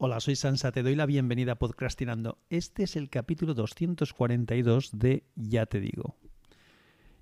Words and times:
Hola, 0.00 0.20
soy 0.20 0.36
Sansa, 0.36 0.70
te 0.70 0.84
doy 0.84 0.94
la 0.94 1.06
bienvenida 1.06 1.52
a 1.52 1.58
Podcastinando. 1.58 2.38
Este 2.50 2.84
es 2.84 2.94
el 2.94 3.10
capítulo 3.10 3.52
242 3.54 4.96
de 4.96 5.24
Ya 5.34 5.66
te 5.66 5.80
digo. 5.80 6.14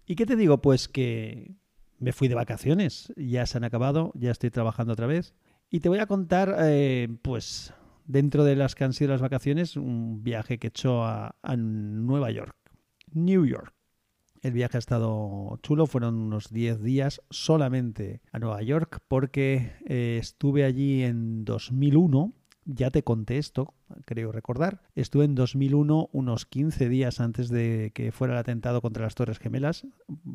¿Y 0.05 0.15
qué 0.15 0.27
te 0.27 0.37
digo? 0.37 0.61
Pues 0.61 0.87
que 0.87 1.55
me 1.99 2.13
fui 2.13 2.29
de 2.29 2.35
vacaciones, 2.35 3.15
ya 3.17 3.47
se 3.47 3.57
han 3.57 3.65
acabado, 3.65 4.13
ya 4.15 4.31
estoy 4.31 4.51
trabajando 4.51 4.93
otra 4.93 5.07
vez. 5.07 5.35
Y 5.71 5.81
te 5.81 5.89
voy 5.89 6.01
a 6.01 6.07
contar, 6.07 6.55
eh, 6.65 7.09
pues, 7.23 7.73
dentro 8.05 8.45
de 8.45 8.57
las 8.57 8.75
que 8.75 8.85
han 8.85 8.93
sido 8.93 9.13
las 9.13 9.23
vacaciones, 9.23 9.79
un 9.79 10.23
viaje 10.23 10.59
que 10.59 10.67
he 10.67 10.69
hecho 10.69 11.03
a, 11.03 11.35
Nueva 11.57 12.31
York, 12.31 12.59
New 13.11 13.47
York. 13.47 13.73
El 14.43 14.53
viaje 14.53 14.77
ha 14.77 14.81
estado 14.81 15.59
chulo, 15.63 15.87
fueron 15.87 16.17
unos 16.17 16.53
10 16.53 16.83
días 16.83 17.23
solamente 17.31 18.21
a 18.33 18.39
Nueva 18.39 18.61
York 18.61 19.01
porque 19.09 19.73
eh, 19.87 20.19
estuve 20.21 20.65
allí 20.65 21.05
en 21.05 21.47
2001 21.47 22.35
ya 22.67 22.91
te 22.91 23.03
conté 23.03 23.39
esto, 23.39 23.75
creo 24.05 24.33
recordar. 24.33 24.83
Estuve 24.95 25.25
en 25.25 25.35
2001, 25.35 26.11
unos 26.13 26.47
15 26.47 26.89
días 26.89 27.21
antes 27.21 27.49
de 27.49 27.93
que 27.95 28.13
fuera 28.13 28.35
el 28.35 28.41
atentado 28.41 28.83
contra 28.83 29.05
las 29.05 29.15
Torres 29.15 29.39
Gemelas. 29.39 29.87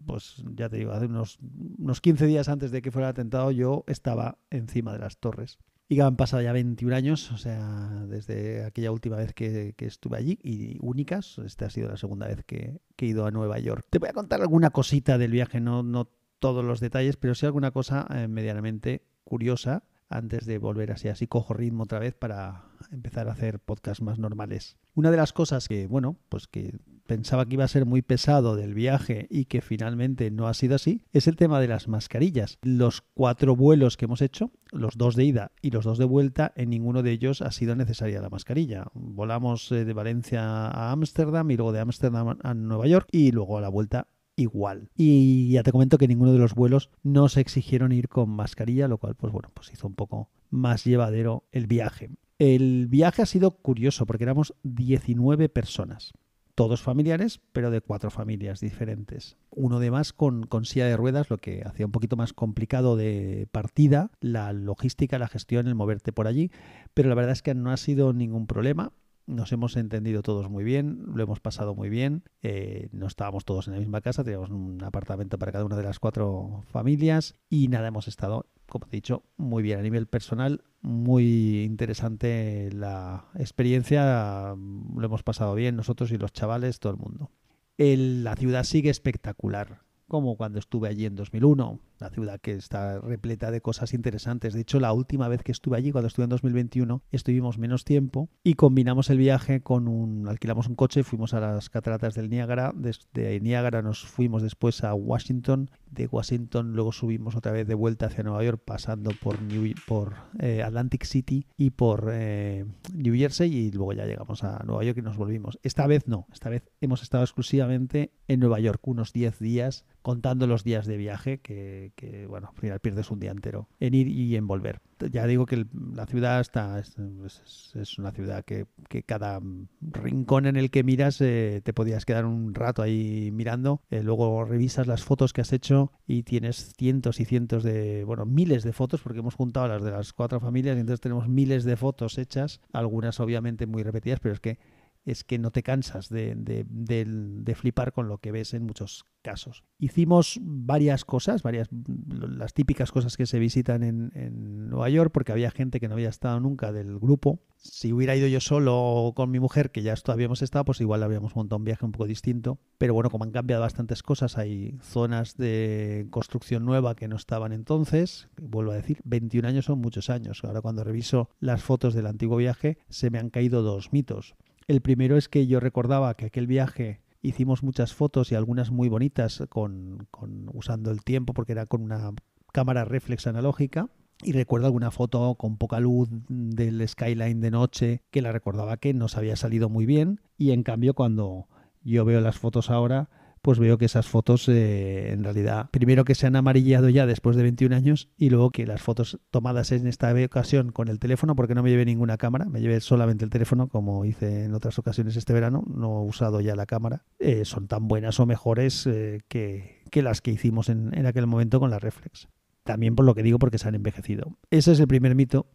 Pues 0.07 0.44
ya 0.55 0.70
te 0.70 0.77
digo, 0.77 0.94
hace 0.94 1.05
unos, 1.05 1.40
unos 1.77 2.02
15 2.02 2.26
días 2.26 2.49
antes 2.49 2.71
de 2.71 2.81
que 2.81 2.91
fuera 2.91 3.09
el 3.09 3.12
atentado 3.12 3.52
yo 3.52 3.84
estaba 3.88 4.38
encima 4.49 4.94
de 4.94 4.99
las 4.99 5.17
torres. 5.17 5.59
Y 5.90 5.95
que 5.95 6.04
han 6.04 6.16
pasado 6.16 6.41
ya 6.41 6.54
21 6.54 6.95
años, 6.95 7.34
o 7.34 7.38
sea, 7.38 8.05
desde 8.07 8.63
aquella 8.63 8.93
última 8.93 9.18
vez 9.18 9.34
que, 9.34 9.76
estuve 9.77 10.18
allí, 10.18 10.40
y 10.41 10.77
únicas, 10.79 11.38
esta 11.40 11.66
ha 11.66 11.70
sido 11.70 11.90
la 11.90 11.98
segunda 11.98 12.27
vez 12.27 12.45
que, 12.45 12.79
he 12.98 13.05
ido 13.05 13.26
a 13.26 13.32
Nueva 13.32 13.59
York. 13.59 13.85
Te 13.90 13.99
voy 13.99 14.07
a 14.07 14.13
contar 14.13 14.41
alguna 14.41 14.70
cosita 14.70 15.18
del 15.18 15.32
viaje, 15.32 15.59
no, 15.59 15.84
no 15.84 16.09
todos 16.40 16.63
los 16.63 16.79
detalles, 16.79 17.18
pero 17.18 17.35
sí 17.35 17.45
alguna 17.45 17.71
cosa 17.71 18.07
eh, 18.16 18.29
medianamente 18.29 19.04
curiosa 19.26 19.84
antes 20.11 20.45
de 20.45 20.57
volver 20.57 20.91
así, 20.91 21.07
así 21.07 21.27
cojo 21.27 21.53
ritmo 21.53 21.83
otra 21.83 21.99
vez 21.99 22.13
para 22.13 22.65
empezar 22.91 23.27
a 23.27 23.31
hacer 23.31 23.59
podcasts 23.59 24.03
más 24.03 24.20
normales. 24.20 24.77
Una 24.93 25.09
de 25.09 25.17
las 25.17 25.34
cosas 25.34 25.67
que, 25.67 25.87
bueno, 25.87 26.17
pues 26.29 26.48
que 26.48 26.77
pensaba 27.07 27.45
que 27.45 27.55
iba 27.55 27.63
a 27.63 27.70
ser 27.70 27.85
muy 27.85 28.01
pesado 28.01 28.55
del 28.55 28.73
viaje 28.73 29.27
y 29.29 29.45
que 29.45 29.62
finalmente 29.62 30.31
no 30.31 30.48
ha 30.48 30.53
sido 30.53 30.76
así, 30.76 31.03
es 31.12 31.27
el 31.27 31.35
tema 31.35 31.59
de 31.59 31.68
las 31.68 31.87
mascarillas. 31.87 32.57
Los 32.62 33.01
cuatro 33.01 33.55
vuelos 33.55 33.98
que 33.98 34.05
hemos 34.05 34.21
hecho, 34.21 34.51
los 34.71 34.98
dos 34.98 35.15
de 35.15 35.26
ida 35.26 35.51
y 35.62 35.71
los 35.71 35.85
dos 35.85 35.98
de 35.98 36.05
vuelta, 36.05 36.53
en 36.55 36.70
ninguno 36.70 37.03
de 37.03 37.12
ellos 37.12 37.41
ha 37.41 37.51
sido 37.51 37.75
necesaria 37.75 38.21
la 38.21 38.29
mascarilla. 38.29 38.85
Volamos 38.93 39.71
eh, 39.71 39.85
de 39.85 39.93
Valencia 39.93 40.68
a 40.68 40.91
Ámsterdam 40.91 41.49
y 41.51 41.57
luego 41.57 41.71
de 41.71 41.79
Ámsterdam 41.79 42.37
a 42.41 42.53
Nueva 42.53 42.87
York 42.87 43.07
y 43.12 43.31
luego 43.31 43.57
a 43.57 43.62
la 43.62 43.70
vuelta 43.70 44.07
igual. 44.35 44.90
Y 44.96 45.51
ya 45.51 45.63
te 45.63 45.71
comento 45.71 45.98
que 45.98 46.07
ninguno 46.07 46.34
de 46.34 46.40
los 46.40 46.55
vuelos 46.55 46.90
no 47.04 47.29
se 47.29 47.41
exigieron 47.41 47.91
ir 47.91 48.10
con 48.10 48.29
mascarilla, 48.29 48.87
lo 48.87 48.98
cual, 48.98 49.15
pues 49.15 49.32
bueno, 49.32 49.49
pues 49.54 49.71
hizo 49.71 49.87
un 49.87 49.96
poco 49.96 50.29
más 50.49 50.84
llevadero 50.84 51.46
el 51.51 51.68
viaje. 51.68 52.10
El 52.40 52.87
viaje 52.87 53.21
ha 53.21 53.27
sido 53.27 53.52
curioso 53.52 54.05
porque 54.05 54.24
éramos 54.24 54.55
19 54.63 55.49
personas. 55.49 56.12
Todos 56.55 56.82
familiares, 56.82 57.40
pero 57.54 57.71
de 57.71 57.82
cuatro 57.82 58.12
familias 58.12 58.59
diferentes. 58.59 59.37
Uno 59.52 59.79
de 59.79 59.90
más 59.90 60.12
con, 60.12 60.46
con 60.46 60.65
silla 60.65 60.85
de 60.85 60.98
ruedas, 60.98 61.29
lo 61.29 61.37
que 61.37 61.63
hacía 61.65 61.85
un 61.85 61.91
poquito 61.91 62.18
más 62.18 62.34
complicado 62.34 62.98
de 62.98 63.48
partida, 63.52 64.12
la 64.19 64.52
logística, 64.53 65.18
la 65.18 65.29
gestión, 65.29 65.68
el 65.68 65.75
moverte 65.75 66.12
por 66.12 66.28
allí. 66.28 66.52
Pero 66.94 67.09
la 67.09 67.16
verdad 67.16 67.31
es 67.31 67.41
que 67.41 67.56
no 67.56 67.72
ha 67.72 67.78
sido 67.78 68.12
ningún 68.12 68.47
problema 68.47 68.91
nos 69.25 69.52
hemos 69.52 69.78
entendido 69.78 70.22
todos 70.22 70.50
muy 70.50 70.64
bien, 70.64 71.03
lo 71.14 71.24
hemos 71.24 71.40
pasado 71.40 71.75
muy 71.75 71.90
bien, 71.90 72.24
eh, 72.41 72.90
no 72.91 73.08
estábamos 73.08 73.46
todos 73.46 73.68
en 73.68 73.74
la 73.74 73.80
misma 73.80 74.02
casa, 74.02 74.24
teníamos 74.24 74.50
un 74.50 74.84
apartamento 74.84 75.38
para 75.38 75.52
cada 75.52 75.66
una 75.66 75.78
de 75.78 75.84
las 75.84 76.00
cuatro 76.00 76.64
familias 76.68 77.36
y 77.50 77.68
nada, 77.68 77.88
hemos 77.88 78.08
estado, 78.08 78.47
como 78.68 78.88
he 78.88 78.92
dicho, 78.92 79.24
muy 79.38 79.64
bien 79.64 79.80
a 79.80 79.84
nivel 79.84 80.08
personal, 80.08 80.64
muy 80.81 81.64
interesante 81.64 82.69
la 82.74 83.25
experiencia, 83.36 84.56
lo 84.56 85.06
hemos 85.06 85.24
pasado 85.24 85.56
bien 85.56 85.75
nosotros 85.75 86.12
y 86.12 86.18
los 86.18 86.34
chavales, 86.34 86.80
todo 86.80 86.94
el 86.94 87.00
mundo. 87.00 87.31
la 87.78 88.36
ciudad 88.36 88.64
sigue 88.64 88.90
espectacular 88.90 89.81
como 90.12 90.36
cuando 90.36 90.59
estuve 90.59 90.90
allí 90.90 91.06
en 91.06 91.16
2001, 91.16 91.80
la 92.00 92.09
ciudad 92.09 92.41
que 92.41 92.52
está 92.52 93.00
repleta 93.00 93.50
de 93.50 93.62
cosas 93.62 93.94
interesantes. 93.94 94.53
De 94.53 94.59
hecho, 94.59 94.81
la 94.81 94.91
última 94.91 95.30
vez 95.30 95.41
que 95.41 95.53
estuve 95.53 95.78
allí, 95.78 95.94
cuando 95.94 96.09
estuve 96.09 96.25
en 96.25 96.31
2021, 96.31 97.02
estuvimos 97.12 97.58
menos 97.58 97.86
tiempo 97.86 98.28
y 98.44 98.56
combinamos 98.56 99.09
el 99.09 99.19
viaje 99.19 99.62
con 99.62 99.88
un... 99.88 100.28
alquilamos 100.28 100.68
un 100.68 100.75
coche, 100.75 101.06
fuimos 101.06 101.34
a 101.34 101.40
las 101.40 101.69
cataratas 101.69 102.13
del 102.13 102.30
Niágara, 102.30 102.74
desde 102.75 103.40
Niágara 103.40 103.81
nos 103.81 104.03
fuimos 104.03 104.41
después 104.41 104.84
a 104.84 104.94
Washington, 104.94 105.72
de 105.90 106.08
Washington 106.08 106.74
luego 106.74 106.91
subimos 106.91 107.38
otra 107.38 107.53
vez 107.53 107.66
de 107.66 107.75
vuelta 107.75 108.07
hacia 108.07 108.24
Nueva 108.24 108.44
York, 108.44 108.62
pasando 108.66 109.12
por, 109.22 109.41
New, 109.41 109.74
por 109.88 110.16
eh, 110.40 110.62
Atlantic 110.62 111.06
City 111.06 111.46
y 111.56 111.69
por 111.69 112.09
eh, 112.12 112.66
New 112.94 113.16
Jersey 113.16 113.53
y 113.53 113.72
luego 113.72 113.94
ya 113.94 114.06
llegamos 114.06 114.44
a 114.44 114.62
Nueva 114.66 114.84
York 114.84 114.97
y 114.97 115.03
nos 115.03 115.16
volvimos. 115.16 115.57
Esta 115.63 115.88
vez 115.88 116.06
no, 116.06 116.28
esta 116.34 116.50
vez 116.50 116.63
hemos 116.81 117.02
estado 117.02 117.24
exclusivamente 117.24 118.12
en 118.28 118.41
Nueva 118.41 118.59
York, 118.59 118.86
unos 118.88 119.13
10 119.13 119.40
días 119.40 119.86
contando 120.01 120.47
los 120.47 120.63
días 120.63 120.85
de 120.85 120.97
viaje, 120.97 121.39
que, 121.39 122.25
bueno, 122.28 122.50
al 122.50 122.59
final 122.59 122.79
pierdes 122.79 123.12
un 123.12 123.19
día 123.19 123.31
entero 123.31 123.67
en 123.79 123.94
ir 123.94 124.07
y 124.07 124.35
en 124.35 124.47
volver. 124.47 124.81
Ya 125.12 125.25
digo 125.25 125.45
que 125.45 125.66
la 125.95 126.06
ciudad 126.06 126.39
está 126.39 126.79
es, 126.79 127.97
una 127.97 128.12
ciudad 128.12 128.45
que, 128.45 128.67
cada 129.06 129.39
rincón 129.81 130.45
en 130.45 130.57
el 130.57 130.69
que 130.69 130.84
miras 130.84 131.19
eh, 131.22 131.62
te 131.63 131.73
podías 131.73 132.06
quedar 132.06 132.25
un 132.25 132.53
rato 132.53 132.81
ahí 132.81 133.31
mirando. 133.31 133.81
Eh, 133.89 134.03
luego 134.03 134.45
revisas 134.45 134.88
las 134.88 135.03
fotos 135.03 135.34
que 135.34 135.41
has 135.41 135.53
hecho 135.53 135.91
y 136.06 136.23
tienes 136.23 136.73
cientos 136.78 137.19
y 137.19 137.25
cientos 137.25 137.63
de, 137.63 138.03
bueno, 138.03 138.25
miles 138.25 138.63
de 138.63 138.73
fotos, 138.73 139.01
porque 139.01 139.19
hemos 139.19 139.35
juntado 139.35 139.68
las 139.68 139.83
de 139.83 139.91
las 139.91 140.13
cuatro 140.13 140.39
familias 140.39 140.78
y 140.78 140.81
entonces 140.81 141.01
tenemos 141.01 141.28
miles 141.28 141.63
de 141.63 141.75
fotos 141.75 142.18
hechas, 142.18 142.62
algunas 142.73 143.19
obviamente 143.19 143.66
muy 143.66 143.83
repetidas, 143.83 144.19
pero 144.19 144.33
es 144.33 144.39
que 144.39 144.59
es 145.06 145.23
que 145.23 145.39
no 145.39 145.51
te 145.51 145.63
cansas 145.63 146.09
de, 146.09 146.35
de, 146.35 147.56
flipar 147.56 147.91
con 147.91 148.07
lo 148.07 148.19
que 148.19 148.31
ves 148.31 148.53
en 148.53 148.63
muchos 148.63 149.06
casos. 149.22 149.63
Hicimos 149.78 150.39
varias 150.41 151.06
cosas, 151.06 151.44
varias 151.44 151.69
las 151.72 152.53
típicas 152.53 152.91
cosas 152.91 153.17
que 153.17 153.25
se 153.25 153.39
visitan 153.39 153.84
en, 153.84 154.12
en, 154.16 154.69
Nueva 154.69 154.89
York, 154.89 155.12
porque 155.13 155.31
había 155.31 155.51
gente 155.51 155.79
que 155.79 155.88
no 155.88 155.95
había 155.95 156.09
estado 156.09 156.39
nunca 156.39 156.72
del 156.72 156.97
grupo. 156.97 157.41
Si 157.57 157.94
hubiera 157.94 158.16
ido 158.16 158.28
yo 158.28 158.39
solo 158.39 158.78
o 158.78 159.13
con 159.13 159.29
mi 159.29 159.39
mujer, 159.39 159.72
que 159.72 159.81
ya 159.81 159.95
habíamos 160.07 160.41
estado, 160.41 160.66
pues 160.66 160.81
igual 160.81 161.03
habríamos 161.03 161.35
montado 161.35 161.57
un 161.57 161.66
viaje 161.66 161.85
un 161.85 161.91
poco 161.91 162.07
distinto. 162.07 162.59
Pero 162.78 162.94
bueno, 162.94 163.09
como 163.09 163.25
han 163.25 163.31
cambiado 163.31 163.62
bastantes 163.62 164.01
cosas, 164.01 164.38
hay 164.38 164.78
zonas 164.81 165.35
de 165.38 166.07
construcción 166.09 166.66
nueva 166.66 166.95
que 166.95 167.07
no 167.07 167.16
estaban 167.16 167.51
entonces. 167.51 168.29
Vuelvo 168.41 168.72
a 168.72 168.75
decir, 168.75 169.00
21 169.03 169.47
años 169.47 169.66
son 169.66 169.79
muchos 169.79 170.09
años. 170.09 170.44
Ahora 170.44 170.62
cuando 170.62 170.83
reviso 170.83 171.29
las 171.39 171.62
fotos 171.62 171.94
del 171.94 172.07
antiguo 172.07 172.38
viaje, 172.38 172.78
se 172.89 173.09
me 173.09 173.19
han 173.19 173.29
caído 173.29 173.62
dos 173.62 173.94
mitos. 173.94 174.35
El 174.72 174.80
primero 174.80 175.18
es 175.18 175.28
que 175.28 175.48
yo 175.48 175.59
recordaba 175.59 176.14
que 176.14 176.28
aquel 176.28 176.48
viaje 176.48 177.02
hicimos 177.22 177.62
muchas 177.62 177.94
fotos 177.94 178.32
y 178.32 178.36
algunas 178.36 178.72
muy 178.72 178.88
bonitas 178.88 179.44
con, 179.50 180.08
usando 180.54 180.92
el 180.92 181.04
tiempo 181.04 181.34
porque 181.34 181.52
era 181.52 181.66
con 181.66 181.82
una 181.82 182.14
cámara 182.54 182.86
reflex 182.86 183.28
analógica. 183.28 183.90
Y 184.24 184.31
recuerdo 184.31 184.68
alguna 184.68 184.90
foto 184.90 185.36
con 185.36 185.58
poca 185.58 185.81
luz 185.81 186.08
del 186.30 186.88
skyline 186.88 187.42
de 187.42 187.52
noche 187.52 188.04
que 188.12 188.22
la 188.22 188.31
recordaba 188.31 188.78
que 188.78 188.94
nos 188.94 189.18
había 189.18 189.36
salido 189.36 189.68
muy 189.68 189.86
bien. 189.86 190.22
Y 190.38 190.52
en 190.52 190.64
cambio 190.64 190.94
cuando 190.94 191.50
yo 191.84 192.06
veo 192.06 192.22
las 192.22 192.40
fotos 192.40 192.70
ahora 192.70 193.10
pues 193.41 193.59
veo 193.59 193.78
que 193.78 193.85
esas 193.85 194.07
fotos 194.07 194.47
eh, 194.47 195.12
en 195.12 195.24
realidad, 195.24 195.69
primero 195.72 196.06
que 196.06 196.16
se 196.16 196.28
han 196.28 196.35
amarillado 196.35 196.90
ya 196.90 197.06
después 197.06 197.35
de 197.35 197.44
21 197.44 197.75
años 197.75 198.09
y 198.18 198.29
luego 198.29 198.52
que 198.52 198.66
las 198.66 198.81
fotos 198.81 199.19
tomadas 199.31 199.72
en 199.72 199.88
esta 199.88 200.13
ocasión 200.25 200.72
con 200.72 200.88
el 200.88 201.00
teléfono, 201.00 201.35
porque 201.35 201.56
no 201.56 201.63
me 201.63 201.69
llevé 201.69 201.85
ninguna 201.85 202.18
cámara, 202.18 202.46
me 202.46 202.62
llevé 202.62 202.80
solamente 202.81 203.25
el 203.25 203.31
teléfono 203.31 203.68
como 203.68 204.06
hice 204.06 204.46
en 204.46 204.53
otras 204.53 204.78
ocasiones 204.80 205.16
este 205.16 205.34
verano, 205.34 205.63
no 205.68 206.01
he 206.01 206.06
usado 206.06 206.41
ya 206.41 206.56
la 206.56 206.66
cámara, 206.66 207.06
eh, 207.19 207.46
son 207.46 207.68
tan 207.68 207.88
buenas 207.88 208.19
o 208.19 208.25
mejores 208.25 208.85
eh, 208.88 209.22
que, 209.28 209.81
que, 209.90 210.01
las 210.01 210.22
que 210.22 210.31
hicimos 210.31 210.69
en, 210.69 210.97
en 210.97 211.06
aquel 211.06 211.28
momento 211.28 211.59
con 211.59 211.72
la 211.72 211.80
reflex. 211.80 212.28
También 212.63 212.96
por 212.96 213.06
lo 213.06 213.16
que 213.16 213.24
digo 213.24 213.40
porque 213.40 213.57
se 213.57 213.68
han 213.68 213.75
envejecido. 213.75 214.38
Ese 214.51 214.74
es 214.74 214.80
el 214.80 214.88
primer 214.88 215.16
mito 215.16 215.47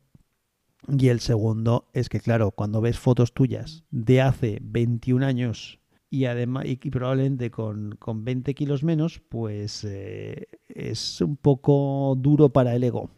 y 0.89 1.09
el 1.09 1.21
segundo 1.21 1.89
es 1.93 2.09
que, 2.09 2.21
claro, 2.21 2.53
cuando 2.53 2.81
ves 2.81 2.99
fotos 2.99 3.33
tuyas 3.33 3.85
de 3.91 4.21
hace 4.21 4.59
21 4.63 5.25
años 5.25 5.81
y 6.11 6.27
además 6.27 6.65
y, 6.67 6.77
probablemente 6.77 7.51
con, 7.51 7.97
con, 7.99 8.25
20 8.25 8.55
kilos 8.55 8.85
menos, 8.85 9.21
pues 9.29 9.85
eh, 9.85 10.49
es 10.69 11.21
un 11.21 11.37
poco 11.37 12.15
duro 12.17 12.51
para 12.51 12.75
el 12.75 12.85
ego. 12.85 13.11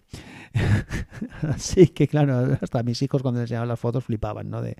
Así 1.42 1.88
que 1.88 2.08
claro, 2.08 2.56
hasta 2.60 2.82
mis 2.82 3.02
hijos 3.02 3.22
cuando 3.22 3.40
les 3.40 3.46
enseñaban 3.46 3.68
las 3.68 3.80
fotos 3.80 4.04
flipaban, 4.04 4.50
¿no? 4.50 4.62
De 4.62 4.76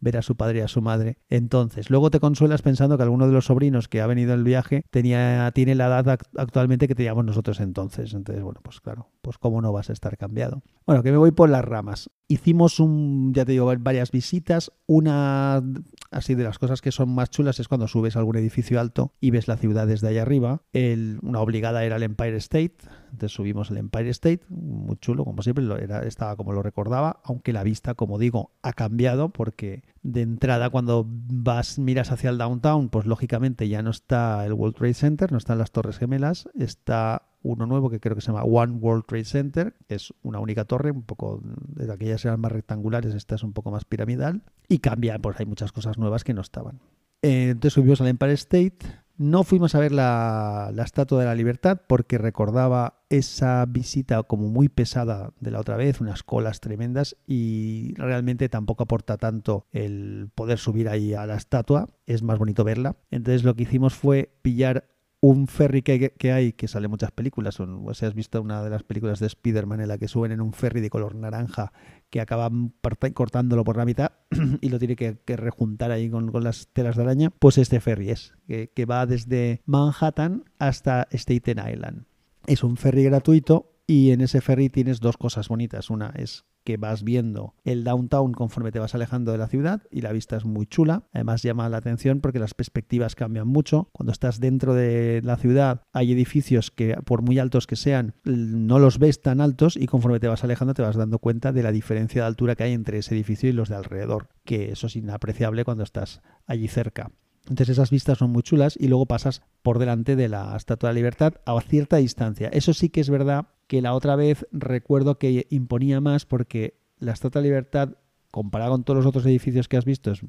ver 0.00 0.16
a 0.16 0.22
su 0.22 0.36
padre 0.36 0.58
y 0.58 0.62
a 0.62 0.68
su 0.68 0.80
madre. 0.80 1.18
Entonces, 1.28 1.90
luego 1.90 2.10
te 2.10 2.20
consuelas 2.20 2.62
pensando 2.62 2.96
que 2.96 3.02
alguno 3.02 3.26
de 3.26 3.32
los 3.32 3.46
sobrinos 3.46 3.88
que 3.88 4.00
ha 4.00 4.06
venido 4.06 4.32
en 4.32 4.40
el 4.40 4.44
viaje 4.44 4.84
tenía, 4.90 5.50
tiene 5.52 5.74
la 5.74 5.86
edad 5.86 6.18
actualmente 6.36 6.88
que 6.88 6.94
teníamos 6.94 7.24
nosotros 7.24 7.60
entonces. 7.60 8.14
Entonces, 8.14 8.42
bueno, 8.42 8.60
pues 8.62 8.80
claro, 8.80 9.08
pues 9.22 9.38
cómo 9.38 9.60
no 9.60 9.72
vas 9.72 9.90
a 9.90 9.92
estar 9.92 10.16
cambiado. 10.16 10.62
Bueno, 10.86 11.02
que 11.02 11.10
me 11.10 11.18
voy 11.18 11.32
por 11.32 11.50
las 11.50 11.64
ramas. 11.64 12.10
Hicimos 12.30 12.78
un, 12.78 13.32
ya 13.32 13.46
te 13.46 13.52
digo, 13.52 13.72
varias 13.78 14.10
visitas. 14.10 14.70
Una 14.86 15.62
así 16.10 16.34
de 16.34 16.44
las 16.44 16.58
cosas 16.58 16.82
que 16.82 16.92
son 16.92 17.08
más 17.14 17.30
chulas 17.30 17.58
es 17.58 17.68
cuando 17.68 17.88
subes 17.88 18.16
a 18.16 18.18
algún 18.18 18.36
edificio 18.36 18.78
alto 18.78 19.14
y 19.20 19.30
ves 19.30 19.48
la 19.48 19.56
ciudad 19.56 19.86
desde 19.86 20.08
allá 20.08 20.22
arriba. 20.22 20.60
El, 20.74 21.18
una 21.22 21.40
obligada 21.40 21.84
era 21.84 21.96
el 21.96 22.02
Empire 22.02 22.36
State. 22.36 22.76
Entonces 23.04 23.32
subimos 23.32 23.70
el 23.70 23.78
Empire 23.78 24.10
State, 24.10 24.42
muy 24.50 24.96
chulo, 24.96 25.24
como 25.24 25.42
siempre, 25.42 25.64
estaba 26.06 26.36
como 26.36 26.52
lo 26.52 26.62
recordaba, 26.62 27.20
aunque 27.24 27.54
la 27.54 27.62
vista, 27.62 27.94
como 27.94 28.18
digo, 28.18 28.52
ha 28.62 28.74
cambiado 28.74 29.30
porque 29.30 29.82
de 30.02 30.20
entrada 30.20 30.68
cuando 30.68 31.06
vas, 31.08 31.78
miras 31.78 32.12
hacia 32.12 32.28
el 32.28 32.36
downtown, 32.36 32.90
pues 32.90 33.06
lógicamente 33.06 33.68
ya 33.68 33.82
no 33.82 33.90
está 33.90 34.44
el 34.44 34.52
World 34.52 34.76
Trade 34.76 34.94
Center, 34.94 35.32
no 35.32 35.38
están 35.38 35.56
las 35.56 35.70
Torres 35.70 35.98
Gemelas, 35.98 36.50
está 36.58 37.22
uno 37.52 37.66
nuevo 37.66 37.90
que 37.90 38.00
creo 38.00 38.14
que 38.14 38.20
se 38.20 38.28
llama 38.28 38.44
One 38.44 38.74
World 38.74 39.04
Trade 39.06 39.24
Center, 39.24 39.74
es 39.88 40.12
una 40.22 40.38
única 40.38 40.64
torre, 40.64 40.90
un 40.90 41.02
poco 41.02 41.40
de 41.42 41.92
aquellas 41.92 42.24
eran 42.24 42.40
más 42.40 42.52
rectangulares, 42.52 43.14
esta 43.14 43.34
es 43.34 43.42
un 43.42 43.52
poco 43.52 43.70
más 43.70 43.84
piramidal 43.84 44.42
y 44.68 44.78
cambia, 44.78 45.18
pues 45.18 45.40
hay 45.40 45.46
muchas 45.46 45.72
cosas 45.72 45.98
nuevas 45.98 46.24
que 46.24 46.34
no 46.34 46.40
estaban. 46.40 46.80
Eh, 47.22 47.48
entonces 47.50 47.72
subimos 47.72 48.00
al 48.00 48.08
Empire 48.08 48.32
State, 48.34 48.78
no 49.16 49.42
fuimos 49.42 49.74
a 49.74 49.80
ver 49.80 49.90
la, 49.90 50.70
la, 50.72 50.84
Estatua 50.84 51.18
de 51.18 51.26
la 51.26 51.34
Libertad 51.34 51.80
porque 51.88 52.18
recordaba 52.18 53.02
esa 53.08 53.66
visita 53.66 54.22
como 54.22 54.48
muy 54.48 54.68
pesada 54.68 55.32
de 55.40 55.50
la 55.50 55.58
otra 55.58 55.76
vez, 55.76 56.00
unas 56.00 56.22
colas 56.22 56.60
tremendas 56.60 57.16
y 57.26 57.94
realmente 57.96 58.48
tampoco 58.48 58.84
aporta 58.84 59.16
tanto 59.16 59.66
el 59.72 60.30
poder 60.34 60.58
subir 60.58 60.88
ahí 60.88 61.14
a 61.14 61.26
la 61.26 61.34
estatua, 61.34 61.88
es 62.06 62.22
más 62.22 62.38
bonito 62.38 62.62
verla. 62.62 62.96
Entonces 63.10 63.42
lo 63.42 63.56
que 63.56 63.64
hicimos 63.64 63.94
fue 63.94 64.30
pillar 64.42 64.86
un 65.20 65.48
ferry 65.48 65.82
que, 65.82 66.32
hay, 66.32 66.52
que 66.52 66.68
sale 66.68 66.84
en 66.84 66.90
muchas 66.90 67.10
películas, 67.10 67.58
o 67.58 67.94
si 67.94 68.06
has 68.06 68.14
visto 68.14 68.40
una 68.40 68.62
de 68.62 68.70
las 68.70 68.84
películas 68.84 69.18
de 69.18 69.26
Spider-Man 69.26 69.80
en 69.80 69.88
la 69.88 69.98
que 69.98 70.06
suben 70.06 70.30
en 70.32 70.40
un 70.40 70.52
ferry 70.52 70.80
de 70.80 70.90
color 70.90 71.14
naranja 71.16 71.72
que 72.10 72.20
acaban 72.20 72.72
cortándolo 73.14 73.64
por 73.64 73.76
la 73.76 73.84
mitad 73.84 74.12
y 74.60 74.68
lo 74.68 74.78
tiene 74.78 74.96
que, 74.96 75.18
rejuntar 75.36 75.90
ahí 75.90 76.08
con, 76.08 76.30
las 76.42 76.68
telas 76.68 76.96
de 76.96 77.02
araña, 77.02 77.30
pues 77.30 77.58
este 77.58 77.80
ferry 77.80 78.10
es, 78.10 78.34
que 78.46 78.86
va 78.86 79.06
desde 79.06 79.62
Manhattan 79.66 80.44
hasta 80.58 81.08
Staten 81.10 81.58
Island. 81.58 82.04
Es 82.46 82.62
un 82.62 82.76
ferry 82.76 83.04
gratuito 83.04 83.74
y 83.86 84.12
en 84.12 84.20
ese 84.20 84.40
ferry 84.40 84.68
tienes 84.68 85.00
dos 85.00 85.16
cosas 85.16 85.48
bonitas. 85.48 85.90
Una 85.90 86.12
es 86.16 86.44
que 86.68 86.76
vas 86.76 87.02
viendo 87.02 87.54
el 87.64 87.82
downtown 87.82 88.32
conforme 88.32 88.72
te 88.72 88.78
vas 88.78 88.94
alejando 88.94 89.32
de 89.32 89.38
la 89.38 89.48
ciudad 89.48 89.84
y 89.90 90.02
la 90.02 90.12
vista 90.12 90.36
es 90.36 90.44
muy 90.44 90.66
chula. 90.66 91.04
Además 91.14 91.42
llama 91.42 91.66
la 91.70 91.78
atención 91.78 92.20
porque 92.20 92.38
las 92.38 92.52
perspectivas 92.52 93.14
cambian 93.14 93.48
mucho. 93.48 93.88
Cuando 93.90 94.12
estás 94.12 94.38
dentro 94.38 94.74
de 94.74 95.22
la 95.24 95.38
ciudad 95.38 95.80
hay 95.94 96.12
edificios 96.12 96.70
que 96.70 96.94
por 97.06 97.22
muy 97.22 97.38
altos 97.38 97.66
que 97.66 97.76
sean 97.76 98.16
no 98.24 98.78
los 98.78 98.98
ves 98.98 99.22
tan 99.22 99.40
altos 99.40 99.78
y 99.78 99.86
conforme 99.86 100.20
te 100.20 100.28
vas 100.28 100.44
alejando 100.44 100.74
te 100.74 100.82
vas 100.82 100.96
dando 100.96 101.20
cuenta 101.20 101.52
de 101.52 101.62
la 101.62 101.72
diferencia 101.72 102.20
de 102.20 102.28
altura 102.28 102.54
que 102.54 102.64
hay 102.64 102.74
entre 102.74 102.98
ese 102.98 103.14
edificio 103.14 103.48
y 103.48 103.54
los 103.54 103.70
de 103.70 103.76
alrededor, 103.76 104.28
que 104.44 104.70
eso 104.70 104.88
es 104.88 104.96
inapreciable 104.96 105.64
cuando 105.64 105.84
estás 105.84 106.20
allí 106.46 106.68
cerca. 106.68 107.10
Entonces 107.48 107.70
esas 107.70 107.90
vistas 107.90 108.18
son 108.18 108.30
muy 108.30 108.42
chulas 108.42 108.76
y 108.78 108.88
luego 108.88 109.06
pasas 109.06 109.42
por 109.62 109.78
delante 109.78 110.16
de 110.16 110.28
la 110.28 110.54
Estatua 110.56 110.88
de 110.88 110.94
la 110.94 110.98
Libertad 110.98 111.34
a 111.46 111.60
cierta 111.60 111.96
distancia. 111.96 112.48
Eso 112.52 112.74
sí 112.74 112.90
que 112.90 113.00
es 113.00 113.10
verdad 113.10 113.46
que 113.66 113.82
la 113.82 113.94
otra 113.94 114.16
vez 114.16 114.46
recuerdo 114.52 115.18
que 115.18 115.46
imponía 115.50 116.00
más 116.00 116.24
porque 116.24 116.78
la 116.98 117.12
Estatua 117.12 117.40
de 117.40 117.48
la 117.48 117.50
Libertad 117.50 117.90
comparada 118.30 118.70
con 118.70 118.84
todos 118.84 118.98
los 118.98 119.06
otros 119.06 119.24
edificios 119.26 119.68
que 119.68 119.76
has 119.76 119.84
visto, 119.84 120.10
es, 120.10 120.20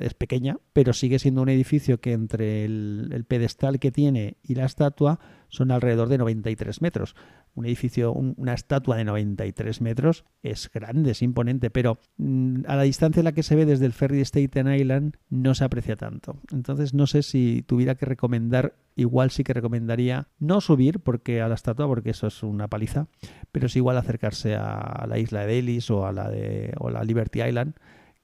es 0.00 0.14
pequeña, 0.14 0.58
pero 0.72 0.92
sigue 0.92 1.18
siendo 1.18 1.42
un 1.42 1.48
edificio 1.48 2.00
que 2.00 2.12
entre 2.12 2.64
el, 2.64 3.24
pedestal 3.26 3.80
que 3.80 3.90
tiene 3.90 4.36
y 4.42 4.54
la 4.54 4.64
estatua 4.64 5.18
son 5.48 5.70
alrededor 5.70 6.08
de 6.08 6.18
93 6.18 6.80
metros 6.80 7.16
un 7.54 7.66
edificio, 7.66 8.12
una 8.12 8.54
estatua 8.54 8.96
de 8.96 9.04
93 9.04 9.80
metros, 9.80 10.24
es 10.42 10.70
grande, 10.72 11.12
es 11.12 11.22
imponente, 11.22 11.70
pero 11.70 11.98
mm, 12.16 12.62
a 12.66 12.76
la 12.76 12.82
distancia 12.82 13.20
en 13.20 13.24
la 13.24 13.32
que 13.32 13.42
se 13.42 13.56
ve 13.56 13.64
desde 13.66 13.86
el 13.86 13.92
ferry 13.92 14.24
Staten 14.24 14.72
Island 14.72 15.16
no 15.30 15.54
se 15.54 15.64
aprecia 15.64 15.96
tanto. 15.96 16.36
Entonces 16.52 16.94
no 16.94 17.06
sé 17.06 17.22
si 17.22 17.62
tuviera 17.66 17.94
que 17.94 18.06
recomendar, 18.06 18.74
igual 18.96 19.30
sí 19.30 19.44
que 19.44 19.52
recomendaría 19.52 20.28
no 20.38 20.60
subir 20.60 21.00
porque 21.00 21.40
a 21.40 21.48
la 21.48 21.54
estatua, 21.54 21.86
porque 21.86 22.10
eso 22.10 22.26
es 22.26 22.42
una 22.42 22.68
paliza, 22.68 23.06
pero 23.52 23.68
sí 23.68 23.78
igual 23.78 23.96
acercarse 23.96 24.56
a 24.56 25.06
la 25.08 25.18
isla 25.18 25.46
de 25.46 25.58
Ellis 25.58 25.90
o 25.90 26.06
a 26.06 26.12
la 26.12 26.28
de 26.28 26.74
o 26.78 26.90
la 26.90 27.04
Liberty 27.04 27.42
Island, 27.42 27.74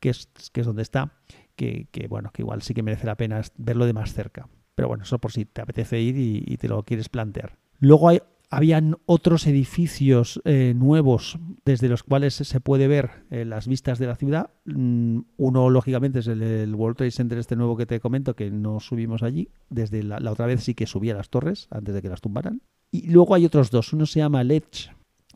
que 0.00 0.10
es, 0.10 0.28
que 0.52 0.60
es 0.60 0.66
donde 0.66 0.82
está, 0.82 1.12
que, 1.54 1.88
que 1.92 2.08
bueno, 2.08 2.30
que 2.32 2.42
igual 2.42 2.62
sí 2.62 2.74
que 2.74 2.82
merece 2.82 3.06
la 3.06 3.16
pena 3.16 3.42
verlo 3.56 3.86
de 3.86 3.92
más 3.92 4.12
cerca. 4.12 4.48
Pero 4.74 4.88
bueno, 4.88 5.04
eso 5.04 5.18
por 5.18 5.32
si 5.32 5.44
te 5.44 5.60
apetece 5.60 6.00
ir 6.00 6.16
y, 6.16 6.42
y 6.46 6.56
te 6.56 6.68
lo 6.68 6.82
quieres 6.84 7.08
plantear. 7.08 7.58
Luego 7.78 8.08
hay 8.08 8.20
habían 8.50 8.96
otros 9.06 9.46
edificios 9.46 10.42
eh, 10.44 10.74
nuevos 10.76 11.38
desde 11.64 11.88
los 11.88 12.02
cuales 12.02 12.34
se 12.34 12.60
puede 12.60 12.88
ver 12.88 13.24
eh, 13.30 13.44
las 13.44 13.68
vistas 13.68 13.98
de 14.00 14.06
la 14.06 14.16
ciudad. 14.16 14.50
Mm, 14.64 15.20
uno, 15.36 15.70
lógicamente, 15.70 16.18
es 16.18 16.26
el, 16.26 16.74
World 16.74 16.96
Trade 16.96 17.12
Center, 17.12 17.38
este 17.38 17.54
nuevo 17.54 17.76
que 17.76 17.86
te 17.86 18.00
comento, 18.00 18.34
que 18.34 18.50
no 18.50 18.80
subimos 18.80 19.22
allí. 19.22 19.48
Desde 19.68 20.02
la, 20.02 20.18
otra 20.30 20.46
vez 20.46 20.64
sí 20.64 20.74
que 20.74 20.86
subía 20.86 21.14
las 21.14 21.30
torres 21.30 21.68
antes 21.70 21.94
de 21.94 22.02
que 22.02 22.08
las 22.08 22.20
tumbaran. 22.20 22.60
Y 22.90 23.08
luego 23.10 23.36
hay 23.36 23.46
otros 23.46 23.70
dos. 23.70 23.92
Uno 23.92 24.04
se 24.04 24.18
llama 24.18 24.42
Ledge, 24.42 24.90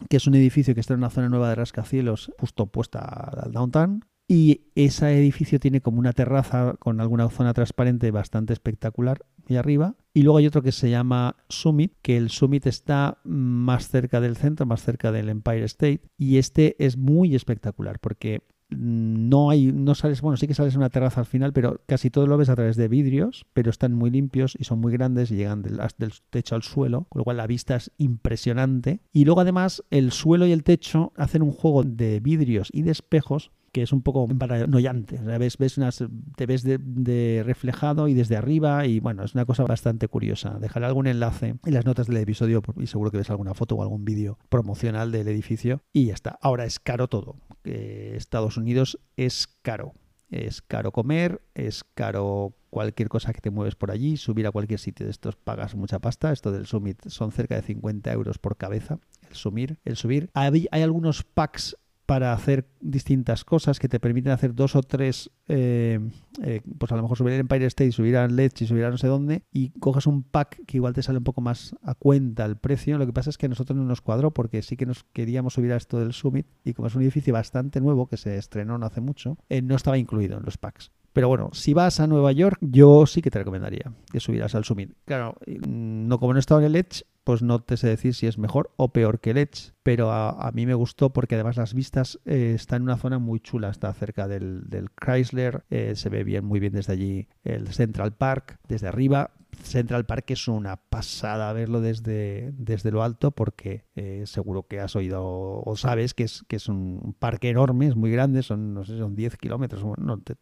que 0.08 0.16
es 0.16 0.26
un 0.26 0.34
edificio 0.34 0.74
que 0.74 0.80
está 0.80 0.94
en 0.94 0.98
una 0.98 1.10
zona 1.10 1.28
nueva 1.28 1.48
de 1.48 1.54
rascacielos, 1.54 2.32
justo 2.36 2.64
opuesta 2.64 2.98
al 2.98 3.52
downtown, 3.52 4.04
y 4.26 4.62
ese 4.74 5.18
edificio 5.18 5.60
tiene 5.60 5.80
como 5.80 5.98
una 5.98 6.12
terraza 6.12 6.76
con 6.78 7.00
alguna 7.00 7.28
zona 7.28 7.52
transparente 7.52 8.10
bastante 8.10 8.52
espectacular 8.52 9.24
y 9.46 9.56
arriba. 9.56 9.96
Y 10.14 10.22
luego 10.22 10.38
hay 10.38 10.46
otro 10.46 10.62
que 10.62 10.72
se 10.72 10.90
llama 10.90 11.36
Summit, 11.48 11.92
que 12.00 12.16
el 12.16 12.30
Summit 12.30 12.66
está 12.66 13.18
más 13.24 13.88
cerca 13.88 14.20
del 14.20 14.36
centro, 14.36 14.64
más 14.64 14.82
cerca 14.82 15.12
del 15.12 15.28
Empire 15.28 15.64
State. 15.64 16.00
Y 16.16 16.38
este 16.38 16.76
es 16.78 16.96
muy 16.96 17.34
espectacular 17.34 17.98
porque 17.98 18.42
no 18.70 19.50
hay, 19.50 19.72
no 19.72 19.94
sales, 19.94 20.22
bueno, 20.22 20.36
sí 20.36 20.46
que 20.46 20.54
sales 20.54 20.74
una 20.74 20.88
terraza 20.88 21.20
al 21.20 21.26
final, 21.26 21.52
pero 21.52 21.82
casi 21.86 22.10
todo 22.10 22.26
lo 22.26 22.38
ves 22.38 22.48
a 22.48 22.56
través 22.56 22.76
de 22.76 22.88
vidrios, 22.88 23.46
pero 23.52 23.70
están 23.70 23.92
muy 23.92 24.10
limpios 24.10 24.56
y 24.58 24.64
son 24.64 24.80
muy 24.80 24.92
grandes 24.92 25.30
y 25.30 25.36
llegan 25.36 25.62
del, 25.62 25.80
del, 25.98 26.12
techo 26.30 26.54
al 26.54 26.62
suelo, 26.62 27.06
con 27.10 27.20
lo 27.20 27.24
cual 27.24 27.36
la 27.36 27.46
vista 27.46 27.76
es 27.76 27.92
impresionante. 27.98 29.00
Y 29.12 29.26
luego 29.26 29.42
además 29.42 29.84
el 29.90 30.12
suelo 30.12 30.46
y 30.46 30.52
el 30.52 30.64
techo 30.64 31.12
hacen 31.16 31.42
un 31.42 31.52
juego 31.52 31.82
de 31.84 32.20
vidrios 32.20 32.70
y 32.72 32.82
de 32.82 32.92
espejos 32.92 33.52
que 33.74 33.82
es 33.82 33.92
un 33.92 34.02
poco 34.02 34.28
paranoiante. 34.28 35.18
ves, 35.18 35.58
ves 35.58 35.76
unas, 35.78 36.02
te 36.36 36.46
ves 36.46 36.62
de, 36.62 37.42
reflejado 37.44 38.06
y 38.06 38.14
desde 38.14 38.36
arriba 38.36 38.86
y 38.86 39.00
bueno, 39.00 39.24
es 39.24 39.34
una 39.34 39.44
cosa 39.46 39.64
bastante 39.64 40.06
curiosa. 40.06 40.60
Dejaré 40.60 40.86
algún 40.86 41.08
enlace 41.08 41.56
en 41.64 41.74
las 41.74 41.84
notas 41.84 42.06
del 42.06 42.18
episodio 42.18 42.62
y 42.76 42.86
seguro 42.86 43.10
que 43.10 43.18
ves 43.18 43.30
alguna 43.30 43.52
foto 43.52 43.74
o 43.74 43.82
algún 43.82 44.04
vídeo 44.04 44.38
promocional 44.48 45.10
del 45.10 45.26
edificio 45.26 45.82
y 45.92 46.06
ya 46.06 46.14
está. 46.14 46.38
Ahora 46.40 46.66
es 46.66 46.78
caro 46.78 47.08
todo. 47.08 47.34
Estados 47.64 48.56
Unidos 48.56 49.00
es 49.16 49.48
caro. 49.62 49.94
Es 50.30 50.62
caro 50.62 50.92
comer, 50.92 51.42
es 51.54 51.82
caro 51.82 52.54
cualquier 52.70 53.08
cosa 53.08 53.32
que 53.32 53.40
te 53.40 53.50
mueves 53.50 53.74
por 53.74 53.90
allí, 53.90 54.16
subir 54.16 54.46
a 54.46 54.52
cualquier 54.52 54.78
sitio 54.78 55.06
de 55.06 55.10
estos 55.10 55.34
pagas 55.34 55.74
mucha 55.74 55.98
pasta. 55.98 56.32
Esto 56.32 56.52
del 56.52 56.66
Summit 56.66 57.08
son 57.08 57.32
cerca 57.32 57.56
de 57.56 57.62
50 57.62 58.12
euros 58.12 58.38
por 58.38 58.56
cabeza. 58.56 59.00
El 59.28 59.34
subir, 59.34 59.78
el 59.84 59.96
subir. 59.96 60.30
Hay 60.32 60.68
algunos 60.70 61.24
packs 61.24 61.76
para 62.06 62.32
hacer 62.32 62.68
distintas 62.80 63.44
cosas 63.44 63.78
que 63.78 63.88
te 63.88 63.98
permiten 64.00 64.32
hacer 64.32 64.54
dos 64.54 64.76
o 64.76 64.82
tres, 64.82 65.30
eh, 65.48 65.98
eh, 66.42 66.60
pues 66.78 66.92
a 66.92 66.96
lo 66.96 67.02
mejor 67.02 67.16
subir 67.16 67.34
el 67.34 67.40
Empire 67.40 67.66
State, 67.66 67.92
subir 67.92 68.16
a 68.16 68.26
Ledge 68.28 68.64
y 68.64 68.66
subir 68.66 68.84
a 68.84 68.90
no 68.90 68.98
sé 68.98 69.06
dónde, 69.06 69.42
y 69.52 69.70
coges 69.80 70.06
un 70.06 70.22
pack 70.22 70.64
que 70.66 70.76
igual 70.76 70.92
te 70.92 71.02
sale 71.02 71.18
un 71.18 71.24
poco 71.24 71.40
más 71.40 71.74
a 71.82 71.94
cuenta 71.94 72.44
el 72.44 72.56
precio. 72.56 72.98
Lo 72.98 73.06
que 73.06 73.12
pasa 73.12 73.30
es 73.30 73.38
que 73.38 73.46
a 73.46 73.48
nosotros 73.48 73.76
no 73.76 73.84
nos 73.84 74.00
cuadró 74.00 74.32
porque 74.32 74.62
sí 74.62 74.76
que 74.76 74.86
nos 74.86 75.04
queríamos 75.04 75.54
subir 75.54 75.72
a 75.72 75.76
esto 75.76 75.98
del 75.98 76.12
Summit 76.12 76.46
y 76.64 76.74
como 76.74 76.88
es 76.88 76.94
un 76.94 77.02
edificio 77.02 77.32
bastante 77.32 77.80
nuevo 77.80 78.06
que 78.06 78.16
se 78.16 78.36
estrenó 78.36 78.76
no 78.76 78.86
hace 78.86 79.00
mucho, 79.00 79.38
eh, 79.48 79.62
no 79.62 79.74
estaba 79.74 79.96
incluido 79.96 80.36
en 80.36 80.44
los 80.44 80.58
packs. 80.58 80.92
Pero 81.14 81.28
bueno, 81.28 81.50
si 81.52 81.74
vas 81.74 82.00
a 82.00 82.08
Nueva 82.08 82.32
York, 82.32 82.58
yo 82.60 83.06
sí 83.06 83.22
que 83.22 83.30
te 83.30 83.38
recomendaría 83.38 83.92
que 84.10 84.18
subieras 84.18 84.56
al 84.56 84.64
Summit. 84.64 84.92
Claro, 85.04 85.36
no 85.46 86.18
como 86.18 86.32
no 86.32 86.40
estaba 86.40 86.60
en 86.60 86.66
el 86.66 86.76
Edge, 86.76 87.04
pues 87.24 87.42
no 87.42 87.60
te 87.62 87.76
sé 87.76 87.88
decir 87.88 88.14
si 88.14 88.26
es 88.26 88.38
mejor 88.38 88.70
o 88.76 88.92
peor 88.92 89.20
que 89.20 89.30
Edge, 89.30 89.72
pero 89.82 90.12
a, 90.12 90.50
mí 90.52 90.66
me 90.66 90.74
gustó 90.74 91.12
porque 91.12 91.34
además 91.34 91.56
las 91.56 91.74
vistas 91.74 92.20
eh, 92.26 92.52
están 92.54 92.76
en 92.76 92.82
una 92.82 92.96
zona 92.98 93.18
muy 93.18 93.40
chula, 93.40 93.70
está 93.70 93.92
cerca 93.94 94.28
del, 94.28 94.90
Chrysler, 94.94 95.64
eh, 95.70 95.94
se 95.96 96.08
ve 96.10 96.22
bien, 96.22 96.44
muy 96.44 96.60
bien 96.60 96.74
desde 96.74 96.92
allí 96.92 97.28
el 97.42 97.68
Central 97.68 98.12
Park, 98.12 98.58
desde 98.68 98.88
arriba, 98.88 99.32
Central 99.62 100.06
Park 100.06 100.30
es 100.30 100.48
una 100.48 100.76
pasada 100.76 101.52
verlo 101.52 101.80
desde, 101.80 102.52
desde 102.56 102.90
lo 102.90 103.02
alto 103.02 103.30
porque 103.30 103.84
eh, 103.94 104.24
seguro 104.26 104.66
que 104.66 104.80
has 104.80 104.96
oído 104.96 105.22
o 105.24 105.76
sabes 105.76 106.14
que 106.14 106.24
es, 106.24 106.44
que 106.48 106.56
es 106.56 106.68
un 106.68 107.14
parque 107.18 107.50
enorme, 107.50 107.86
es 107.86 107.96
muy 107.96 108.10
grande, 108.10 108.42
son, 108.42 108.74
no 108.74 108.84
sé, 108.84 108.98
son 108.98 109.14
10 109.14 109.36
kilómetros, 109.36 109.84
no 109.98 110.18
te, 110.18 110.36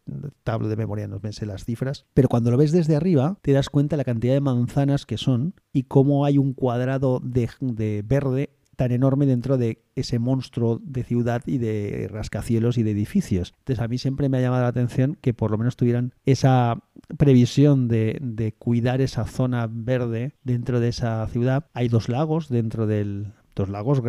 hablo 0.45 0.67
de 0.67 0.75
memoria, 0.75 1.07
no 1.07 1.19
sé 1.31 1.45
las 1.45 1.65
cifras, 1.65 2.05
pero 2.13 2.29
cuando 2.29 2.51
lo 2.51 2.57
ves 2.57 2.71
desde 2.71 2.95
arriba 2.95 3.37
te 3.41 3.53
das 3.53 3.69
cuenta 3.69 3.95
de 3.95 3.97
la 3.97 4.03
cantidad 4.03 4.33
de 4.33 4.41
manzanas 4.41 5.05
que 5.05 5.17
son 5.17 5.55
y 5.71 5.83
cómo 5.83 6.25
hay 6.25 6.37
un 6.37 6.53
cuadrado 6.53 7.19
de, 7.23 7.49
de 7.59 8.03
verde 8.05 8.51
tan 8.75 8.91
enorme 8.91 9.25
dentro 9.25 9.57
de 9.57 9.83
ese 9.95 10.19
monstruo 10.19 10.79
de 10.83 11.03
ciudad 11.03 11.43
y 11.45 11.57
de 11.57 12.07
rascacielos 12.11 12.77
y 12.77 12.83
de 12.83 12.91
edificios. 12.91 13.53
Entonces 13.59 13.83
a 13.83 13.87
mí 13.87 13.97
siempre 13.97 14.29
me 14.29 14.37
ha 14.37 14.41
llamado 14.41 14.63
la 14.63 14.69
atención 14.69 15.17
que 15.21 15.33
por 15.33 15.51
lo 15.51 15.57
menos 15.57 15.75
tuvieran 15.75 16.13
esa 16.25 16.83
previsión 17.17 17.87
de, 17.87 18.17
de 18.21 18.53
cuidar 18.53 19.01
esa 19.01 19.25
zona 19.25 19.67
verde 19.69 20.33
dentro 20.43 20.79
de 20.79 20.89
esa 20.89 21.25
ciudad. 21.27 21.67
Hay 21.73 21.87
dos 21.87 22.09
lagos 22.09 22.49
dentro 22.49 22.87
del... 22.87 23.33
Dos 23.55 23.69
lagos, 23.69 24.01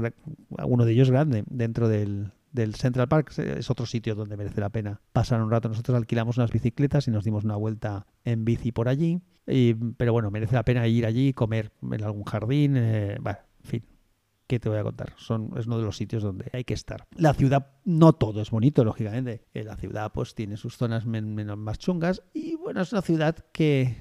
uno 0.65 0.87
de 0.87 0.93
ellos 0.93 1.11
grande, 1.11 1.45
dentro 1.47 1.91
del, 1.91 2.33
Central 2.77 3.09
Park 3.09 3.39
es 3.39 3.69
otro 3.69 3.85
sitio 3.85 4.15
donde 4.15 4.39
merece 4.39 4.59
la 4.63 4.71
pena 4.71 5.03
pasar 5.13 5.43
un 5.43 5.51
rato. 5.51 5.69
Nosotros 5.69 5.99
alquilamos 5.99 6.39
unas 6.39 6.51
bicicletas 6.51 7.09
y 7.09 7.11
nos 7.11 7.25
dimos 7.25 7.45
una 7.45 7.57
vuelta 7.57 8.07
en 8.25 8.47
bici 8.47 8.73
por 8.73 8.89
allí. 8.89 9.21
Y, 9.47 9.75
pero 9.75 10.15
bueno, 10.15 10.31
merece 10.31 10.55
la 10.55 10.63
pena 10.63 10.89
ir 10.89 11.05
allí, 11.05 11.35
comer 11.35 11.73
en 11.83 12.03
algún 12.05 12.25
jardín. 12.25 12.75
Eh, 12.79 13.19
bueno, 13.21 13.39
en 13.65 13.69
fin, 13.69 13.83
¿qué 14.47 14.61
te 14.61 14.69
voy 14.69 14.79
a 14.79 14.83
contar? 14.83 15.13
Son, 15.17 15.51
es 15.57 15.67
uno 15.67 15.79
de 15.79 15.85
los 15.85 15.97
sitios 15.97 16.23
donde 16.23 16.51
hay 16.53 16.65
que 16.65 16.75
estar. 16.75 17.07
La 17.17 17.35
ciudad, 17.35 17.73
no 17.85 18.13
todo 18.13 18.41
es 18.41 18.51
bonito, 18.51 18.85
lógicamente. 18.85 19.47
Eh, 19.55 19.65
la 19.65 19.77
ciudad 19.77 20.13
pues 20.13 20.35
tiene 20.35 20.57
sus 20.57 20.77
zonas 20.77 21.07
menos 21.07 21.59
más 21.59 21.79
chungas 21.79 22.23
y 22.33 22.57
bueno, 22.57 22.83
es 22.83 22.93
una 22.93 23.03
ciudad 23.03 23.37
que, 23.53 23.97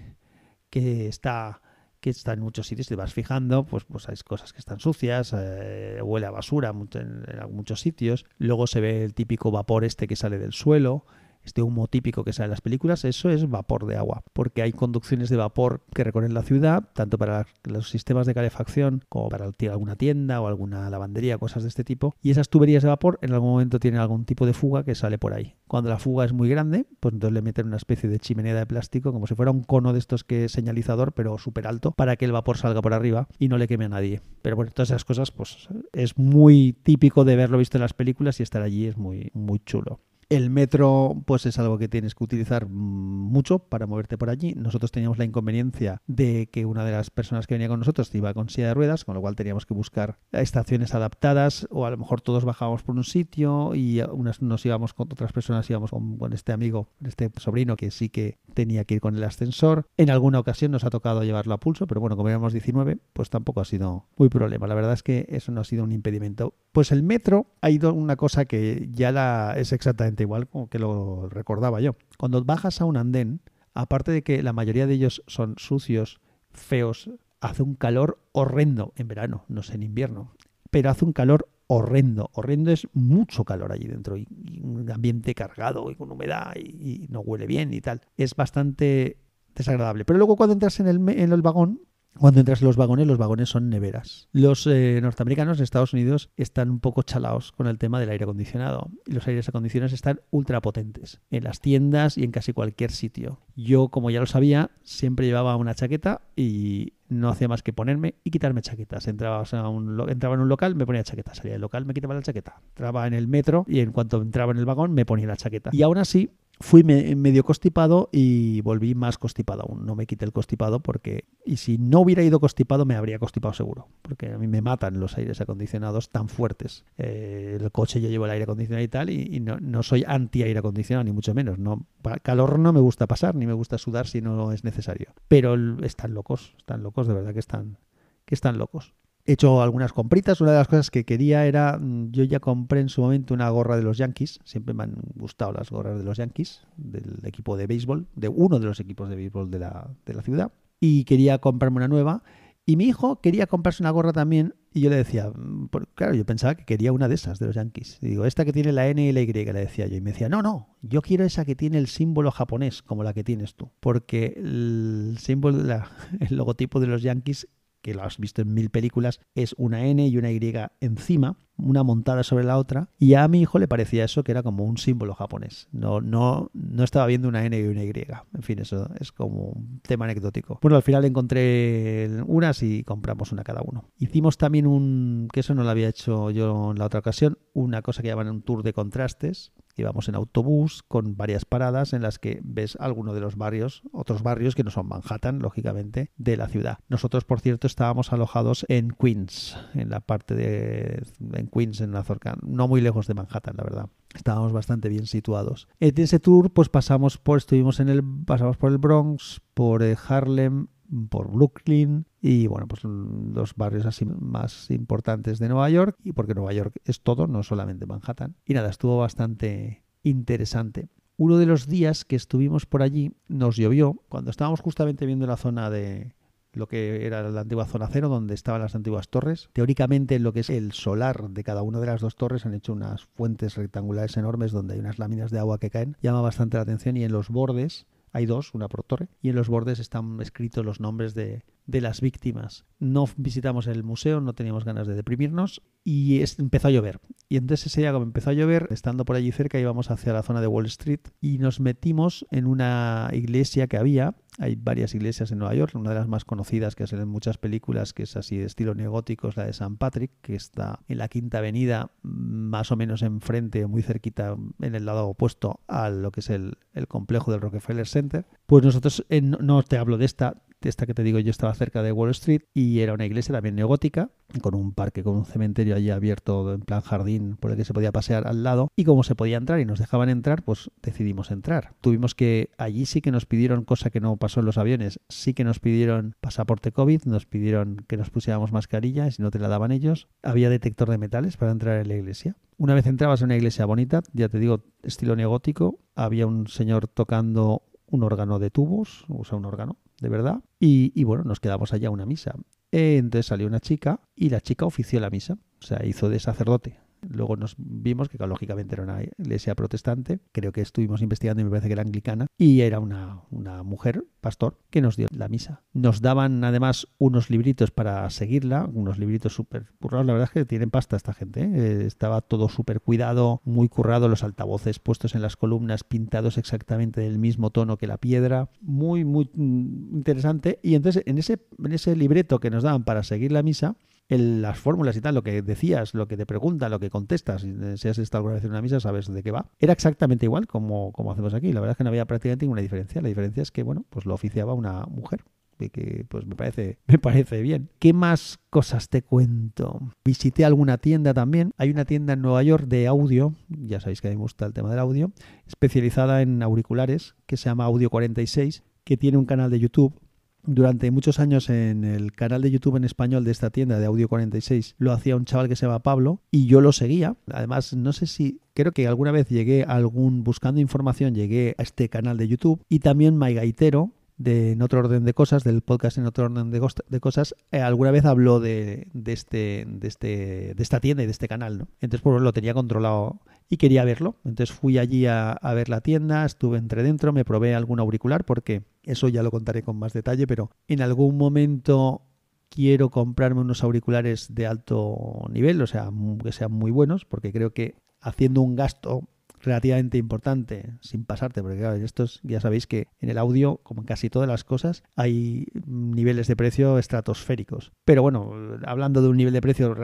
que 0.69 1.07
está 1.07 1.61
que 2.03 2.09
está 2.09 2.33
en 2.33 2.41
muchos 2.41 2.67
sitios, 2.67 2.89
te 2.89 2.97
vas 2.97 3.13
fijando, 3.13 3.65
pues, 3.65 3.85
pues 3.85 4.09
hay 4.09 4.17
cosas 4.25 4.51
que 4.51 4.59
están 4.59 4.81
sucias, 4.81 5.33
eh, 5.33 6.01
huele 6.03 6.25
a 6.25 6.31
basura 6.31 6.71
en, 6.71 7.23
en, 7.25 7.55
muchos 7.55 7.79
sitios, 7.79 8.25
luego 8.37 8.67
se 8.67 8.81
ve 8.81 9.05
el 9.05 9.13
típico 9.13 9.51
vapor 9.51 9.85
este 9.85 10.05
que 10.05 10.17
sale 10.17 10.37
del 10.37 10.51
suelo, 10.51 11.05
este 11.43 11.61
humo 11.61 11.87
típico 11.87 12.23
que 12.23 12.33
sale 12.33 12.45
en 12.45 12.51
las 12.51 12.61
películas, 12.61 13.05
eso 13.05 13.29
es 13.29 13.49
vapor 13.49 13.85
de 13.85 13.97
agua, 13.97 14.23
porque 14.33 14.61
hay 14.61 14.71
conducciones 14.71 15.29
de 15.29 15.37
vapor 15.37 15.81
que 15.93 16.03
recorren 16.03 16.33
la 16.33 16.43
ciudad, 16.43 16.83
tanto 16.93 17.17
para 17.17 17.45
los 17.63 17.89
sistemas 17.89 18.27
de 18.27 18.33
calefacción 18.33 19.03
como 19.09 19.29
para 19.29 19.45
alguna 19.45 19.95
tienda 19.95 20.41
o 20.41 20.47
alguna 20.47 20.89
lavandería, 20.89 21.37
cosas 21.37 21.63
de 21.63 21.69
este 21.69 21.83
tipo, 21.83 22.15
y 22.21 22.31
esas 22.31 22.49
tuberías 22.49 22.83
de 22.83 22.89
vapor 22.89 23.19
en 23.21 23.33
algún 23.33 23.51
momento 23.51 23.79
tienen 23.79 23.99
algún 23.99 24.25
tipo 24.25 24.45
de 24.45 24.53
fuga 24.53 24.83
que 24.83 24.95
sale 24.95 25.17
por 25.17 25.33
ahí. 25.33 25.55
Cuando 25.67 25.89
la 25.89 25.99
fuga 25.99 26.25
es 26.25 26.33
muy 26.33 26.49
grande, 26.49 26.85
pues 26.99 27.13
entonces 27.13 27.33
le 27.33 27.41
meten 27.41 27.67
una 27.67 27.77
especie 27.77 28.09
de 28.09 28.19
chimenea 28.19 28.55
de 28.55 28.65
plástico, 28.65 29.11
como 29.11 29.27
si 29.27 29.35
fuera 29.35 29.51
un 29.51 29.63
cono 29.63 29.93
de 29.93 29.99
estos 29.99 30.23
que 30.23 30.45
es 30.45 30.51
señalizador, 30.51 31.13
pero 31.13 31.37
súper 31.37 31.67
alto, 31.67 31.91
para 31.91 32.15
que 32.15 32.25
el 32.25 32.31
vapor 32.31 32.57
salga 32.57 32.81
por 32.81 32.93
arriba 32.93 33.27
y 33.39 33.47
no 33.47 33.57
le 33.57 33.67
queme 33.67 33.85
a 33.85 33.89
nadie. 33.89 34.21
Pero 34.41 34.55
bueno, 34.55 34.71
todas 34.73 34.89
esas 34.89 35.05
cosas, 35.05 35.31
pues 35.31 35.67
es 35.93 36.17
muy 36.17 36.73
típico 36.83 37.25
de 37.25 37.35
verlo 37.35 37.57
visto 37.57 37.77
en 37.77 37.81
las 37.81 37.93
películas 37.93 38.39
y 38.39 38.43
estar 38.43 38.61
allí 38.61 38.85
es 38.85 38.97
muy, 38.97 39.31
muy 39.33 39.59
chulo. 39.59 39.99
El 40.33 40.49
metro, 40.49 41.21
pues 41.27 41.45
es 41.45 41.59
algo 41.59 41.77
que 41.77 41.87
tienes 41.87 42.15
que 42.15 42.23
utilizar 42.23 42.67
mucho 42.67 43.59
para 43.59 43.85
moverte 43.85 44.17
por 44.17 44.31
allí. 44.31 44.55
Nosotros 44.55 44.91
teníamos 44.91 45.19
la 45.19 45.25
inconveniencia 45.25 46.01
de 46.07 46.49
que 46.51 46.65
una 46.65 46.83
de 46.83 46.91
las 46.91 47.11
personas 47.11 47.45
que 47.45 47.53
venía 47.53 47.67
con 47.67 47.77
nosotros 47.77 48.09
iba 48.15 48.33
con 48.33 48.49
silla 48.49 48.69
de 48.69 48.73
ruedas, 48.73 49.05
con 49.05 49.13
lo 49.13 49.21
cual 49.21 49.35
teníamos 49.35 49.67
que 49.67 49.75
buscar 49.75 50.17
estaciones 50.31 50.95
adaptadas 50.95 51.67
o 51.69 51.85
a 51.85 51.91
lo 51.91 51.97
mejor 51.97 52.21
todos 52.21 52.45
bajábamos 52.45 52.81
por 52.81 52.95
un 52.95 53.03
sitio 53.03 53.75
y 53.75 54.01
unas 54.01 54.41
nos 54.41 54.65
íbamos 54.65 54.95
con 54.95 55.07
otras 55.11 55.31
personas, 55.33 55.69
íbamos 55.69 55.91
con, 55.91 56.17
con 56.17 56.33
este 56.33 56.51
amigo, 56.51 56.89
este 57.05 57.29
sobrino 57.37 57.75
que 57.75 57.91
sí 57.91 58.09
que 58.09 58.39
tenía 58.55 58.85
que 58.85 58.95
ir 58.95 59.01
con 59.01 59.15
el 59.15 59.23
ascensor. 59.23 59.87
En 59.97 60.09
alguna 60.09 60.39
ocasión 60.39 60.71
nos 60.71 60.83
ha 60.83 60.89
tocado 60.89 61.23
llevarlo 61.23 61.53
a 61.53 61.59
pulso, 61.59 61.85
pero 61.85 62.01
bueno, 62.01 62.15
como 62.15 62.29
éramos 62.29 62.53
19, 62.53 62.97
pues 63.13 63.29
tampoco 63.29 63.61
ha 63.61 63.65
sido 63.65 64.07
muy 64.17 64.29
problema. 64.29 64.65
La 64.65 64.73
verdad 64.73 64.93
es 64.93 65.03
que 65.03 65.27
eso 65.29 65.51
no 65.51 65.61
ha 65.61 65.63
sido 65.63 65.83
un 65.83 65.91
impedimento. 65.91 66.55
Pues 66.71 66.91
el 66.91 67.03
metro 67.03 67.51
ha 67.61 67.69
ido 67.69 67.93
una 67.93 68.15
cosa 68.15 68.45
que 68.45 68.89
ya 68.91 69.11
la 69.11 69.53
es 69.57 69.73
exactamente 69.73 70.22
igual 70.23 70.47
como 70.47 70.69
que 70.69 70.79
lo 70.79 71.29
recordaba 71.29 71.79
yo. 71.81 71.95
Cuando 72.17 72.43
bajas 72.43 72.81
a 72.81 72.85
un 72.85 72.97
andén, 72.97 73.41
aparte 73.73 74.11
de 74.11 74.23
que 74.23 74.41
la 74.41 74.53
mayoría 74.53 74.87
de 74.87 74.95
ellos 74.95 75.23
son 75.27 75.55
sucios, 75.57 76.19
feos, 76.51 77.11
hace 77.41 77.63
un 77.63 77.75
calor 77.75 78.19
horrendo 78.31 78.93
en 78.95 79.07
verano, 79.07 79.45
no 79.47 79.63
sé 79.63 79.75
en 79.75 79.83
invierno, 79.83 80.33
pero 80.71 80.89
hace 80.89 81.05
un 81.05 81.13
calor 81.13 81.49
horrendo. 81.67 82.29
Horrendo 82.33 82.71
es 82.71 82.87
mucho 82.93 83.43
calor 83.43 83.71
allí 83.71 83.87
dentro 83.87 84.17
y, 84.17 84.27
un 84.61 84.89
ambiente 84.89 85.33
cargado 85.33 85.91
y 85.91 85.95
con 85.95 86.11
humedad 86.11 86.53
y, 86.55 87.07
no 87.09 87.19
huele 87.21 87.47
bien 87.47 87.73
y 87.73 87.81
tal. 87.81 88.01
Es 88.17 88.35
bastante 88.35 89.17
desagradable. 89.55 90.05
Pero 90.05 90.17
luego 90.17 90.35
cuando 90.35 90.53
entras 90.53 90.79
en 90.79 90.87
el, 90.87 90.97
en 91.09 91.31
el 91.31 91.41
vagón, 91.41 91.81
cuando 92.19 92.39
entras 92.39 92.61
en 92.61 92.67
los 92.67 92.77
vagones, 92.77 93.07
los 93.07 93.17
vagones 93.17 93.49
son 93.49 93.69
neveras. 93.69 94.29
Los 94.31 94.67
eh, 94.67 94.99
norteamericanos 95.01 95.57
en 95.57 95.63
Estados 95.63 95.93
Unidos 95.93 96.29
están 96.37 96.69
un 96.69 96.79
poco 96.79 97.01
chalaos 97.01 97.51
con 97.51 97.67
el 97.67 97.77
tema 97.77 97.99
del 97.99 98.09
aire 98.09 98.23
acondicionado. 98.23 98.89
Y 99.05 99.13
los 99.13 99.27
aires 99.27 99.49
acondicionados 99.49 99.93
están 99.93 100.21
ultra 100.29 100.61
potentes 100.61 101.21
en 101.31 101.43
las 101.43 101.59
tiendas 101.59 102.17
y 102.17 102.23
en 102.23 102.31
casi 102.31 102.53
cualquier 102.53 102.91
sitio. 102.91 103.39
Yo, 103.55 103.89
como 103.89 104.09
ya 104.09 104.19
lo 104.19 104.25
sabía, 104.25 104.71
siempre 104.83 105.25
llevaba 105.25 105.55
una 105.55 105.75
chaqueta 105.75 106.21
y 106.35 106.93
no 107.09 107.29
hacía 107.29 107.47
más 107.47 107.63
que 107.63 107.73
ponerme 107.73 108.15
y 108.23 108.31
quitarme 108.31 108.61
chaquetas. 108.61 109.07
Entraba, 109.07 109.43
en 109.51 109.65
un 109.65 110.49
local, 110.49 110.75
me 110.75 110.85
ponía 110.85 111.03
chaqueta. 111.03 111.33
Salía 111.33 111.53
del 111.53 111.61
local, 111.61 111.85
me 111.85 111.93
quitaba 111.93 112.13
la 112.13 112.21
chaqueta. 112.21 112.61
Entraba 112.69 113.07
en 113.07 113.13
el 113.13 113.27
metro 113.27 113.65
y 113.67 113.79
en 113.79 113.91
cuanto 113.91 114.21
entraba 114.21 114.51
en 114.51 114.57
el 114.57 114.65
vagón, 114.65 114.93
me 114.93 115.05
ponía 115.05 115.27
la 115.27 115.37
chaqueta. 115.37 115.69
Y 115.73 115.81
aún 115.81 115.97
así, 115.97 116.31
fui 116.59 116.83
medio 116.83 117.43
constipado 117.43 118.09
y 118.11 118.61
volví 118.61 118.95
más 118.95 119.17
constipado 119.17 119.63
aún. 119.63 119.85
No 119.85 119.95
me 119.95 120.05
quité 120.05 120.25
el 120.25 120.31
constipado 120.31 120.79
porque, 120.81 121.25
y 121.45 121.57
si 121.57 121.77
no 121.77 121.99
hubiera 121.99 122.23
ido 122.23 122.39
constipado, 122.39 122.85
me 122.85 122.95
habría 122.95 123.19
constipado 123.19 123.53
seguro. 123.53 123.87
Porque 124.01 124.31
a 124.31 124.37
mí 124.37 124.47
me 124.47 124.61
matan 124.61 124.99
los 124.99 125.17
aires 125.17 125.41
acondicionados 125.41 126.09
tan 126.09 126.29
fuertes. 126.29 126.85
Eh, 126.97 127.57
el 127.59 127.71
coche 127.71 128.01
yo 128.01 128.09
llevo 128.09 128.25
el 128.25 128.31
aire 128.31 128.43
acondicionado 128.43 128.83
y 128.83 128.87
tal, 128.87 129.09
y, 129.09 129.39
no, 129.39 129.59
no, 129.59 129.83
soy 129.83 130.03
anti 130.07 130.43
aire 130.43 130.59
acondicionado, 130.59 131.03
ni 131.03 131.11
mucho 131.11 131.33
menos. 131.33 131.59
No, 131.59 131.85
calor 132.21 132.57
no 132.59 132.71
me 132.71 132.79
gusta 132.79 133.07
pasar, 133.07 133.35
ni 133.35 133.45
me 133.45 133.53
gusta 133.53 133.77
sudar 133.77 134.07
si 134.07 134.21
no 134.21 134.51
es 134.51 134.63
necesario. 134.63 135.13
Pero 135.27 135.55
están 135.83 136.13
locos, 136.13 136.55
están 136.57 136.83
locos, 136.83 137.07
de 137.07 137.13
verdad 137.13 137.33
que 137.33 137.39
están, 137.39 137.77
que 138.25 138.35
están 138.35 138.57
locos. 138.57 138.93
He 139.25 139.33
hecho 139.33 139.61
algunas 139.61 139.93
compritas. 139.93 140.41
Una 140.41 140.51
de 140.51 140.57
las 140.57 140.67
cosas 140.67 140.91
que 140.91 141.05
quería 141.05 141.45
era, 141.45 141.77
mm, 141.79 142.11
yo 142.11 142.23
ya 142.25 142.39
compré 142.39 142.81
en 142.81 142.89
su 142.89 143.01
momento 143.01 143.33
una 143.33 143.49
gorra 143.49 143.77
de 143.77 143.83
los 143.83 143.97
Yankees. 143.97 144.39
Siempre 144.43 144.73
me 144.73 144.83
han 144.83 144.95
gustado 145.15 145.53
las 145.53 145.71
gorras 145.71 145.97
de 145.97 146.03
los 146.03 146.17
Yankees, 146.17 146.61
del 146.75 147.19
equipo 147.23 147.55
de 147.55 147.67
béisbol, 147.67 148.07
de 148.15 148.27
uno 148.27 148.59
de 148.59 148.65
los 148.65 148.79
equipos 148.81 149.09
de 149.09 149.15
béisbol 149.15 149.49
de 149.49 149.59
la, 149.59 149.89
de 150.05 150.13
la 150.13 150.21
ciudad. 150.23 150.51
Y 150.81 151.05
quería 151.05 151.37
comprarme 151.37 151.77
una 151.77 151.87
nueva. 151.87 152.23
Y 152.65 152.75
mi 152.75 152.85
hijo 152.85 153.19
quería 153.21 153.47
comprarse 153.47 153.83
una 153.83 153.91
gorra 153.91 154.11
también. 154.11 154.55
Y 154.73 154.81
yo 154.81 154.89
le 154.89 154.97
decía, 154.97 155.29
mm, 155.29 155.69
claro, 155.95 156.15
yo 156.15 156.25
pensaba 156.25 156.55
que 156.55 156.65
quería 156.65 156.91
una 156.91 157.07
de 157.07 157.15
esas, 157.15 157.39
de 157.39 157.45
los 157.45 157.55
Yankees. 157.55 157.99
Y 158.01 158.07
digo, 158.07 158.25
esta 158.25 158.43
que 158.43 158.51
tiene 158.51 158.73
la 158.73 158.89
N 158.89 159.01
y 159.01 159.13
la 159.13 159.21
Y, 159.21 159.27
le 159.27 159.53
decía 159.53 159.87
yo. 159.87 159.95
Y 159.95 160.01
me 160.01 160.11
decía, 160.11 160.27
no, 160.27 160.41
no, 160.41 160.75
yo 160.81 161.01
quiero 161.01 161.23
esa 161.23 161.45
que 161.45 161.55
tiene 161.55 161.77
el 161.77 161.87
símbolo 161.87 162.29
japonés, 162.29 162.81
como 162.81 163.03
la 163.03 163.13
que 163.13 163.23
tienes 163.23 163.55
tú. 163.55 163.71
Porque 163.79 164.33
el 164.35 165.15
símbolo, 165.19 165.63
el 166.19 166.35
logotipo 166.35 166.81
de 166.81 166.87
los 166.87 167.01
Yankees 167.01 167.47
que 167.83 167.93
lo 167.93 168.01
has 168.01 168.17
visto 168.17 168.41
en 168.41 168.53
mil 168.53 168.71
películas, 168.71 169.19
es 169.35 169.53
una 169.57 169.85
N 169.85 170.07
y 170.07 170.17
una 170.17 170.31
Y 170.31 170.41
encima, 170.79 171.37
una 171.57 171.83
montada 171.83 172.23
sobre 172.23 172.45
la 172.45 172.57
otra, 172.57 172.89
y 172.97 173.13
a 173.13 173.27
mi 173.27 173.41
hijo 173.41 173.59
le 173.59 173.67
parecía 173.67 174.05
eso 174.05 174.23
que 174.23 174.31
era 174.31 174.41
como 174.41 174.63
un 174.63 174.77
símbolo 174.77 175.13
japonés. 175.13 175.67
No, 175.71 176.01
no, 176.01 176.49
no 176.53 176.83
estaba 176.83 177.05
viendo 177.05 177.27
una 177.27 177.45
N 177.45 177.59
y 177.59 177.63
una 177.63 177.83
Y. 177.83 177.93
En 178.33 178.41
fin, 178.41 178.59
eso 178.59 178.89
es 178.99 179.11
como 179.11 179.49
un 179.49 179.81
tema 179.81 180.05
anecdótico. 180.05 180.59
Bueno, 180.61 180.77
al 180.77 180.83
final 180.83 181.05
encontré 181.05 182.09
unas 182.25 182.63
y 182.63 182.83
compramos 182.83 183.31
una 183.33 183.43
cada 183.43 183.61
uno. 183.61 183.89
Hicimos 183.99 184.37
también 184.37 184.65
un, 184.65 185.27
que 185.31 185.41
eso 185.41 185.53
no 185.53 185.63
lo 185.63 185.69
había 185.69 185.89
hecho 185.89 186.31
yo 186.31 186.71
en 186.71 186.79
la 186.79 186.85
otra 186.85 187.01
ocasión, 187.01 187.37
una 187.53 187.81
cosa 187.81 188.01
que 188.01 188.07
llaman 188.07 188.29
un 188.29 188.41
tour 188.41 188.63
de 188.63 188.71
contrastes, 188.71 189.51
Íbamos 189.75 190.07
en 190.09 190.15
autobús 190.15 190.83
con 190.87 191.15
varias 191.15 191.45
paradas 191.45 191.93
en 191.93 192.01
las 192.01 192.19
que 192.19 192.39
ves 192.43 192.77
alguno 192.79 193.13
de 193.13 193.21
los 193.21 193.35
barrios, 193.35 193.83
otros 193.91 194.23
barrios 194.23 194.55
que 194.55 194.63
no 194.63 194.71
son 194.71 194.87
Manhattan, 194.87 195.39
lógicamente, 195.39 196.11
de 196.17 196.37
la 196.37 196.47
ciudad. 196.47 196.79
Nosotros, 196.89 197.23
por 197.25 197.39
cierto, 197.39 197.67
estábamos 197.67 198.13
alojados 198.13 198.65
en 198.69 198.91
Queens, 198.91 199.57
en 199.73 199.89
la 199.89 199.99
parte 199.99 200.35
de 200.35 201.03
en 201.33 201.47
Queens, 201.47 201.81
en 201.81 201.91
la 201.91 202.03
Zorca, 202.03 202.37
no 202.41 202.67
muy 202.67 202.81
lejos 202.81 203.07
de 203.07 203.13
Manhattan, 203.13 203.55
la 203.57 203.63
verdad. 203.63 203.89
Estábamos 204.13 204.53
bastante 204.53 204.89
bien 204.89 205.07
situados. 205.07 205.67
En 205.79 205.93
ese 205.97 206.19
tour, 206.19 206.51
pues 206.51 206.69
pasamos 206.69 207.17
por, 207.17 207.39
estuvimos 207.39 207.79
en 207.79 207.89
el, 207.89 208.03
pasamos 208.25 208.57
por 208.57 208.71
el 208.71 208.77
Bronx, 208.77 209.41
por 209.53 209.81
eh, 209.81 209.97
Harlem, 210.07 210.67
por 211.09 211.31
Brooklyn 211.31 212.05
y 212.25 212.47
bueno, 212.47 212.69
pues 212.69 212.85
los 212.85 213.53
barrios 213.55 213.85
así 213.85 214.05
más 214.05 214.71
importantes 214.71 215.39
de 215.39 215.49
Nueva 215.49 215.69
York 215.69 215.97
y 216.05 216.13
porque 216.13 216.33
Nueva 216.33 216.53
York 216.53 216.79
es 216.85 217.01
todo, 217.01 217.27
no 217.27 217.43
solamente 217.43 217.85
Manhattan. 217.85 218.37
Y 218.45 218.53
nada, 218.53 218.69
estuvo 218.69 218.97
bastante 218.97 219.83
interesante. 220.03 220.87
Uno 221.17 221.37
de 221.37 221.45
los 221.45 221.67
días 221.67 222.05
que 222.05 222.15
estuvimos 222.15 222.65
por 222.65 222.81
allí 222.81 223.11
nos 223.27 223.57
llovió 223.57 224.01
cuando 224.07 224.31
estábamos 224.31 224.61
justamente 224.61 225.05
viendo 225.05 225.27
la 225.27 225.35
zona 225.35 225.69
de 225.69 226.15
lo 226.53 226.67
que 226.69 227.05
era 227.05 227.29
la 227.29 227.41
antigua 227.41 227.65
zona 227.65 227.89
cero, 227.91 228.07
donde 228.07 228.35
estaban 228.35 228.61
las 228.61 228.75
antiguas 228.75 229.09
torres. 229.09 229.49
Teóricamente, 229.51 230.17
lo 230.17 230.31
que 230.31 230.39
es 230.41 230.49
el 230.49 230.71
solar 230.71 231.29
de 231.29 231.43
cada 231.43 231.61
una 231.61 231.81
de 231.81 231.87
las 231.87 231.99
dos 231.99 232.15
torres 232.15 232.45
han 232.45 232.53
hecho 232.53 232.71
unas 232.71 233.03
fuentes 233.03 233.57
rectangulares 233.57 234.15
enormes 234.15 234.53
donde 234.53 234.75
hay 234.75 234.79
unas 234.79 234.97
láminas 234.97 235.29
de 235.29 235.39
agua 235.39 235.59
que 235.59 235.69
caen. 235.69 235.97
Llama 236.01 236.21
bastante 236.21 236.55
la 236.55 236.63
atención 236.63 236.95
y 236.95 237.03
en 237.03 237.11
los 237.11 237.27
bordes 237.27 237.85
hay 238.13 238.27
dos, 238.27 238.53
una 238.53 238.69
por 238.69 238.83
torre, 238.83 239.09
y 239.21 239.29
en 239.29 239.35
los 239.35 239.49
bordes 239.49 239.79
están 239.79 240.21
escritos 240.21 240.63
los 240.63 240.79
nombres 240.79 241.15
de, 241.15 241.43
de 241.65 241.81
las 241.81 242.01
víctimas. 242.01 242.65
No 242.79 243.05
visitamos 243.15 243.67
el 243.67 243.83
museo, 243.83 244.19
no 244.19 244.33
teníamos 244.33 244.65
ganas 244.65 244.87
de 244.87 244.95
deprimirnos 244.95 245.61
y 245.83 246.21
empezó 246.37 246.67
a 246.67 246.71
llover. 246.71 246.99
Y 247.29 247.37
entonces 247.37 247.67
ese 247.67 247.81
día 247.81 247.93
como 247.93 248.03
empezó 248.03 248.29
a 248.29 248.33
llover, 248.33 248.67
estando 248.71 249.05
por 249.05 249.15
allí 249.15 249.31
cerca 249.31 249.59
íbamos 249.59 249.89
hacia 249.89 250.13
la 250.13 250.23
zona 250.23 250.41
de 250.41 250.47
Wall 250.47 250.65
Street 250.65 250.99
y 251.21 251.37
nos 251.37 251.59
metimos 251.59 252.25
en 252.31 252.45
una 252.45 253.09
iglesia 253.13 253.67
que 253.67 253.77
había. 253.77 254.15
Hay 254.39 254.55
varias 254.55 254.95
iglesias 254.95 255.31
en 255.31 255.39
Nueva 255.39 255.55
York, 255.55 255.73
una 255.75 255.91
de 255.91 255.95
las 255.95 256.07
más 256.07 256.25
conocidas 256.25 256.75
que 256.75 256.87
salen 256.87 257.03
en 257.03 257.09
muchas 257.09 257.37
películas, 257.37 257.93
que 257.93 258.03
es 258.03 258.17
así 258.17 258.37
de 258.37 258.45
estilo 258.45 258.75
neogótico, 258.75 259.29
es 259.29 259.37
la 259.37 259.45
de 259.45 259.53
San 259.53 259.77
Patrick, 259.77 260.11
que 260.21 260.35
está 260.35 260.79
en 260.87 260.97
la 260.97 261.07
Quinta 261.07 261.37
Avenida, 261.37 261.91
más 262.01 262.71
o 262.71 262.75
menos 262.75 263.01
enfrente, 263.03 263.65
muy 263.67 263.83
cerquita, 263.83 264.35
en 264.59 264.75
el 264.75 264.85
lado 264.85 265.07
opuesto 265.07 265.61
a 265.67 265.89
lo 265.89 266.11
que 266.11 266.21
es 266.21 266.29
el, 266.29 266.57
complejo 266.87 267.31
del 267.31 267.41
Rockefeller 267.41 267.87
Center. 267.87 268.25
Pues 268.47 268.63
nosotros, 268.63 269.05
no 269.21 269.63
te 269.63 269.77
hablo 269.77 269.97
de 269.97 270.05
esta, 270.05 270.43
esta 270.69 270.85
que 270.85 270.93
te 270.93 271.03
digo 271.03 271.19
yo 271.19 271.31
estaba 271.31 271.53
cerca 271.53 271.83
de 271.83 271.91
Wall 271.91 272.11
Street 272.11 272.43
y 272.53 272.79
era 272.79 272.93
una 272.93 273.05
iglesia 273.05 273.33
también 273.33 273.55
neogótica, 273.55 274.09
con 274.41 274.55
un 274.55 274.73
parque, 274.73 275.03
con 275.03 275.15
un 275.15 275.25
cementerio 275.25 275.75
allí 275.75 275.89
abierto 275.89 276.53
en 276.53 276.61
plan 276.61 276.81
jardín 276.81 277.37
por 277.37 277.51
el 277.51 277.57
que 277.57 277.65
se 277.65 277.73
podía 277.73 277.91
pasear 277.91 278.27
al 278.27 278.43
lado. 278.43 278.69
Y 278.75 278.83
como 278.83 279.03
se 279.03 279.15
podía 279.15 279.37
entrar 279.37 279.59
y 279.59 279.65
nos 279.65 279.79
dejaban 279.79 280.09
entrar, 280.09 280.43
pues 280.43 280.71
decidimos 280.81 281.31
entrar. 281.31 281.73
Tuvimos 281.81 282.15
que, 282.15 282.49
allí 282.57 282.85
sí 282.85 283.01
que 283.01 283.11
nos 283.11 283.25
pidieron, 283.25 283.63
cosa 283.63 283.89
que 283.89 283.99
no 283.99 284.17
pasó 284.17 284.39
en 284.39 284.45
los 284.45 284.57
aviones, 284.57 284.99
sí 285.09 285.33
que 285.33 285.43
nos 285.43 285.59
pidieron 285.59 286.15
pasaporte 286.21 286.71
COVID, 286.71 287.03
nos 287.05 287.25
pidieron 287.25 287.85
que 287.87 287.97
nos 287.97 288.09
pusiéramos 288.09 288.51
mascarilla 288.51 289.07
y 289.07 289.11
si 289.11 289.21
no 289.21 289.31
te 289.31 289.39
la 289.39 289.47
daban 289.47 289.71
ellos. 289.71 290.07
Había 290.23 290.49
detector 290.49 290.89
de 290.89 290.97
metales 290.97 291.37
para 291.37 291.51
entrar 291.51 291.79
en 291.79 291.87
la 291.87 291.95
iglesia. 291.95 292.35
Una 292.57 292.73
vez 292.73 292.85
entrabas 292.85 293.21
en 293.21 293.25
una 293.25 293.35
iglesia 293.35 293.65
bonita, 293.65 294.01
ya 294.13 294.29
te 294.29 294.39
digo, 294.39 294.63
estilo 294.83 295.15
neogótico, 295.15 295.79
había 295.95 296.27
un 296.27 296.47
señor 296.47 296.87
tocando 296.87 297.63
un 297.87 298.03
órgano 298.03 298.39
de 298.39 298.49
tubos, 298.49 299.05
o 299.09 299.23
sea, 299.23 299.37
un 299.37 299.45
órgano 299.45 299.77
de 300.03 300.09
verdad, 300.09 300.43
y, 300.59 301.03
bueno, 301.03 301.23
nos 301.23 301.39
quedamos 301.39 301.73
allá 301.73 301.87
a 301.87 301.91
una 301.91 302.05
misa. 302.05 302.35
Entonces 302.71 303.25
salió 303.25 303.47
una 303.47 303.59
chica 303.59 304.01
y 304.15 304.29
la 304.29 304.41
chica 304.41 304.65
ofició 304.65 304.99
la 304.99 305.09
misa, 305.09 305.37
o 305.59 305.61
sea, 305.61 305.85
hizo 305.85 306.09
de 306.09 306.19
sacerdote. 306.19 306.79
Luego 307.09 307.35
nos 307.35 307.55
vimos 307.57 308.09
que 308.09 308.17
lógicamente 308.17 308.75
era 308.75 308.83
una 308.83 309.03
iglesia 309.03 309.55
protestante, 309.55 310.19
creo 310.31 310.51
que 310.51 310.61
estuvimos 310.61 311.01
investigando 311.01 311.41
y 311.41 311.45
me 311.45 311.49
parece 311.49 311.67
que 311.67 311.73
era 311.73 311.81
anglicana, 311.81 312.27
y 312.37 312.61
era 312.61 312.79
una, 312.79 313.21
una 313.31 313.63
mujer, 313.63 314.05
pastor, 314.21 314.57
que 314.69 314.81
nos 314.81 314.95
dio 314.95 315.07
la 315.11 315.27
misa. 315.27 315.63
Nos 315.73 316.01
daban 316.01 316.43
además 316.43 316.87
unos 316.97 317.29
libritos 317.29 317.71
para 317.71 318.09
seguirla, 318.09 318.69
unos 318.73 318.97
libritos 318.97 319.33
súper 319.33 319.67
currados, 319.79 320.05
la 320.05 320.13
verdad 320.13 320.29
es 320.29 320.33
que 320.33 320.45
tienen 320.45 320.71
pasta 320.71 320.95
esta 320.95 321.13
gente, 321.13 321.41
¿eh? 321.41 321.85
estaba 321.85 322.21
todo 322.21 322.49
súper 322.49 322.81
cuidado, 322.81 323.41
muy 323.43 323.69
currado, 323.69 324.07
los 324.07 324.23
altavoces 324.23 324.79
puestos 324.79 325.15
en 325.15 325.21
las 325.21 325.35
columnas, 325.35 325.83
pintados 325.83 326.37
exactamente 326.37 327.01
del 327.01 327.19
mismo 327.19 327.49
tono 327.49 327.77
que 327.77 327.87
la 327.87 327.97
piedra, 327.97 328.49
muy, 328.61 329.05
muy 329.05 329.29
mm, 329.33 329.95
interesante. 329.95 330.59
Y 330.63 330.75
entonces 330.75 331.03
en 331.05 331.17
ese, 331.17 331.39
en 331.63 331.71
ese 331.71 331.95
libreto 331.95 332.39
que 332.39 332.49
nos 332.49 332.63
daban 332.63 332.83
para 332.83 333.03
seguir 333.03 333.31
la 333.31 333.43
misa, 333.43 333.75
las 334.17 334.59
fórmulas 334.59 334.95
y 334.97 335.01
tal, 335.01 335.15
lo 335.15 335.23
que 335.23 335.41
decías, 335.41 335.93
lo 335.93 336.07
que 336.07 336.17
te 336.17 336.25
preguntan, 336.25 336.71
lo 336.71 336.79
que 336.79 336.89
contestas, 336.89 337.41
si 337.75 337.87
has 337.87 337.97
estado 337.97 338.19
alguna 338.19 338.35
vez 338.35 338.43
en 338.43 338.51
una 338.51 338.61
misa, 338.61 338.79
sabes 338.79 339.11
de 339.11 339.23
qué 339.23 339.31
va. 339.31 339.49
Era 339.59 339.73
exactamente 339.73 340.25
igual 340.25 340.47
como, 340.47 340.91
como 340.91 341.11
hacemos 341.11 341.33
aquí. 341.33 341.53
La 341.53 341.59
verdad 341.59 341.71
es 341.71 341.77
que 341.77 341.83
no 341.83 341.89
había 341.89 342.05
prácticamente 342.05 342.45
ninguna 342.45 342.61
diferencia. 342.61 343.01
La 343.01 343.09
diferencia 343.09 343.43
es 343.43 343.51
que, 343.51 343.63
bueno, 343.63 343.85
pues 343.89 344.05
lo 344.05 344.13
oficiaba 344.13 344.53
una 344.53 344.85
mujer 344.85 345.23
que 345.69 346.05
pues 346.07 346.25
me 346.25 346.35
parece, 346.35 346.79
me 346.87 346.97
parece 346.97 347.41
bien. 347.41 347.69
¿Qué 347.79 347.93
más 347.93 348.39
cosas 348.49 348.89
te 348.89 349.01
cuento? 349.01 349.81
Visité 350.03 350.45
alguna 350.45 350.77
tienda 350.77 351.13
también. 351.13 351.51
Hay 351.57 351.69
una 351.69 351.85
tienda 351.85 352.13
en 352.13 352.21
Nueva 352.21 352.43
York 352.43 352.67
de 352.67 352.87
audio, 352.87 353.33
ya 353.49 353.79
sabéis 353.79 354.01
que 354.01 354.07
a 354.07 354.11
mí 354.11 354.17
me 354.17 354.21
gusta 354.21 354.45
el 354.45 354.53
tema 354.53 354.69
del 354.69 354.79
audio, 354.79 355.11
especializada 355.47 356.21
en 356.21 356.41
auriculares, 356.43 357.15
que 357.25 357.37
se 357.37 357.45
llama 357.45 357.65
Audio 357.65 357.89
46, 357.89 358.63
que 358.83 358.97
tiene 358.97 359.17
un 359.17 359.25
canal 359.25 359.49
de 359.49 359.59
YouTube 359.59 359.99
durante 360.45 360.91
muchos 360.91 361.19
años 361.19 361.49
en 361.49 361.83
el 361.83 362.13
canal 362.13 362.41
de 362.41 362.51
YouTube 362.51 362.75
en 362.75 362.83
español 362.83 363.23
de 363.23 363.31
esta 363.31 363.49
tienda 363.49 363.79
de 363.79 363.85
Audio 363.85 364.07
46 364.07 364.75
lo 364.77 364.91
hacía 364.91 365.15
un 365.15 365.25
chaval 365.25 365.47
que 365.47 365.55
se 365.55 365.65
llama 365.65 365.79
Pablo 365.79 366.21
y 366.31 366.45
yo 366.45 366.61
lo 366.61 366.71
seguía. 366.71 367.15
Además, 367.31 367.73
no 367.73 367.93
sé 367.93 368.07
si 368.07 368.39
creo 368.53 368.71
que 368.71 368.87
alguna 368.87 369.11
vez 369.11 369.29
llegué 369.29 369.63
a 369.63 369.75
algún 369.75 370.23
buscando 370.23 370.61
información, 370.61 371.15
llegué 371.15 371.55
a 371.57 371.63
este 371.63 371.89
canal 371.89 372.17
de 372.17 372.27
YouTube 372.27 372.61
y 372.69 372.79
también 372.79 373.17
Gaitero 373.19 373.91
de 374.17 374.51
En 374.51 374.61
otro 374.61 374.79
orden 374.79 375.05
de 375.05 375.13
cosas, 375.13 375.43
del 375.43 375.61
podcast 375.61 375.97
En 375.97 376.05
otro 376.05 376.25
orden 376.25 376.51
de, 376.51 376.99
cosas, 376.99 377.35
eh, 377.51 377.59
alguna 377.59 377.91
vez 377.91 378.05
habló 378.05 378.39
de, 378.39 378.87
de, 378.93 379.13
este, 379.13 379.65
de, 379.67 379.87
este, 379.87 380.53
de 380.55 380.63
esta 380.63 380.79
tienda 380.79 381.03
y 381.03 381.05
de 381.05 381.11
este 381.11 381.27
canal, 381.27 381.57
¿no? 381.57 381.67
Entonces, 381.81 382.01
pues 382.01 382.21
lo 382.21 382.33
tenía 382.33 382.53
controlado 382.53 383.21
y 383.49 383.57
quería 383.57 383.83
verlo. 383.85 384.15
Entonces 384.23 384.55
fui 384.55 384.77
allí 384.77 385.05
a, 385.05 385.31
a, 385.31 385.53
ver 385.53 385.69
la 385.69 385.81
tienda, 385.81 386.25
estuve 386.25 386.57
entre 386.57 386.83
dentro, 386.83 387.13
me 387.13 387.25
probé 387.25 387.55
algún 387.55 387.79
auricular 387.79 388.25
porque 388.25 388.63
eso 388.83 389.07
ya 389.09 389.23
lo 389.23 389.31
contaré 389.31 389.63
con 389.63 389.77
más 389.77 389.93
detalle, 389.93 390.27
pero 390.27 390.51
en 390.67 390.81
algún 390.81 391.17
momento 391.17 392.01
quiero 392.49 392.91
comprarme 392.91 393.41
unos 393.41 393.63
auriculares 393.63 394.33
de 394.35 394.45
alto 394.45 395.25
nivel, 395.31 395.61
o 395.61 395.67
sea, 395.67 395.89
que 396.23 396.31
sean 396.31 396.51
muy 396.51 396.69
buenos, 396.69 397.03
porque 397.05 397.31
creo 397.31 397.51
que 397.53 397.75
haciendo 397.99 398.41
un 398.41 398.55
gasto 398.55 399.07
relativamente 399.43 399.97
importante, 399.97 400.73
sin 400.81 401.05
pasarte, 401.05 401.41
porque 401.41 401.59
claro, 401.59 401.75
estos 401.75 402.19
ya 402.23 402.39
sabéis 402.39 402.65
que 402.65 402.87
en 402.99 403.09
el 403.09 403.17
audio, 403.17 403.57
como 403.63 403.81
en 403.81 403.85
casi 403.85 404.09
todas 404.09 404.27
las 404.27 404.43
cosas, 404.43 404.83
hay 404.95 405.47
niveles 405.67 406.27
de 406.27 406.35
precio 406.35 406.79
estratosféricos. 406.79 407.73
Pero 407.85 408.01
bueno, 408.01 408.33
hablando 408.65 409.01
de 409.01 409.09
un 409.09 409.17
nivel 409.17 409.33
de 409.33 409.41
precio 409.41 409.75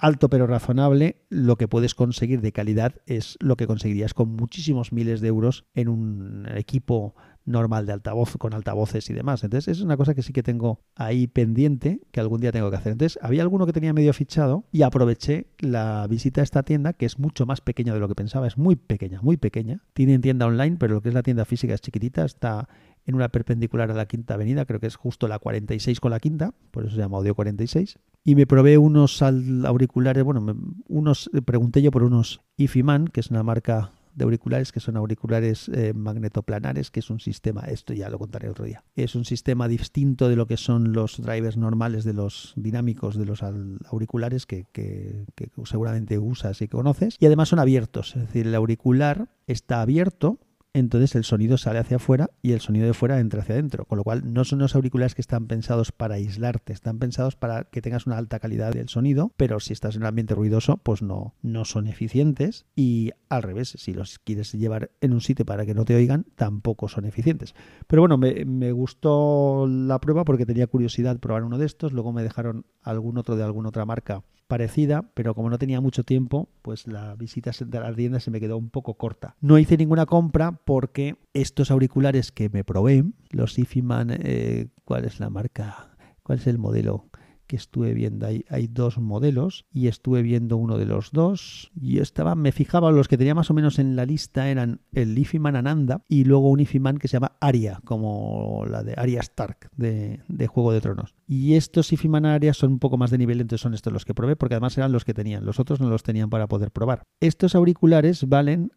alto 0.00 0.28
pero 0.28 0.46
razonable, 0.46 1.22
lo 1.28 1.56
que 1.56 1.68
puedes 1.68 1.94
conseguir 1.94 2.40
de 2.40 2.52
calidad 2.52 2.94
es 3.06 3.36
lo 3.40 3.56
que 3.56 3.66
conseguirías 3.66 4.14
con 4.14 4.34
muchísimos 4.34 4.92
miles 4.92 5.20
de 5.20 5.28
euros 5.28 5.66
en 5.74 5.88
un 5.88 6.48
equipo 6.54 7.14
normal 7.44 7.86
de 7.86 7.92
altavoz, 7.92 8.36
con 8.36 8.54
altavoces 8.54 9.08
y 9.10 9.12
demás. 9.12 9.42
Entonces, 9.44 9.76
es 9.76 9.82
una 9.82 9.96
cosa 9.96 10.14
que 10.14 10.22
sí 10.22 10.32
que 10.32 10.42
tengo 10.42 10.80
ahí 10.94 11.26
pendiente, 11.26 12.00
que 12.12 12.20
algún 12.20 12.40
día 12.40 12.52
tengo 12.52 12.70
que 12.70 12.76
hacer. 12.76 12.92
Entonces, 12.92 13.18
había 13.22 13.42
alguno 13.42 13.66
que 13.66 13.72
tenía 13.72 13.92
medio 13.92 14.12
fichado 14.12 14.64
y 14.72 14.82
aproveché 14.82 15.46
la 15.58 16.06
visita 16.08 16.40
a 16.40 16.44
esta 16.44 16.62
tienda, 16.62 16.92
que 16.92 17.06
es 17.06 17.18
mucho 17.18 17.46
más 17.46 17.60
pequeña 17.60 17.92
de 17.92 18.00
lo 18.00 18.08
que 18.08 18.14
pensaba, 18.14 18.46
es 18.46 18.56
muy 18.56 18.76
pequeña, 18.76 19.20
muy 19.22 19.36
pequeña. 19.36 19.82
Tienen 19.92 20.20
tienda 20.20 20.46
online, 20.46 20.76
pero 20.78 20.94
lo 20.94 21.02
que 21.02 21.08
es 21.08 21.14
la 21.14 21.22
tienda 21.22 21.44
física 21.44 21.74
es 21.74 21.80
chiquitita, 21.80 22.24
está 22.24 22.68
en 23.06 23.14
una 23.14 23.28
perpendicular 23.28 23.90
a 23.90 23.94
la 23.94 24.06
quinta 24.06 24.34
avenida, 24.34 24.64
creo 24.64 24.80
que 24.80 24.86
es 24.86 24.96
justo 24.96 25.28
la 25.28 25.38
46 25.38 26.00
con 26.00 26.10
la 26.10 26.20
quinta, 26.20 26.52
por 26.70 26.84
eso 26.84 26.94
se 26.94 27.00
llama 27.00 27.18
Audio 27.18 27.34
46. 27.34 27.98
Y 28.24 28.34
me 28.34 28.46
probé 28.46 28.78
unos 28.78 29.22
auriculares, 29.22 30.24
bueno, 30.24 30.54
unos, 30.88 31.30
pregunté 31.44 31.82
yo 31.82 31.90
por 31.90 32.02
unos 32.02 32.42
Ifiman, 32.56 33.06
que 33.06 33.20
es 33.20 33.30
una 33.30 33.42
marca 33.42 33.92
de 34.14 34.24
auriculares 34.24 34.72
que 34.72 34.80
son 34.80 34.96
auriculares 34.96 35.68
eh, 35.68 35.92
magnetoplanares, 35.94 36.90
que 36.90 37.00
es 37.00 37.10
un 37.10 37.20
sistema, 37.20 37.62
esto 37.62 37.94
ya 37.94 38.10
lo 38.10 38.18
contaré 38.18 38.48
otro 38.48 38.64
día, 38.64 38.84
es 38.96 39.14
un 39.14 39.24
sistema 39.24 39.68
distinto 39.68 40.28
de 40.28 40.36
lo 40.36 40.46
que 40.46 40.56
son 40.56 40.92
los 40.92 41.20
drivers 41.20 41.56
normales 41.56 42.04
de 42.04 42.12
los 42.12 42.52
dinámicos 42.56 43.16
de 43.16 43.24
los 43.24 43.42
auriculares 43.42 44.46
que, 44.46 44.66
que 44.72 45.24
seguramente 45.64 46.18
usas 46.18 46.60
y 46.60 46.68
conoces, 46.68 47.16
y 47.20 47.26
además 47.26 47.48
son 47.48 47.60
abiertos, 47.60 48.16
es 48.16 48.22
decir, 48.22 48.46
el 48.46 48.54
auricular 48.54 49.28
está 49.46 49.80
abierto 49.80 50.38
entonces 50.72 51.14
el 51.14 51.24
sonido 51.24 51.58
sale 51.58 51.78
hacia 51.78 51.96
afuera 51.96 52.30
y 52.42 52.52
el 52.52 52.60
sonido 52.60 52.86
de 52.86 52.94
fuera 52.94 53.18
entra 53.20 53.42
hacia 53.42 53.54
adentro. 53.54 53.84
Con 53.84 53.98
lo 53.98 54.04
cual 54.04 54.32
no 54.32 54.44
son 54.44 54.60
unos 54.60 54.74
auriculares 54.74 55.14
que 55.14 55.20
están 55.20 55.46
pensados 55.46 55.92
para 55.92 56.14
aislarte, 56.14 56.72
están 56.72 56.98
pensados 56.98 57.36
para 57.36 57.64
que 57.64 57.82
tengas 57.82 58.06
una 58.06 58.18
alta 58.18 58.38
calidad 58.38 58.72
del 58.72 58.88
sonido, 58.88 59.32
pero 59.36 59.60
si 59.60 59.72
estás 59.72 59.96
en 59.96 60.02
un 60.02 60.08
ambiente 60.08 60.34
ruidoso, 60.34 60.76
pues 60.78 61.02
no, 61.02 61.34
no 61.42 61.64
son 61.64 61.86
eficientes 61.86 62.66
y 62.76 63.10
al 63.28 63.42
revés, 63.42 63.74
si 63.78 63.92
los 63.92 64.18
quieres 64.18 64.52
llevar 64.52 64.90
en 65.00 65.12
un 65.12 65.20
sitio 65.20 65.44
para 65.44 65.66
que 65.66 65.74
no 65.74 65.84
te 65.84 65.94
oigan, 65.94 66.26
tampoco 66.36 66.88
son 66.88 67.04
eficientes. 67.04 67.54
Pero 67.86 68.02
bueno, 68.02 68.18
me, 68.18 68.44
me 68.44 68.72
gustó 68.72 69.66
la 69.68 70.00
prueba 70.00 70.24
porque 70.24 70.46
tenía 70.46 70.66
curiosidad 70.66 71.18
probar 71.18 71.44
uno 71.44 71.58
de 71.58 71.66
estos, 71.66 71.92
luego 71.92 72.12
me 72.12 72.22
dejaron 72.22 72.66
algún 72.82 73.18
otro 73.18 73.36
de 73.36 73.44
alguna 73.44 73.70
otra 73.70 73.86
marca 73.86 74.22
parecida, 74.50 75.08
pero 75.14 75.34
como 75.34 75.48
no 75.48 75.58
tenía 75.58 75.80
mucho 75.80 76.02
tiempo, 76.02 76.48
pues 76.60 76.88
la 76.88 77.14
visita 77.14 77.52
de 77.64 77.80
la 77.80 77.94
tienda 77.94 78.18
se 78.18 78.32
me 78.32 78.40
quedó 78.40 78.58
un 78.58 78.68
poco 78.68 78.94
corta. 78.94 79.36
No 79.40 79.58
hice 79.58 79.76
ninguna 79.76 80.06
compra 80.06 80.52
porque 80.52 81.14
estos 81.32 81.70
auriculares 81.70 82.32
que 82.32 82.48
me 82.50 82.64
probé, 82.64 83.04
los 83.30 83.58
Ifiman, 83.58 84.08
eh, 84.10 84.66
¿cuál 84.84 85.04
es 85.04 85.20
la 85.20 85.30
marca? 85.30 85.96
¿Cuál 86.24 86.38
es 86.38 86.48
el 86.48 86.58
modelo? 86.58 87.09
Que 87.50 87.56
estuve 87.56 87.94
viendo. 87.94 88.28
Hay, 88.28 88.44
hay 88.48 88.68
dos 88.68 88.98
modelos 88.98 89.66
y 89.72 89.88
estuve 89.88 90.22
viendo 90.22 90.56
uno 90.56 90.78
de 90.78 90.86
los 90.86 91.10
dos. 91.10 91.72
Y 91.74 91.98
estaba, 91.98 92.36
me 92.36 92.52
fijaba, 92.52 92.92
los 92.92 93.08
que 93.08 93.18
tenía 93.18 93.34
más 93.34 93.50
o 93.50 93.54
menos 93.54 93.80
en 93.80 93.96
la 93.96 94.06
lista 94.06 94.48
eran 94.48 94.82
el 94.92 95.18
Ifiman 95.18 95.56
Ananda 95.56 96.04
y 96.06 96.22
luego 96.22 96.48
un 96.48 96.60
Ifiman 96.60 96.98
que 96.98 97.08
se 97.08 97.14
llama 97.14 97.32
Aria, 97.40 97.80
como 97.84 98.66
la 98.70 98.84
de 98.84 98.94
Aria 98.96 99.18
Stark 99.18 99.68
de, 99.76 100.20
de 100.28 100.46
Juego 100.46 100.70
de 100.70 100.80
Tronos. 100.80 101.16
Y 101.26 101.54
estos 101.54 101.92
Ifiman 101.92 102.24
Aria 102.24 102.54
son 102.54 102.70
un 102.70 102.78
poco 102.78 102.96
más 102.96 103.10
de 103.10 103.18
nivel, 103.18 103.40
entonces 103.40 103.62
son 103.62 103.74
estos 103.74 103.92
los 103.92 104.04
que 104.04 104.14
probé, 104.14 104.36
porque 104.36 104.54
además 104.54 104.78
eran 104.78 104.92
los 104.92 105.04
que 105.04 105.12
tenían. 105.12 105.44
Los 105.44 105.58
otros 105.58 105.80
no 105.80 105.90
los 105.90 106.04
tenían 106.04 106.30
para 106.30 106.46
poder 106.46 106.70
probar. 106.70 107.02
Estos 107.18 107.56
auriculares 107.56 108.28
valen 108.28 108.70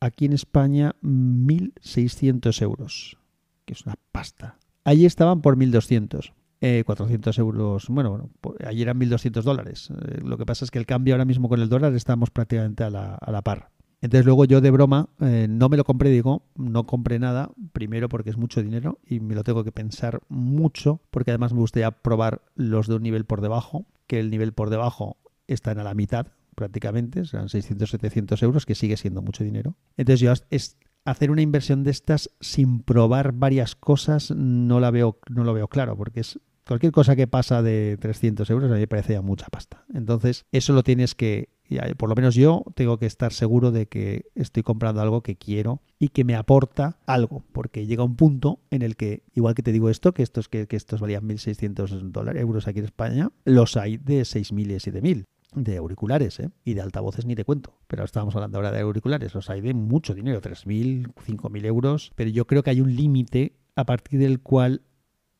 aquí 0.00 0.24
en 0.24 0.32
España 0.32 0.96
1.600 1.02 2.62
euros, 2.62 3.18
que 3.66 3.74
es 3.74 3.84
una 3.84 3.96
pasta. 4.10 4.56
Allí 4.84 5.04
estaban 5.04 5.42
por 5.42 5.58
1.200. 5.58 6.32
400 6.60 7.36
eh, 7.36 7.40
euros, 7.40 7.88
bueno, 7.88 8.10
bueno, 8.10 8.30
ayer 8.66 8.88
eran 8.88 8.98
1.200 8.98 9.42
dólares. 9.42 9.90
Eh, 9.90 10.20
lo 10.24 10.38
que 10.38 10.46
pasa 10.46 10.64
es 10.64 10.70
que 10.70 10.78
el 10.78 10.86
cambio 10.86 11.14
ahora 11.14 11.24
mismo 11.24 11.48
con 11.48 11.60
el 11.60 11.68
dólar 11.68 11.94
estamos 11.94 12.30
prácticamente 12.30 12.84
a 12.84 12.90
la, 12.90 13.14
a 13.14 13.30
la 13.30 13.42
par. 13.42 13.70
Entonces 14.00 14.26
luego 14.26 14.44
yo 14.44 14.60
de 14.60 14.70
broma 14.70 15.08
eh, 15.20 15.46
no 15.48 15.68
me 15.68 15.76
lo 15.76 15.84
compré, 15.84 16.10
digo, 16.10 16.42
no 16.54 16.84
compré 16.86 17.18
nada, 17.18 17.50
primero 17.72 18.08
porque 18.08 18.30
es 18.30 18.36
mucho 18.36 18.62
dinero 18.62 18.98
y 19.06 19.20
me 19.20 19.34
lo 19.34 19.42
tengo 19.42 19.64
que 19.64 19.72
pensar 19.72 20.20
mucho, 20.28 21.00
porque 21.10 21.30
además 21.30 21.52
me 21.52 21.60
gustaría 21.60 21.90
probar 21.90 22.42
los 22.54 22.88
de 22.88 22.96
un 22.96 23.02
nivel 23.02 23.24
por 23.24 23.40
debajo, 23.40 23.86
que 24.06 24.20
el 24.20 24.30
nivel 24.30 24.52
por 24.52 24.70
debajo 24.70 25.16
están 25.46 25.78
a 25.78 25.84
la 25.84 25.94
mitad 25.94 26.28
prácticamente, 26.54 27.24
serán 27.24 27.48
600, 27.48 27.90
700 27.90 28.42
euros, 28.42 28.66
que 28.66 28.74
sigue 28.74 28.96
siendo 28.96 29.22
mucho 29.22 29.44
dinero. 29.44 29.76
Entonces 29.96 30.20
yo 30.20 30.32
es 30.50 30.76
hacer 31.06 31.30
una 31.30 31.40
inversión 31.40 31.84
de 31.84 31.92
estas 31.92 32.30
sin 32.40 32.80
probar 32.80 33.32
varias 33.32 33.74
cosas 33.74 34.32
no 34.32 34.80
la 34.80 34.90
veo, 34.90 35.18
no 35.30 35.44
lo 35.44 35.54
veo 35.54 35.68
claro, 35.68 35.96
porque 35.96 36.20
es 36.20 36.38
cualquier 36.66 36.92
cosa 36.92 37.14
que 37.16 37.28
pasa 37.28 37.62
de 37.62 37.96
300 38.00 38.50
euros 38.50 38.70
a 38.70 38.74
mí 38.74 38.80
me 38.80 38.88
parece 38.88 39.14
ya 39.14 39.22
mucha 39.22 39.46
pasta. 39.46 39.84
Entonces, 39.94 40.44
eso 40.50 40.72
lo 40.72 40.82
tienes 40.82 41.14
que, 41.14 41.48
por 41.96 42.08
lo 42.08 42.16
menos 42.16 42.34
yo 42.34 42.64
tengo 42.74 42.98
que 42.98 43.06
estar 43.06 43.32
seguro 43.32 43.70
de 43.70 43.86
que 43.86 44.26
estoy 44.34 44.64
comprando 44.64 45.00
algo 45.00 45.22
que 45.22 45.36
quiero 45.36 45.80
y 45.98 46.08
que 46.08 46.24
me 46.24 46.34
aporta 46.34 46.98
algo, 47.06 47.44
porque 47.52 47.86
llega 47.86 48.02
un 48.02 48.16
punto 48.16 48.60
en 48.70 48.82
el 48.82 48.96
que, 48.96 49.22
igual 49.34 49.54
que 49.54 49.62
te 49.62 49.72
digo 49.72 49.90
esto, 49.90 50.12
que 50.12 50.24
estos, 50.24 50.48
que, 50.48 50.66
que 50.66 50.76
estos 50.76 51.00
valían 51.00 51.28
1.600 51.28 52.10
dólares, 52.10 52.42
euros 52.42 52.66
aquí 52.66 52.80
en 52.80 52.86
España, 52.86 53.30
los 53.44 53.76
hay 53.76 53.96
de 53.96 54.22
6.000 54.22 54.60
y 54.60 54.90
7.000 54.90 55.24
de 55.56 55.78
auriculares 55.78 56.38
¿eh? 56.38 56.50
y 56.64 56.74
de 56.74 56.82
altavoces 56.82 57.26
ni 57.26 57.34
te 57.34 57.44
cuento. 57.44 57.74
Pero 57.88 58.04
estábamos 58.04 58.36
hablando 58.36 58.58
ahora 58.58 58.70
de 58.70 58.80
auriculares, 58.80 59.34
los 59.34 59.50
hay 59.50 59.60
de 59.60 59.74
mucho 59.74 60.14
dinero, 60.14 60.40
3.000, 60.40 61.12
5.000 61.14 61.64
euros, 61.64 62.12
pero 62.14 62.30
yo 62.30 62.46
creo 62.46 62.62
que 62.62 62.70
hay 62.70 62.80
un 62.80 62.94
límite 62.94 63.56
a 63.74 63.84
partir 63.84 64.20
del 64.20 64.40
cual 64.40 64.82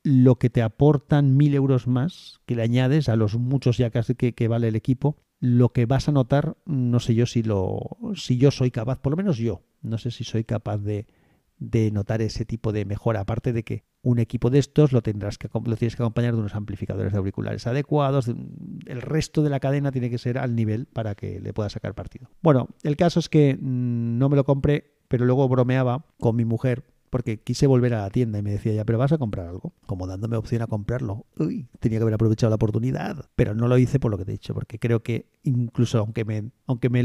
lo 0.03 0.37
que 0.37 0.51
te 0.51 0.63
aportan 0.63 1.39
1.000 1.39 1.55
euros 1.55 1.87
más, 1.87 2.41
que 2.47 2.57
le 2.57 2.63
añades 2.63 3.09
a 3.09 3.17
los 3.17 3.37
muchos 3.37 3.77
ya 3.77 3.91
casi 3.91 4.15
que, 4.15 4.35
que 4.35 4.49
vale 4.49 4.69
el 4.69 4.77
equipo, 4.77 5.17
lo 5.39 5.71
que 5.73 5.87
vas 5.87 6.09
a 6.09 6.13
notar, 6.13 6.57
no 6.65 6.99
sé 6.99 7.15
yo 7.15 7.27
si 7.27 7.43
lo 7.43 7.99
si 8.15 8.39
yo 8.39 8.51
soy 8.51 8.71
capaz, 8.71 8.99
por 9.01 9.11
lo 9.13 9.17
menos 9.17 9.37
yo, 9.37 9.63
no 9.83 9.99
sé 9.99 10.11
si 10.11 10.25
soy 10.25 10.45
capaz 10.45 10.79
de, 10.79 11.07
de 11.59 11.91
notar 11.91 12.23
ese 12.23 12.45
tipo 12.45 12.73
de 12.73 12.85
mejora, 12.85 13.21
aparte 13.21 13.53
de 13.53 13.63
que 13.63 13.85
un 14.07 14.21
equipo 14.21 14.51
de 14.51 14.61
estos 14.61 14.93
lo 14.93 15.03
tendrás 15.03 15.37
que 15.37 15.49
lo 15.53 15.77
tienes 15.77 15.97
que 15.97 16.03
acompañar 16.05 16.33
de 16.33 16.39
unos 16.39 16.55
amplificadores 16.55 17.13
de 17.13 17.19
auriculares 17.19 17.67
adecuados, 17.67 18.29
el 18.29 19.03
resto 19.03 19.43
de 19.43 19.51
la 19.51 19.59
cadena 19.59 19.91
tiene 19.91 20.11
que 20.11 20.19
ser 20.19 20.39
al 20.39 20.55
nivel 20.55 20.87
para 20.87 21.17
que 21.17 21.41
le 21.41 21.53
pueda 21.53 21.69
sacar 21.71 21.95
partido. 21.95 22.31
Bueno, 22.41 22.69
el 22.85 22.97
caso 22.97 23.19
es 23.19 23.29
que 23.29 23.59
mm, 23.61 24.17
no 24.17 24.29
me 24.29 24.37
lo 24.37 24.45
compré, 24.45 24.95
pero 25.09 25.25
luego 25.25 25.49
bromeaba 25.49 26.07
con 26.21 26.37
mi 26.37 26.45
mujer 26.45 26.85
porque 27.11 27.41
quise 27.41 27.67
volver 27.67 27.95
a 27.95 28.03
la 28.03 28.11
tienda 28.11 28.39
y 28.39 28.43
me 28.43 28.53
decía 28.53 28.75
ya, 28.75 28.85
pero 28.85 28.99
vas 28.99 29.11
a 29.11 29.19
comprar 29.19 29.49
algo, 29.49 29.73
como 29.87 30.07
dándome 30.07 30.37
opción 30.37 30.63
a 30.63 30.69
comprarlo. 30.69 31.27
Uy, 31.37 31.67
tenía 31.81 31.99
que 31.99 32.03
haber 32.03 32.15
aprovechado 32.15 32.51
la 32.51 32.57
oportunidad, 32.57 33.29
pero 33.35 33.55
no 33.55 33.67
lo 33.67 33.77
hice 33.77 33.99
por 33.99 34.13
lo 34.13 34.19
que 34.19 34.25
te 34.25 34.31
he 34.31 34.35
dicho, 34.35 34.55
porque 34.55 34.79
creo 34.79 35.03
que 35.03 35.27
incluso 35.43 35.99
aunque 35.99 36.25
me, 36.25 36.53
aunque 36.67 36.91
me, 36.91 37.03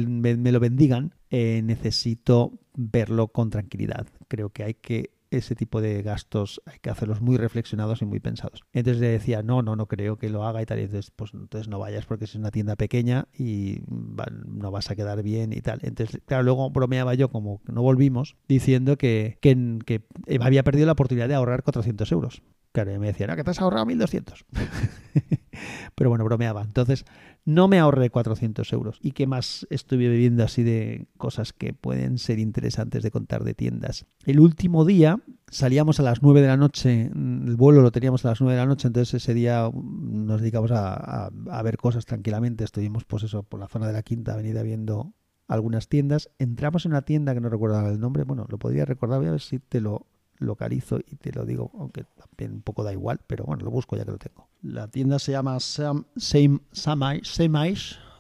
lo 0.52 0.60
bendigan, 0.60 1.16
eh, 1.32 1.62
necesito 1.64 2.60
verlo 2.76 3.30
con 3.30 3.50
tranquilidad. 3.50 4.06
Creo 4.28 4.50
que 4.50 4.64
hay 4.64 4.74
que 4.76 5.21
ese 5.32 5.56
tipo 5.56 5.82
de 5.82 6.04
gastos 6.04 6.62
hay 6.65 6.80
que 6.80 6.89
hacerlos 6.89 7.22
muy 7.22 7.38
reflexionados 7.38 8.02
y 8.02 8.06
muy 8.06 8.20
pensados. 8.20 8.63
Entonces 8.74 9.02
le 9.02 9.08
decía, 9.08 9.41
no, 9.41 9.62
no, 9.62 9.76
no 9.76 9.88
creo 9.88 10.17
que 10.17 10.30
lo 10.30 10.46
haga 10.46 10.62
y 10.62 10.65
tal. 10.65 10.80
Y 10.80 10.84
entonces, 10.84 11.12
pues 11.15 11.34
entonces 11.34 11.70
no 11.70 11.80
vayas 11.80 12.06
porque 12.06 12.26
es 12.26 12.36
una 12.36 12.52
tienda 12.52 12.76
pequeña 12.76 13.28
y 13.34 13.82
no 13.88 14.72
vas 14.72 14.91
a 14.91 14.96
quedar 14.96 15.24
bien 15.24 15.54
y 15.54 15.62
tal. 15.62 15.80
Entonces, 15.84 16.22
claro, 16.26 16.44
luego 16.44 16.70
bromeaba 16.70 17.13
yo 17.15 17.30
como 17.30 17.62
no 17.65 17.82
volvimos 17.82 18.36
diciendo 18.48 18.98
que, 18.98 19.38
que, 19.41 20.02
había 20.39 20.63
perdido 20.63 20.86
la 20.86 20.91
oportunidad 20.91 21.30
de 21.30 21.36
ahorrar 21.36 21.63
400 21.63 22.12
euros. 22.12 22.44
Claro, 22.74 22.94
y 22.94 23.00
me 23.00 23.08
decía, 23.08 23.28
no, 23.28 23.36
que 23.36 23.44
te 23.44 23.52
has 23.52 23.62
ahorrado 23.62 23.86
1200. 23.86 24.46
Pero 25.96 26.10
bueno, 26.10 26.24
bromeaba. 26.24 26.62
Entonces, 26.62 27.06
no 27.46 27.68
me 27.68 27.80
ahorré 27.80 28.10
400 28.10 28.72
euros. 28.74 29.00
¿Y 29.02 29.12
qué 29.12 29.28
más 29.28 29.68
estuve 29.70 30.10
viviendo 30.10 30.44
así 30.44 30.64
de 30.64 31.08
cosas 31.18 31.54
que 31.54 31.74
pueden 31.74 32.18
ser 32.18 32.40
interesantes 32.40 33.04
de 33.04 33.12
contar 33.12 33.44
de 33.44 33.54
tiendas? 33.54 34.06
El 34.26 34.40
último 34.40 34.86
día 34.86 35.20
salíamos 35.50 36.00
a 36.00 36.04
las 36.04 36.22
9 36.22 36.42
de 36.42 36.48
la 36.48 36.58
noche, 36.58 37.12
el 37.14 37.56
vuelo 37.56 37.82
lo 37.82 37.92
teníamos 37.92 38.24
a 38.26 38.30
las 38.30 38.42
9 38.42 38.54
de 38.54 38.62
la 38.62 38.68
noche, 38.68 38.88
entonces 38.88 39.16
ese 39.16 39.34
día 39.34 39.70
nos 39.74 40.42
dedicamos 40.42 40.72
a, 40.72 41.28
a 41.28 41.64
ver 41.64 41.78
cosas 41.78 42.06
tranquilamente. 42.06 42.64
Estuvimos, 42.64 43.06
pues 43.06 43.24
eso, 43.24 43.44
por 43.44 43.60
la 43.60 43.68
zona 43.68 43.88
de 43.88 43.94
la 43.94 44.04
Quinta 44.04 44.34
Avenida 44.34 44.64
viendo 44.64 45.14
algunas 45.48 45.88
tiendas. 45.90 46.30
Entramos 46.40 46.86
en 46.86 46.94
una 46.94 47.02
tienda 47.02 47.34
que 47.34 47.42
no 47.42 47.50
recuerdo 47.50 47.88
el 47.90 48.00
nombre, 48.00 48.24
bueno, 48.24 48.46
lo 48.50 48.58
podría 48.58 48.86
recordar, 48.86 49.20
voy 49.20 49.28
a 49.28 49.32
ver 49.32 49.42
si 49.42 49.60
te 49.60 49.82
lo 49.82 50.08
localizo 50.42 51.00
y 51.00 51.16
te 51.16 51.32
lo 51.32 51.46
digo, 51.46 51.72
aunque 51.78 52.04
también 52.04 52.54
un 52.54 52.62
poco 52.62 52.84
da 52.84 52.92
igual, 52.92 53.22
pero 53.28 53.46
bueno, 53.46 53.64
lo 53.64 53.72
busco 53.72 53.96
ya 53.96 54.04
que 54.06 54.12
lo 54.12 54.18
tengo. 54.18 54.50
La 54.62 54.88
tienda 54.88 55.20
se 55.20 55.32
llama 55.32 55.60
Sam, 55.60 56.06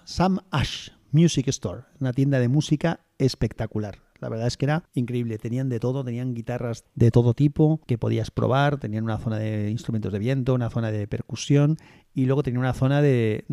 Sam 0.05 0.39
Ash 0.51 0.89
Music 1.11 1.47
Store, 1.49 1.83
una 1.99 2.13
tienda 2.13 2.39
de 2.39 2.47
música 2.47 3.01
espectacular. 3.17 3.99
La 4.21 4.29
verdad 4.29 4.47
es 4.47 4.55
que 4.55 4.65
era 4.65 4.83
increíble. 4.93 5.39
Tenían 5.39 5.67
de 5.67 5.79
todo, 5.79 6.03
tenían 6.05 6.35
guitarras 6.35 6.85
de 6.93 7.09
todo 7.09 7.33
tipo 7.33 7.81
que 7.87 7.97
podías 7.97 8.29
probar, 8.29 8.77
tenían 8.77 9.03
una 9.03 9.17
zona 9.17 9.39
de 9.39 9.71
instrumentos 9.71 10.13
de 10.13 10.19
viento, 10.19 10.53
una 10.53 10.69
zona 10.69 10.91
de 10.91 11.07
percusión 11.07 11.77
y 12.13 12.25
luego 12.25 12.43
tenían 12.43 12.59
una 12.59 12.73
zona 12.73 13.01
de, 13.01 13.45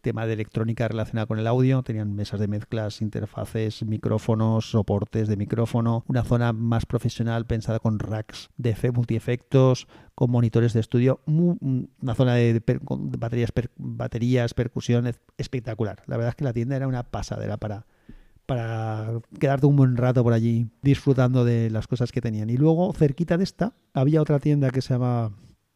tema 0.00 0.26
de 0.26 0.32
electrónica 0.32 0.88
relacionada 0.88 1.26
con 1.26 1.38
el 1.38 1.46
audio. 1.46 1.82
Tenían 1.84 2.14
mesas 2.14 2.40
de 2.40 2.48
mezclas, 2.48 3.02
interfaces, 3.02 3.84
micrófonos, 3.84 4.70
soportes 4.70 5.28
de 5.28 5.36
micrófono, 5.36 6.04
una 6.08 6.24
zona 6.24 6.52
más 6.52 6.86
profesional 6.86 7.46
pensada 7.46 7.78
con 7.78 8.00
racks 8.00 8.50
de 8.56 8.74
multiefectos, 8.92 9.86
con 10.16 10.30
monitores 10.30 10.72
de 10.72 10.80
estudio, 10.80 11.20
una 11.26 12.14
zona 12.14 12.34
de, 12.34 12.62
baterías, 12.98 13.52
baterías, 13.76 14.54
percusión 14.54 15.12
espectacular. 15.38 16.02
La 16.06 16.16
verdad 16.16 16.30
es 16.30 16.36
que 16.36 16.44
la 16.44 16.52
tienda 16.52 16.74
era 16.74 16.88
una 16.88 17.04
pasadera 17.04 17.58
para 17.58 17.86
para 18.46 19.20
quedarte 19.38 19.66
un 19.66 19.76
buen 19.76 19.96
rato 19.96 20.22
por 20.22 20.32
allí 20.32 20.68
disfrutando 20.82 21.44
de 21.44 21.70
las 21.70 21.86
cosas 21.86 22.12
que 22.12 22.20
tenían. 22.20 22.48
Y 22.50 22.56
luego, 22.56 22.92
cerquita 22.92 23.36
de 23.36 23.44
esta, 23.44 23.74
había 23.92 24.22
otra 24.22 24.38
tienda 24.38 24.70
que 24.70 24.80
se 24.82 24.94
llama 24.94 25.32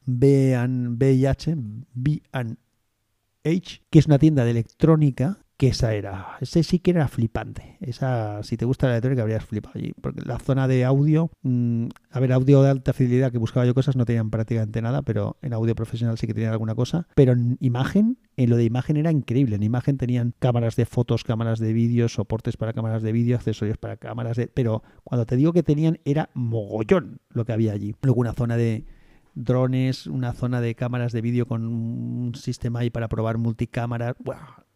B&H, 0.07 1.55
B&H, 1.95 3.83
que 3.91 3.99
es 3.99 4.07
una 4.07 4.19
tienda 4.19 4.45
de 4.45 4.53
electrónica 4.53 5.39
que 5.61 5.69
esa 5.69 5.93
era, 5.93 6.39
ese 6.41 6.63
sí 6.63 6.79
que 6.79 6.93
era 6.93 7.07
flipante. 7.07 7.77
Esa, 7.81 8.43
si 8.43 8.57
te 8.57 8.65
gusta 8.65 8.87
la 8.87 8.95
electrónica, 8.95 9.21
habrías 9.21 9.45
flipado 9.45 9.75
allí. 9.79 9.93
Porque 10.01 10.23
la 10.25 10.39
zona 10.39 10.67
de 10.67 10.87
audio, 10.87 11.31
mm, 11.43 11.89
a 12.11 12.19
ver, 12.19 12.33
audio 12.33 12.63
de 12.63 12.71
alta 12.71 12.95
fidelidad 12.95 13.31
que 13.31 13.37
buscaba 13.37 13.67
yo 13.67 13.75
cosas, 13.75 13.95
no 13.95 14.07
tenían 14.07 14.31
prácticamente 14.31 14.81
nada, 14.81 15.03
pero 15.03 15.37
en 15.43 15.53
audio 15.53 15.75
profesional 15.75 16.17
sí 16.17 16.27
que 16.27 16.33
tenían 16.33 16.53
alguna 16.53 16.75
cosa. 16.75 17.07
Pero 17.15 17.33
en 17.33 17.59
imagen, 17.61 18.17
en 18.45 18.49
lo 18.49 18.57
de 18.57 18.65
imagen 18.65 18.97
era 18.97 19.13
increíble. 19.13 19.57
En 19.57 19.63
imagen 19.63 19.99
tenían 19.99 20.35
cámaras 20.39 20.75
de 20.75 20.87
fotos, 20.87 21.25
cámaras 21.25 21.59
de 21.59 21.75
vídeo, 21.75 22.09
soportes 22.09 22.57
para 22.57 22.73
cámaras 22.73 23.03
de 23.03 23.13
vídeo, 23.13 23.37
accesorios 23.37 23.77
para 23.77 23.99
cámaras 23.99 24.39
de. 24.39 24.47
Pero 24.47 24.83
cuando 25.05 25.27
te 25.27 25.37
digo 25.37 25.53
que 25.53 25.63
tenían, 25.63 25.99
era 26.07 26.31
mogollón 26.33 27.21
lo 27.29 27.45
que 27.45 27.53
había 27.53 27.75
allí. 27.75 27.95
Luego 28.01 28.21
una 28.21 28.33
zona 28.33 28.57
de 28.57 28.87
drones, 29.35 30.07
una 30.07 30.33
zona 30.33 30.63
de 30.63 30.75
cámaras 30.75 31.13
de 31.13 31.21
vídeo 31.21 31.47
con 31.47 31.67
un 31.67 32.35
sistema 32.35 32.81
ahí 32.81 32.89
para 32.89 33.09
probar 33.09 33.37
multicámaras 33.37 34.17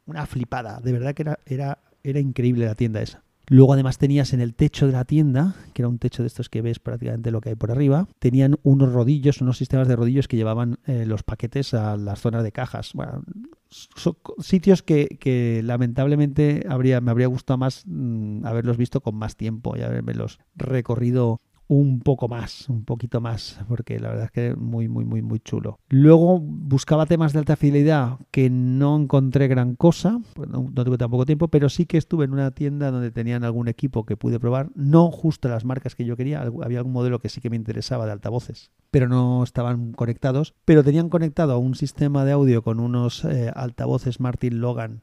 una 0.04 0.26
flipada. 0.26 0.80
De 0.80 0.92
verdad 0.92 1.14
que 1.14 1.22
era, 1.22 1.38
era, 1.46 1.78
era 2.02 2.20
increíble 2.20 2.66
la 2.66 2.74
tienda 2.74 3.00
esa. 3.00 3.23
Luego 3.46 3.74
además 3.74 3.98
tenías 3.98 4.32
en 4.32 4.40
el 4.40 4.54
techo 4.54 4.86
de 4.86 4.92
la 4.92 5.04
tienda, 5.04 5.54
que 5.72 5.82
era 5.82 5.88
un 5.88 5.98
techo 5.98 6.22
de 6.22 6.28
estos 6.28 6.48
que 6.48 6.62
ves 6.62 6.78
prácticamente 6.78 7.30
lo 7.30 7.40
que 7.40 7.50
hay 7.50 7.54
por 7.54 7.70
arriba, 7.70 8.08
tenían 8.18 8.56
unos 8.62 8.92
rodillos, 8.92 9.40
unos 9.40 9.58
sistemas 9.58 9.88
de 9.88 9.96
rodillos 9.96 10.28
que 10.28 10.36
llevaban 10.36 10.78
eh, 10.86 11.04
los 11.06 11.22
paquetes 11.22 11.74
a 11.74 11.96
las 11.96 12.20
zonas 12.20 12.42
de 12.42 12.52
cajas. 12.52 12.92
Bueno, 12.94 13.22
son 13.68 14.16
sitios 14.38 14.82
que, 14.82 15.18
que 15.20 15.62
lamentablemente 15.64 16.64
habría, 16.68 17.00
me 17.00 17.10
habría 17.10 17.26
gustado 17.26 17.58
más 17.58 17.84
mm, 17.86 18.46
haberlos 18.46 18.76
visto 18.76 19.00
con 19.00 19.16
más 19.16 19.36
tiempo 19.36 19.76
y 19.76 19.82
habermelos 19.82 20.38
recorrido 20.54 21.40
un 21.66 22.00
poco 22.00 22.28
más, 22.28 22.68
un 22.68 22.84
poquito 22.84 23.20
más, 23.20 23.58
porque 23.68 23.98
la 23.98 24.08
verdad 24.10 24.24
es 24.26 24.30
que 24.30 24.54
muy, 24.54 24.88
muy, 24.88 25.04
muy, 25.04 25.22
muy 25.22 25.40
chulo. 25.40 25.78
Luego 25.88 26.38
buscaba 26.38 27.06
temas 27.06 27.32
de 27.32 27.38
alta 27.38 27.56
fidelidad 27.56 28.18
que 28.30 28.50
no 28.50 28.96
encontré 28.96 29.48
gran 29.48 29.74
cosa, 29.74 30.20
pues 30.34 30.48
no, 30.48 30.70
tuve 30.72 30.98
tampoco 30.98 31.24
tiempo, 31.24 31.48
pero 31.48 31.68
sí 31.68 31.86
que 31.86 31.96
estuve 31.96 32.26
en 32.26 32.32
una 32.32 32.50
tienda 32.50 32.90
donde 32.90 33.10
tenían 33.10 33.44
algún 33.44 33.68
equipo 33.68 34.04
que 34.04 34.16
pude 34.16 34.38
probar, 34.38 34.70
no 34.74 35.10
justo 35.10 35.48
las 35.48 35.64
marcas 35.64 35.94
que 35.94 36.04
yo 36.04 36.16
quería, 36.16 36.42
había 36.42 36.78
algún 36.78 36.92
modelo 36.92 37.18
que 37.18 37.28
sí 37.28 37.40
que 37.40 37.50
me 37.50 37.56
interesaba 37.56 38.04
de 38.04 38.12
altavoces, 38.12 38.70
pero 38.90 39.08
no 39.08 39.42
estaban 39.42 39.92
conectados, 39.92 40.54
pero 40.64 40.84
tenían 40.84 41.08
conectado 41.08 41.54
a 41.54 41.58
un 41.58 41.74
sistema 41.74 42.24
de 42.24 42.32
audio 42.32 42.62
con 42.62 42.78
unos 42.78 43.24
eh, 43.24 43.50
altavoces 43.54 44.20
Martin 44.20 44.60
Logan 44.60 45.00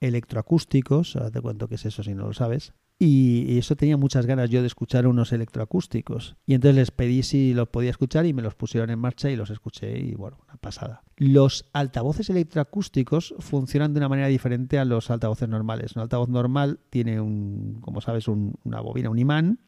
electroacústicos, 0.00 1.16
ahora 1.16 1.30
te 1.30 1.40
cuento 1.40 1.68
qué 1.68 1.74
es 1.74 1.84
eso 1.84 2.02
si 2.02 2.14
no 2.14 2.26
lo 2.26 2.32
sabes, 2.32 2.72
y 3.02 3.56
eso 3.56 3.76
tenía 3.76 3.96
muchas 3.96 4.26
ganas 4.26 4.50
yo 4.50 4.60
de 4.60 4.66
escuchar 4.66 5.06
unos 5.06 5.32
electroacústicos. 5.32 6.36
Y 6.44 6.52
entonces 6.52 6.76
les 6.76 6.90
pedí 6.90 7.22
si 7.22 7.54
los 7.54 7.66
podía 7.66 7.88
escuchar 7.88 8.26
y 8.26 8.34
me 8.34 8.42
los 8.42 8.54
pusieron 8.54 8.90
en 8.90 8.98
marcha 8.98 9.30
y 9.30 9.36
los 9.36 9.48
escuché 9.48 9.98
y 9.98 10.14
bueno, 10.14 10.36
una 10.44 10.56
pasada. 10.56 11.02
Los 11.16 11.64
altavoces 11.72 12.28
electroacústicos 12.28 13.34
funcionan 13.38 13.94
de 13.94 14.00
una 14.00 14.10
manera 14.10 14.28
diferente 14.28 14.78
a 14.78 14.84
los 14.84 15.10
altavoces 15.10 15.48
normales. 15.48 15.96
Un 15.96 16.02
altavoz 16.02 16.28
normal 16.28 16.80
tiene 16.90 17.22
un, 17.22 17.78
como 17.80 18.02
sabes, 18.02 18.28
una 18.28 18.80
bobina, 18.82 19.08
un 19.08 19.18
imán 19.18 19.60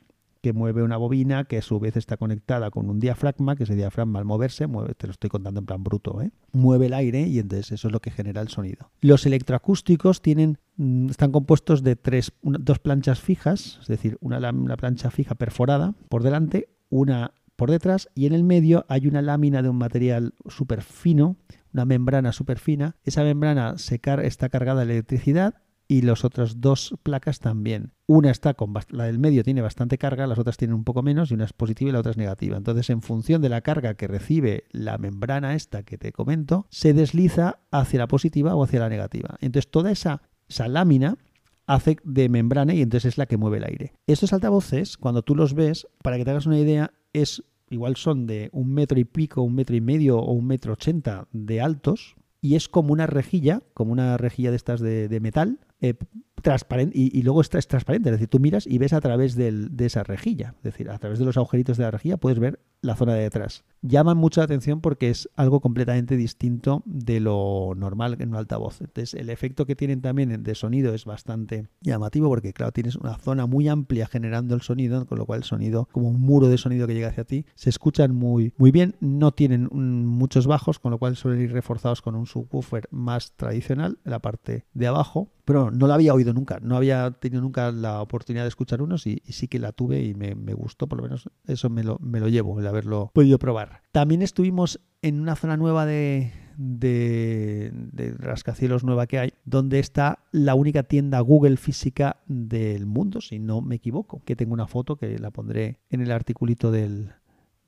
que 0.43 0.53
mueve 0.53 0.83
una 0.83 0.97
bobina 0.97 1.45
que 1.45 1.59
a 1.59 1.63
su 1.63 1.79
vez 1.79 1.97
está 1.97 2.17
conectada 2.17 2.71
con 2.71 2.91
un 2.91 2.99
diafragma, 2.99 3.57
que 3.57 3.63
ese 3.63 3.77
diafragma 3.77 4.19
al 4.19 4.25
moverse, 4.25 4.67
mueve, 4.67 4.95
te 4.95 5.07
lo 5.07 5.13
estoy 5.13 5.31
contando 5.31 5.61
en 5.61 5.67
plan 5.67 5.85
bruto, 5.85 6.21
¿eh? 6.21 6.33
mueve 6.53 6.87
el 6.87 6.95
aire 6.95 7.23
y 7.23 7.39
entonces 7.39 7.71
eso 7.73 7.89
es 7.89 7.93
lo 7.93 8.01
que 8.01 8.11
genera 8.11 8.41
el 8.41 8.49
sonido. 8.49 8.91
Los 9.01 9.25
electroacústicos 9.25 10.21
tienen, 10.21 10.59
mm, 10.77 11.11
están 11.11 11.31
compuestos 11.31 11.85
de 11.85 11.95
tres, 11.95 12.33
dos 12.43 12.81
planchas 12.81 13.21
fijas, 13.21 13.79
es 13.81 13.87
decir, 13.87 14.19
una, 14.21 14.51
una 14.51 14.77
plancha 14.77 15.11
fija 15.11 15.37
perforada 15.37 15.95
por 16.09 16.25
delante, 16.25 16.69
una 16.91 17.33
por 17.55 17.71
detrás 17.71 18.09
y 18.17 18.27
en 18.27 18.33
el 18.33 18.43
medio 18.43 18.85
hay 18.89 19.07
una 19.07 19.23
lámina 19.23 19.63
de 19.63 19.69
un 19.69 19.77
material 19.77 20.35
súper 20.49 20.83
fino, 20.83 21.37
una 21.73 21.85
membrana 21.85 22.33
súper 22.33 22.59
fina. 22.59 22.97
Esa 23.05 23.23
membrana 23.23 23.79
se 23.79 24.01
está 24.25 24.49
cargada 24.49 24.85
de 24.85 24.93
electricidad 24.93 25.55
y 25.89 26.03
las 26.03 26.25
otras 26.25 26.61
dos 26.61 26.95
placas 27.03 27.41
también. 27.41 27.93
Una 28.07 28.31
está 28.31 28.55
con 28.55 28.73
la 28.91 29.05
del 29.05 29.19
medio 29.19 29.45
tiene 29.45 29.63
bastante 29.63 29.99
carga, 29.99 30.27
las 30.27 30.39
otras 30.39 30.57
tienen 30.57 30.75
un 30.75 30.85
poco 30.85 31.03
menos 31.03 31.31
y 31.31 31.35
una 31.35 31.45
es 31.45 31.53
positiva 31.53 31.91
y 31.91 31.93
la 31.93 32.01
otra 32.01 32.13
es 32.13 32.17
negativa. 32.17 32.57
Entonces, 32.57 32.91
en 32.91 33.03
función 33.03 33.43
de 33.43 33.49
la 33.49 33.61
carga 33.61 33.95
que 33.95 34.07
recibe 34.07 34.65
la 34.71 34.99
membrana 34.99 35.55
esta 35.55 35.83
que 35.83 35.99
te 35.99 36.13
comento, 36.13 36.67
se 36.71 36.95
desliza 36.95 37.59
hacia 37.71 38.01
la 38.01 38.09
positiva 38.09 38.55
o 38.55 38.65
hacia 38.65 38.81
la 38.81 38.89
negativa. 38.89 39.37
Entonces, 39.41 39.71
toda 39.71 39.91
esa, 39.91 40.23
esa 40.49 40.69
lámina 40.69 41.19
hace 41.67 41.97
de 42.05 42.29
membrana 42.29 42.75
y 42.75 42.83
entonces 42.83 43.13
es 43.13 43.19
la 43.19 43.27
que 43.27 43.37
mueve 43.37 43.59
el 43.59 43.65
aire. 43.65 43.93
Estos 44.07 44.33
altavoces, 44.33 44.97
cuando 44.97 45.23
tú 45.23 45.35
los 45.35 45.55
ves, 45.55 45.87
para 46.03 46.17
que 46.17 46.25
te 46.25 46.31
hagas 46.31 46.47
una 46.47 46.59
idea, 46.59 46.93
es 47.13 47.43
igual 47.71 47.97
son 47.97 48.27
de 48.27 48.51
un 48.53 48.73
metro 48.73 48.99
y 48.99 49.05
pico, 49.05 49.43
un 49.43 49.55
metro 49.55 49.75
y 49.75 49.81
medio 49.81 50.19
o 50.19 50.33
un 50.33 50.47
metro 50.47 50.75
ochenta 50.75 51.27
de 51.33 51.61
altos 51.61 52.17
y 52.43 52.57
es 52.57 52.69
como 52.69 52.93
una 52.93 53.07
rejilla, 53.07 53.63
como 53.73 53.93
una 53.93 54.19
rejilla 54.19 54.51
de 54.51 54.57
estas 54.57 54.81
de, 54.81 55.09
de 55.09 55.21
metal, 55.21 55.61
eh, 55.81 55.95
transparente 56.43 56.99
y, 56.99 57.23
luego 57.23 57.41
es 57.41 57.49
transparente, 57.49 58.09
es 58.09 58.15
decir, 58.15 58.29
tú 58.29 58.41
miras 58.41 58.67
y 58.67 58.79
ves 58.79 58.93
a 58.93 59.01
través 59.01 59.37
de 59.37 59.71
esa 59.79 60.03
rejilla, 60.03 60.55
es 60.59 60.65
decir, 60.65 60.91
a 60.91 60.99
través 60.99 61.21
de 61.21 61.25
los 61.25 61.37
agujeritos 61.37 61.77
de 61.77 61.85
la 61.85 61.93
rejilla 61.93 62.17
puedes 62.17 62.41
ver 62.41 62.59
la 62.83 62.97
zona 62.97 63.15
de 63.15 63.23
detrás. 63.23 63.65
Llaman 63.81 64.17
mucho 64.17 64.41
la 64.41 64.45
atención 64.45 64.81
porque 64.81 65.11
es 65.11 65.29
algo 65.35 65.61
completamente 65.61 66.17
distinto 66.17 66.83
de 66.85 67.19
lo 67.19 67.73
normal 67.77 68.17
en 68.21 68.29
un 68.29 68.37
altavoz. 68.37 68.81
Entonces, 68.81 69.15
el 69.15 69.29
efecto 69.29 69.67
que 69.67 69.75
tienen 69.75 70.03
también 70.03 70.43
de 70.43 70.55
sonido 70.55 70.95
es 70.95 71.05
bastante 71.05 71.67
llamativo 71.81 72.29
porque, 72.29 72.53
claro, 72.53 72.71
tienes 72.71 72.95
una 72.95 73.19
zona 73.19 73.47
muy 73.47 73.67
amplia 73.67 74.07
generando 74.07 74.55
el 74.55 74.63
sonido, 74.63 75.05
con 75.07 75.19
lo 75.19 75.27
cual 75.27 75.41
el 75.41 75.45
sonido, 75.45 75.89
como 75.91 76.11
un 76.11 76.21
muro 76.21 76.49
de 76.49 76.59
sonido 76.59 76.87
que 76.87 76.95
llega 76.95 77.09
hacia 77.09 77.25
ti, 77.25 77.45
se 77.57 77.71
escuchan 77.71 78.15
muy, 78.15 78.53
muy 78.57 78.71
bien. 78.71 78.95
No 79.01 79.33
tienen 79.33 79.69
muchos 79.73 80.47
bajos, 80.47 80.79
con 80.79 80.93
lo 80.93 80.99
cual 80.99 81.17
suelen 81.17 81.41
ir 81.41 81.53
reforzados 81.53 82.03
con 82.03 82.15
un 82.15 82.27
subwoofer 82.27 82.89
más 82.93 83.33
tradicional 83.33 83.99
en 84.05 84.11
la 84.13 84.21
parte 84.21 84.65
de 84.75 84.87
abajo 84.87 85.29
pero 85.45 85.71
no 85.71 85.87
la 85.87 85.95
había 85.95 86.15
oído 86.15 86.33
nunca, 86.33 86.59
no 86.61 86.77
había 86.77 87.11
tenido 87.13 87.43
nunca 87.43 87.73
la 87.73 88.01
oportunidad 88.01 88.45
de 88.45 88.49
escuchar 88.49 88.83
unos 88.83 89.07
y, 89.07 89.23
sí 89.29 89.49
que 89.49 89.59
la 89.59 89.73
tuve 89.73 90.03
y 90.03 90.15
me, 90.15 90.35
gustó, 90.55 90.87
por 90.87 90.99
lo 90.99 91.05
menos 91.05 91.29
eso 91.47 91.71
me 91.71 91.83
lo, 91.83 91.99
me 92.01 92.21
lo 92.21 92.29
llevo, 92.29 92.59
el 92.61 92.67
haberlo 92.67 93.11
podido 93.15 93.39
probar. 93.39 93.83
También 93.93 94.23
estuvimos 94.23 94.81
en 95.01 95.21
una 95.21 95.35
zona 95.35 95.57
nueva 95.57 95.85
de, 95.87 96.33
de, 96.57 97.71
de, 97.73 98.13
rascacielos 98.13 98.85
nueva 98.85 99.07
que 99.07 99.19
hay, 99.19 99.33
donde 99.45 99.79
está 99.79 100.21
la 100.31 100.55
única 100.55 100.85
tienda 100.85 101.21
Google 101.21 101.57
física 101.57 102.19
del 102.27 102.87
mundo, 102.87 103.21
si 103.21 103.39
no 103.39 103.61
me 103.61 103.77
equivoco, 103.77 104.23
que 104.25 104.37
tengo 104.37 104.55
una 104.55 104.67
foto 104.67 104.97
que 104.97 105.19
la 105.19 105.31
pondré 105.31 105.81
en 105.91 106.03
el 106.03 106.13
articulito 106.13 106.71
del, 106.71 107.13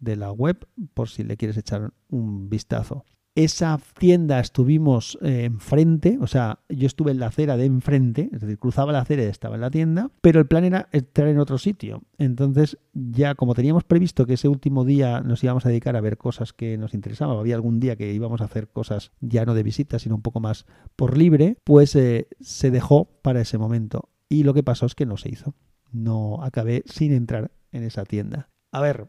de 0.04 0.16
la 0.16 0.30
web 0.30 0.68
por 0.92 1.08
si 1.08 1.24
le 1.24 1.36
quieres 1.36 1.56
echar 1.56 1.92
un 2.08 2.48
vistazo. 2.48 3.04
Esa 3.36 3.80
tienda 3.98 4.38
estuvimos 4.38 5.18
eh, 5.20 5.44
enfrente, 5.44 6.18
o 6.20 6.28
sea, 6.28 6.60
yo 6.68 6.86
estuve 6.86 7.10
en 7.10 7.18
la 7.18 7.26
acera 7.26 7.56
de 7.56 7.64
enfrente, 7.64 8.30
es 8.32 8.40
decir, 8.40 8.60
cruzaba 8.60 8.92
la 8.92 9.00
acera 9.00 9.24
y 9.24 9.26
estaba 9.26 9.56
en 9.56 9.62
la 9.62 9.72
tienda, 9.72 10.12
pero 10.20 10.38
el 10.38 10.46
plan 10.46 10.62
era 10.62 10.88
estar 10.92 11.26
en 11.26 11.40
otro 11.40 11.58
sitio. 11.58 12.04
Entonces, 12.16 12.78
ya 12.92 13.34
como 13.34 13.54
teníamos 13.54 13.82
previsto 13.82 14.24
que 14.24 14.34
ese 14.34 14.46
último 14.46 14.84
día 14.84 15.20
nos 15.20 15.42
íbamos 15.42 15.66
a 15.66 15.70
dedicar 15.70 15.96
a 15.96 16.00
ver 16.00 16.16
cosas 16.16 16.52
que 16.52 16.78
nos 16.78 16.94
interesaban, 16.94 17.36
había 17.36 17.56
algún 17.56 17.80
día 17.80 17.96
que 17.96 18.12
íbamos 18.12 18.40
a 18.40 18.44
hacer 18.44 18.68
cosas 18.68 19.10
ya 19.20 19.44
no 19.44 19.54
de 19.54 19.64
visita, 19.64 19.98
sino 19.98 20.14
un 20.14 20.22
poco 20.22 20.38
más 20.38 20.64
por 20.94 21.18
libre, 21.18 21.56
pues 21.64 21.96
eh, 21.96 22.28
se 22.40 22.70
dejó 22.70 23.06
para 23.22 23.40
ese 23.40 23.58
momento. 23.58 24.10
Y 24.28 24.44
lo 24.44 24.54
que 24.54 24.62
pasó 24.62 24.86
es 24.86 24.94
que 24.94 25.06
no 25.06 25.16
se 25.16 25.30
hizo. 25.30 25.56
No 25.90 26.40
acabé 26.44 26.84
sin 26.86 27.12
entrar 27.12 27.50
en 27.72 27.82
esa 27.82 28.04
tienda. 28.04 28.48
A 28.70 28.80
ver, 28.80 29.08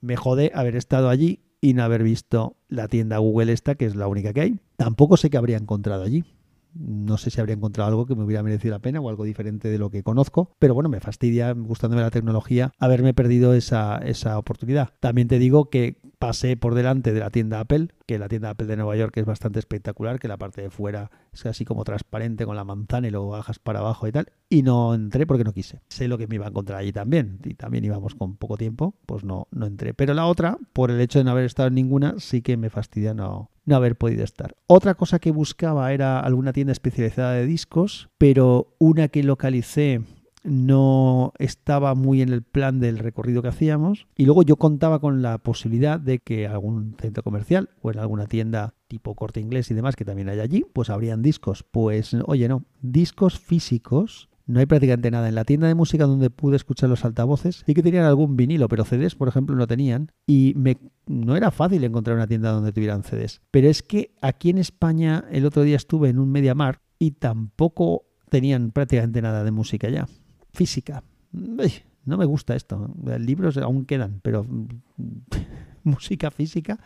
me 0.00 0.14
jode 0.14 0.52
haber 0.54 0.76
estado 0.76 1.08
allí 1.08 1.40
y 1.60 1.74
no 1.74 1.82
haber 1.82 2.02
visto 2.02 2.56
la 2.68 2.88
tienda 2.88 3.18
Google 3.18 3.52
esta, 3.52 3.74
que 3.74 3.86
es 3.86 3.96
la 3.96 4.06
única 4.08 4.32
que 4.32 4.40
hay. 4.40 4.60
Tampoco 4.76 5.16
sé 5.16 5.30
qué 5.30 5.36
habría 5.36 5.56
encontrado 5.56 6.04
allí. 6.04 6.24
No 6.74 7.18
sé 7.18 7.30
si 7.30 7.40
habría 7.40 7.56
encontrado 7.56 7.88
algo 7.88 8.06
que 8.06 8.14
me 8.14 8.24
hubiera 8.24 8.42
merecido 8.42 8.72
la 8.72 8.80
pena 8.80 9.00
o 9.00 9.08
algo 9.08 9.24
diferente 9.24 9.68
de 9.68 9.78
lo 9.78 9.90
que 9.90 10.02
conozco, 10.02 10.54
pero 10.58 10.74
bueno, 10.74 10.88
me 10.88 11.00
fastidia, 11.00 11.52
gustándome 11.52 12.02
la 12.02 12.10
tecnología, 12.10 12.72
haberme 12.78 13.14
perdido 13.14 13.54
esa, 13.54 13.98
esa 13.98 14.38
oportunidad. 14.38 14.90
También 15.00 15.28
te 15.28 15.38
digo 15.38 15.70
que 15.70 16.00
pasé 16.18 16.56
por 16.56 16.74
delante 16.74 17.12
de 17.12 17.20
la 17.20 17.30
tienda 17.30 17.60
Apple, 17.60 17.88
que 18.06 18.18
la 18.18 18.28
tienda 18.28 18.50
Apple 18.50 18.66
de 18.66 18.76
Nueva 18.76 18.96
York 18.96 19.16
es 19.16 19.24
bastante 19.24 19.58
espectacular, 19.58 20.18
que 20.18 20.28
la 20.28 20.36
parte 20.36 20.62
de 20.62 20.70
fuera 20.70 21.10
es 21.32 21.46
así 21.46 21.64
como 21.64 21.84
transparente 21.84 22.44
con 22.44 22.56
la 22.56 22.64
manzana 22.64 23.08
y 23.08 23.10
luego 23.10 23.30
bajas 23.30 23.58
para 23.58 23.80
abajo 23.80 24.06
y 24.08 24.12
tal, 24.12 24.32
y 24.48 24.62
no 24.62 24.94
entré 24.94 25.26
porque 25.26 25.44
no 25.44 25.52
quise. 25.52 25.80
Sé 25.88 26.08
lo 26.08 26.18
que 26.18 26.26
me 26.26 26.36
iba 26.36 26.46
a 26.46 26.50
encontrar 26.50 26.80
allí 26.80 26.92
también, 26.92 27.38
y 27.44 27.54
también 27.54 27.84
íbamos 27.84 28.14
con 28.14 28.36
poco 28.36 28.56
tiempo, 28.56 28.94
pues 29.06 29.24
no, 29.24 29.46
no 29.50 29.66
entré. 29.66 29.94
Pero 29.94 30.14
la 30.14 30.26
otra, 30.26 30.58
por 30.72 30.90
el 30.90 31.00
hecho 31.00 31.18
de 31.18 31.24
no 31.24 31.30
haber 31.30 31.44
estado 31.44 31.68
en 31.68 31.74
ninguna, 31.74 32.14
sí 32.18 32.42
que 32.42 32.56
me 32.56 32.70
fastidia 32.70 33.14
no, 33.14 33.50
no 33.68 33.76
haber 33.76 33.96
podido 33.96 34.24
estar. 34.24 34.56
Otra 34.66 34.94
cosa 34.94 35.18
que 35.18 35.30
buscaba 35.30 35.92
era 35.92 36.20
alguna 36.20 36.52
tienda 36.52 36.72
especializada 36.72 37.32
de 37.32 37.46
discos, 37.46 38.08
pero 38.18 38.74
una 38.78 39.08
que 39.08 39.22
localicé 39.22 40.02
no 40.44 41.32
estaba 41.38 41.94
muy 41.94 42.22
en 42.22 42.30
el 42.30 42.42
plan 42.42 42.80
del 42.80 42.98
recorrido 42.98 43.42
que 43.42 43.48
hacíamos. 43.48 44.06
Y 44.16 44.24
luego 44.24 44.42
yo 44.42 44.56
contaba 44.56 44.98
con 44.98 45.22
la 45.22 45.38
posibilidad 45.38 46.00
de 46.00 46.18
que 46.18 46.46
algún 46.46 46.96
centro 46.98 47.22
comercial 47.22 47.70
o 47.82 47.90
en 47.90 47.98
alguna 47.98 48.26
tienda 48.26 48.74
tipo 48.88 49.14
corte 49.14 49.40
inglés 49.40 49.70
y 49.70 49.74
demás 49.74 49.96
que 49.96 50.04
también 50.04 50.28
hay 50.28 50.40
allí, 50.40 50.64
pues 50.72 50.90
habrían 50.90 51.22
discos. 51.22 51.64
Pues 51.70 52.14
oye, 52.26 52.48
no, 52.48 52.64
discos 52.80 53.38
físicos. 53.38 54.28
No 54.48 54.60
hay 54.60 54.66
prácticamente 54.66 55.10
nada. 55.10 55.28
En 55.28 55.34
la 55.34 55.44
tienda 55.44 55.68
de 55.68 55.74
música 55.74 56.06
donde 56.06 56.30
pude 56.30 56.56
escuchar 56.56 56.88
los 56.88 57.04
altavoces, 57.04 57.64
sí 57.66 57.74
que 57.74 57.82
tenían 57.82 58.06
algún 58.06 58.34
vinilo, 58.34 58.66
pero 58.66 58.86
CDs, 58.86 59.14
por 59.14 59.28
ejemplo, 59.28 59.54
no 59.54 59.66
tenían. 59.66 60.10
Y 60.26 60.54
me, 60.56 60.78
no 61.06 61.36
era 61.36 61.50
fácil 61.50 61.84
encontrar 61.84 62.16
una 62.16 62.26
tienda 62.26 62.50
donde 62.50 62.72
tuvieran 62.72 63.02
CDs. 63.02 63.42
Pero 63.50 63.68
es 63.68 63.82
que 63.82 64.14
aquí 64.22 64.48
en 64.48 64.56
España, 64.56 65.26
el 65.30 65.44
otro 65.44 65.62
día 65.62 65.76
estuve 65.76 66.08
en 66.08 66.18
un 66.18 66.32
MediaMarkt 66.32 66.82
y 66.98 67.10
tampoco 67.10 68.06
tenían 68.30 68.70
prácticamente 68.70 69.20
nada 69.20 69.44
de 69.44 69.50
música 69.50 69.90
ya 69.90 70.08
física. 70.54 71.04
no 71.30 72.16
me 72.16 72.24
gusta 72.24 72.56
esto. 72.56 72.90
Libros 73.18 73.58
aún 73.58 73.84
quedan, 73.84 74.20
pero 74.22 74.46
música 75.84 76.30
física 76.30 76.80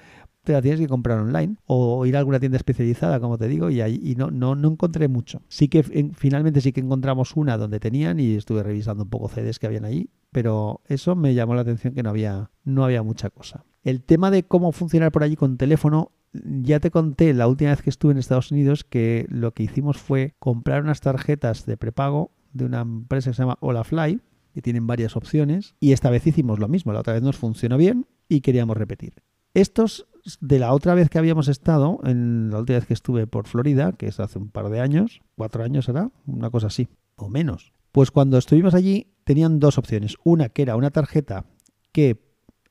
te 0.45 0.53
la 0.53 0.63
tienes 0.63 0.81
que 0.81 0.89
comprar 0.89 1.21
online 1.21 1.57
o 1.67 2.05
ir 2.07 2.17
a 2.17 2.19
alguna 2.19 2.41
tienda 2.41 2.57
especializada, 2.57 3.21
como 3.21 3.39
te 3.39 3.49
digo, 3.49 3.71
y 3.71 3.81
ahí 3.81 4.15
no, 4.17 4.31
no, 4.31 4.55
no 4.55 4.69
encontré 4.69 5.09
mucho. 5.09 5.43
Sí 5.49 5.69
que 5.69 5.83
finalmente 5.83 6.61
sí 6.61 6.73
que 6.73 6.81
encontramos 6.81 7.37
una 7.37 7.57
donde 7.57 7.81
tenían 7.81 8.19
y 8.21 8.35
estuve 8.35 8.63
revisando 8.63 9.05
un 9.05 9.11
poco 9.11 9.29
CDs 9.29 9.59
que 9.59 9.67
habían 9.67 9.85
ahí, 9.85 10.11
pero 10.31 10.81
eso 10.87 11.15
me 11.15 11.35
llamó 11.35 11.55
la 11.55 11.63
atención 11.63 11.95
que 11.95 12.03
no 12.03 12.11
había, 12.11 12.51
no 12.65 12.85
había 12.85 13.03
mucha 13.03 13.31
cosa. 13.31 13.65
El 13.85 14.03
tema 14.03 14.31
de 14.31 14.45
cómo 14.45 14.73
funcionar 14.73 15.13
por 15.13 15.23
allí 15.23 15.37
con 15.37 15.57
teléfono 15.57 16.13
ya 16.33 16.81
te 16.81 16.91
conté 16.91 17.35
la 17.35 17.47
última 17.47 17.71
vez 17.71 17.83
que 17.83 17.91
estuve 17.91 18.13
en 18.13 18.19
Estados 18.19 18.51
Unidos 18.51 18.85
que 18.85 19.27
lo 19.29 19.53
que 19.53 19.65
hicimos 19.65 19.99
fue 19.99 20.35
comprar 20.39 20.83
unas 20.83 21.01
tarjetas 21.01 21.67
de 21.67 21.77
prepago 21.77 22.31
de 22.53 22.65
una 22.65 22.81
empresa 22.81 23.31
que 23.31 23.35
se 23.35 23.43
llama 23.43 23.59
Olafly, 23.61 24.21
que 24.55 24.63
tienen 24.63 24.87
varias 24.87 25.17
opciones, 25.17 25.75
y 25.81 25.93
esta 25.93 26.11
vez 26.11 26.27
hicimos 26.27 26.59
lo 26.59 26.69
mismo, 26.69 26.93
la 26.93 27.01
otra 27.01 27.15
vez 27.15 27.23
nos 27.23 27.37
funcionó 27.37 27.77
bien 27.77 28.07
y 28.29 28.41
queríamos 28.41 28.77
repetir. 28.77 29.15
Estos 29.55 30.07
de 30.41 30.59
la 30.59 30.73
otra 30.73 30.95
vez 30.95 31.09
que 31.09 31.19
habíamos 31.19 31.49
estado, 31.49 32.01
en 32.05 32.51
la 32.51 32.59
última 32.59 32.79
vez 32.79 32.87
que 32.87 32.95
estuve 32.95 33.27
por 33.27 33.47
Florida, 33.47 33.93
que 33.93 34.07
es 34.07 34.21
hace 34.21 34.39
un 34.39 34.49
par 34.49 34.69
de 34.69 34.81
años, 34.81 35.21
cuatro 35.37 35.65
años 35.65 35.87
será, 35.87 36.11
una 36.27 36.51
cosa 36.51 36.69
así, 36.69 36.89
o 37.17 37.29
menos. 37.29 37.73
Pues 37.93 38.11
cuando 38.11 38.39
estuvimos 38.39 38.75
allí 38.75 39.13
tenían 39.25 39.59
dos 39.59 39.79
opciones. 39.79 40.17
Una 40.25 40.49
que 40.49 40.63
era 40.63 40.77
una 40.77 40.91
tarjeta 40.91 41.45
que 41.93 42.25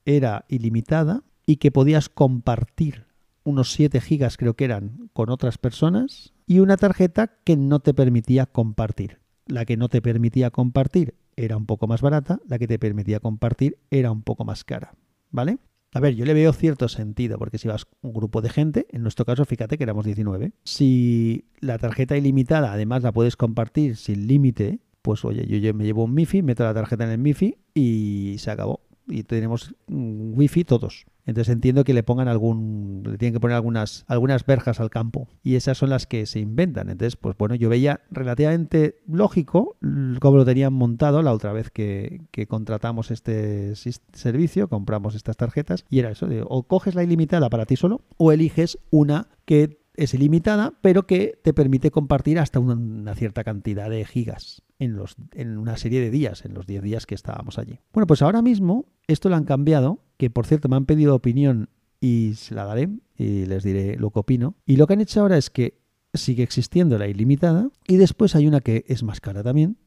era 0.05 0.45
ilimitada 0.47 1.23
y 1.45 1.57
que 1.57 1.71
podías 1.71 2.09
compartir 2.09 3.05
unos 3.43 3.71
7 3.71 4.01
gigas 4.01 4.37
creo 4.37 4.55
que 4.55 4.65
eran 4.65 5.09
con 5.13 5.29
otras 5.29 5.57
personas 5.57 6.33
y 6.45 6.59
una 6.59 6.77
tarjeta 6.77 7.27
que 7.43 7.57
no 7.57 7.79
te 7.79 7.93
permitía 7.93 8.45
compartir 8.45 9.21
la 9.51 9.65
que 9.65 9.77
no 9.77 9.89
te 9.89 10.01
permitía 10.01 10.49
compartir 10.49 11.15
era 11.35 11.57
un 11.57 11.65
poco 11.65 11.87
más 11.87 12.01
barata, 12.01 12.39
la 12.47 12.59
que 12.59 12.67
te 12.67 12.79
permitía 12.79 13.19
compartir 13.19 13.77
era 13.89 14.11
un 14.11 14.23
poco 14.23 14.45
más 14.45 14.63
cara, 14.63 14.95
¿vale? 15.29 15.59
A 15.93 15.99
ver, 15.99 16.15
yo 16.15 16.25
le 16.25 16.33
veo 16.33 16.53
cierto 16.53 16.87
sentido, 16.87 17.37
porque 17.37 17.57
si 17.57 17.67
vas 17.67 17.85
un 18.01 18.13
grupo 18.13 18.41
de 18.41 18.49
gente, 18.49 18.87
en 18.91 19.01
nuestro 19.01 19.25
caso, 19.25 19.43
fíjate 19.43 19.77
que 19.77 19.83
éramos 19.83 20.05
19, 20.05 20.53
si 20.63 21.45
la 21.59 21.77
tarjeta 21.77 22.15
ilimitada 22.15 22.71
además 22.71 23.03
la 23.03 23.11
puedes 23.11 23.35
compartir 23.35 23.97
sin 23.97 24.25
límite, 24.27 24.79
pues 25.01 25.25
oye, 25.25 25.45
yo, 25.45 25.73
me 25.73 25.83
llevo 25.83 26.05
un 26.05 26.13
MIFI, 26.13 26.43
meto 26.43 26.63
la 26.63 26.73
tarjeta 26.73 27.03
en 27.03 27.11
el 27.11 27.17
MIFI 27.17 27.57
y 27.73 28.35
se 28.39 28.51
acabó. 28.51 28.81
Y 29.07 29.23
tenemos 29.23 29.75
wifi 29.89 30.63
todos. 30.63 31.05
Entonces 31.25 31.53
entiendo 31.53 31.83
que 31.83 31.93
le 31.93 32.03
pongan 32.03 32.27
algún, 32.27 33.03
le 33.05 33.17
tienen 33.17 33.33
que 33.33 33.39
poner 33.39 33.55
algunas, 33.55 34.05
algunas 34.07 34.45
verjas 34.45 34.79
al 34.79 34.89
campo. 34.89 35.27
Y 35.43 35.55
esas 35.55 35.77
son 35.77 35.89
las 35.89 36.07
que 36.07 36.25
se 36.25 36.39
inventan. 36.39 36.89
Entonces, 36.89 37.15
pues 37.15 37.37
bueno, 37.37 37.55
yo 37.55 37.69
veía 37.69 38.01
relativamente 38.11 39.01
lógico 39.07 39.77
cómo 40.19 40.37
lo 40.37 40.45
tenían 40.45 40.73
montado 40.73 41.21
la 41.21 41.33
otra 41.33 41.53
vez 41.53 41.69
que, 41.69 42.21
contratamos 42.47 43.11
este 43.11 43.73
servicio, 43.75 44.67
compramos 44.67 45.15
estas 45.15 45.37
tarjetas. 45.37 45.85
Y 45.89 45.99
era 45.99 46.11
eso, 46.11 46.27
de, 46.27 46.43
o 46.45 46.63
coges 46.63 46.95
la 46.95 47.03
ilimitada 47.03 47.49
para 47.49 47.65
ti 47.65 47.75
solo, 47.75 48.01
o 48.17 48.31
eliges 48.31 48.77
una 48.89 49.27
que 49.45 49.81
es 49.95 50.13
ilimitada, 50.13 50.73
pero 50.81 51.05
que 51.05 51.39
te 51.43 51.53
permite 51.53 51.91
compartir 51.91 52.39
hasta 52.39 52.59
una, 52.59 53.13
cierta 53.15 53.43
cantidad 53.43 53.89
de 53.89 54.05
gigas 54.05 54.63
en, 54.79 54.95
los, 54.95 55.15
en 55.33 55.57
una 55.57 55.77
serie 55.77 56.01
de 56.01 56.09
días, 56.09 56.45
en 56.45 56.53
los 56.53 56.65
10 56.65 56.81
días 56.81 57.05
que 57.05 57.15
estábamos 57.15 57.59
allí. 57.59 57.79
Bueno, 57.93 58.07
pues 58.07 58.21
ahora 58.21 58.41
mismo 58.41 58.85
esto 59.07 59.29
lo 59.29 59.35
han 59.35 59.43
cambiado, 59.43 59.99
que 60.21 60.29
por 60.29 60.45
cierto 60.45 60.69
me 60.69 60.75
han 60.75 60.85
pedido 60.85 61.15
opinión 61.15 61.69
y 61.99 62.33
se 62.35 62.53
la 62.53 62.63
daré 62.63 62.89
y 63.17 63.47
les 63.47 63.63
diré 63.63 63.95
lo 63.95 64.11
que 64.11 64.19
opino. 64.19 64.53
Y 64.67 64.75
lo 64.75 64.85
que 64.85 64.93
han 64.93 65.01
hecho 65.01 65.19
ahora 65.19 65.35
es 65.35 65.49
que 65.49 65.79
sigue 66.13 66.43
existiendo 66.43 66.99
la 66.99 67.07
ilimitada 67.07 67.71
y 67.87 67.97
después 67.97 68.35
hay 68.35 68.45
una 68.45 68.61
que 68.61 68.85
es 68.87 69.01
más 69.01 69.19
cara 69.19 69.41
también, 69.41 69.77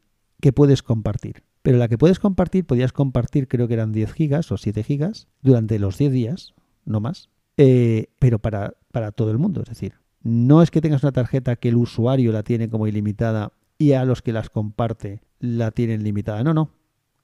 que 0.40 0.52
puedes 0.52 0.82
compartir. 0.82 1.44
Pero 1.62 1.78
la 1.78 1.86
que 1.86 1.98
puedes 1.98 2.18
compartir, 2.18 2.66
podías 2.66 2.92
compartir 2.92 3.46
creo 3.46 3.68
que 3.68 3.74
eran 3.74 3.92
10 3.92 4.12
gigas 4.12 4.50
o 4.50 4.56
7 4.56 4.82
gigas 4.82 5.28
durante 5.40 5.78
los 5.78 5.98
10 5.98 6.10
días, 6.10 6.54
no 6.84 6.98
más, 6.98 7.28
eh, 7.56 8.08
pero 8.18 8.40
para, 8.40 8.74
para 8.90 9.12
todo 9.12 9.30
el 9.30 9.38
mundo. 9.38 9.62
Es 9.62 9.68
decir, 9.68 10.00
no 10.24 10.62
es 10.62 10.72
que 10.72 10.80
tengas 10.80 11.04
una 11.04 11.12
tarjeta 11.12 11.54
que 11.54 11.68
el 11.68 11.76
usuario 11.76 12.32
la 12.32 12.42
tiene 12.42 12.68
como 12.68 12.88
ilimitada 12.88 13.52
y 13.78 13.92
a 13.92 14.04
los 14.04 14.20
que 14.20 14.32
las 14.32 14.50
comparte 14.50 15.20
la 15.38 15.70
tienen 15.70 16.02
limitada. 16.02 16.42
No, 16.42 16.54
no. 16.54 16.70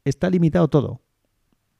Está 0.04 0.30
limitado 0.30 0.68
todo. 0.68 1.00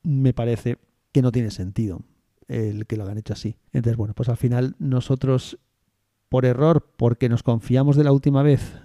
Me 0.03 0.33
parece 0.33 0.79
que 1.13 1.23
no 1.23 1.33
tiene 1.33 1.51
sentido 1.51 2.03
el 2.49 2.87
que 2.87 2.97
lo 2.97 3.05
hagan 3.05 3.19
hecho 3.19 3.33
así. 3.33 3.57
Entonces, 3.73 3.97
bueno, 3.97 4.15
pues 4.15 4.29
al 4.29 4.37
final 4.37 4.75
nosotros, 4.79 5.59
por 6.29 6.45
error, 6.45 6.93
porque 6.97 7.29
nos 7.29 7.43
confiamos 7.43 7.97
de 7.97 8.05
la 8.05 8.13
última 8.13 8.43
vez, 8.43 8.81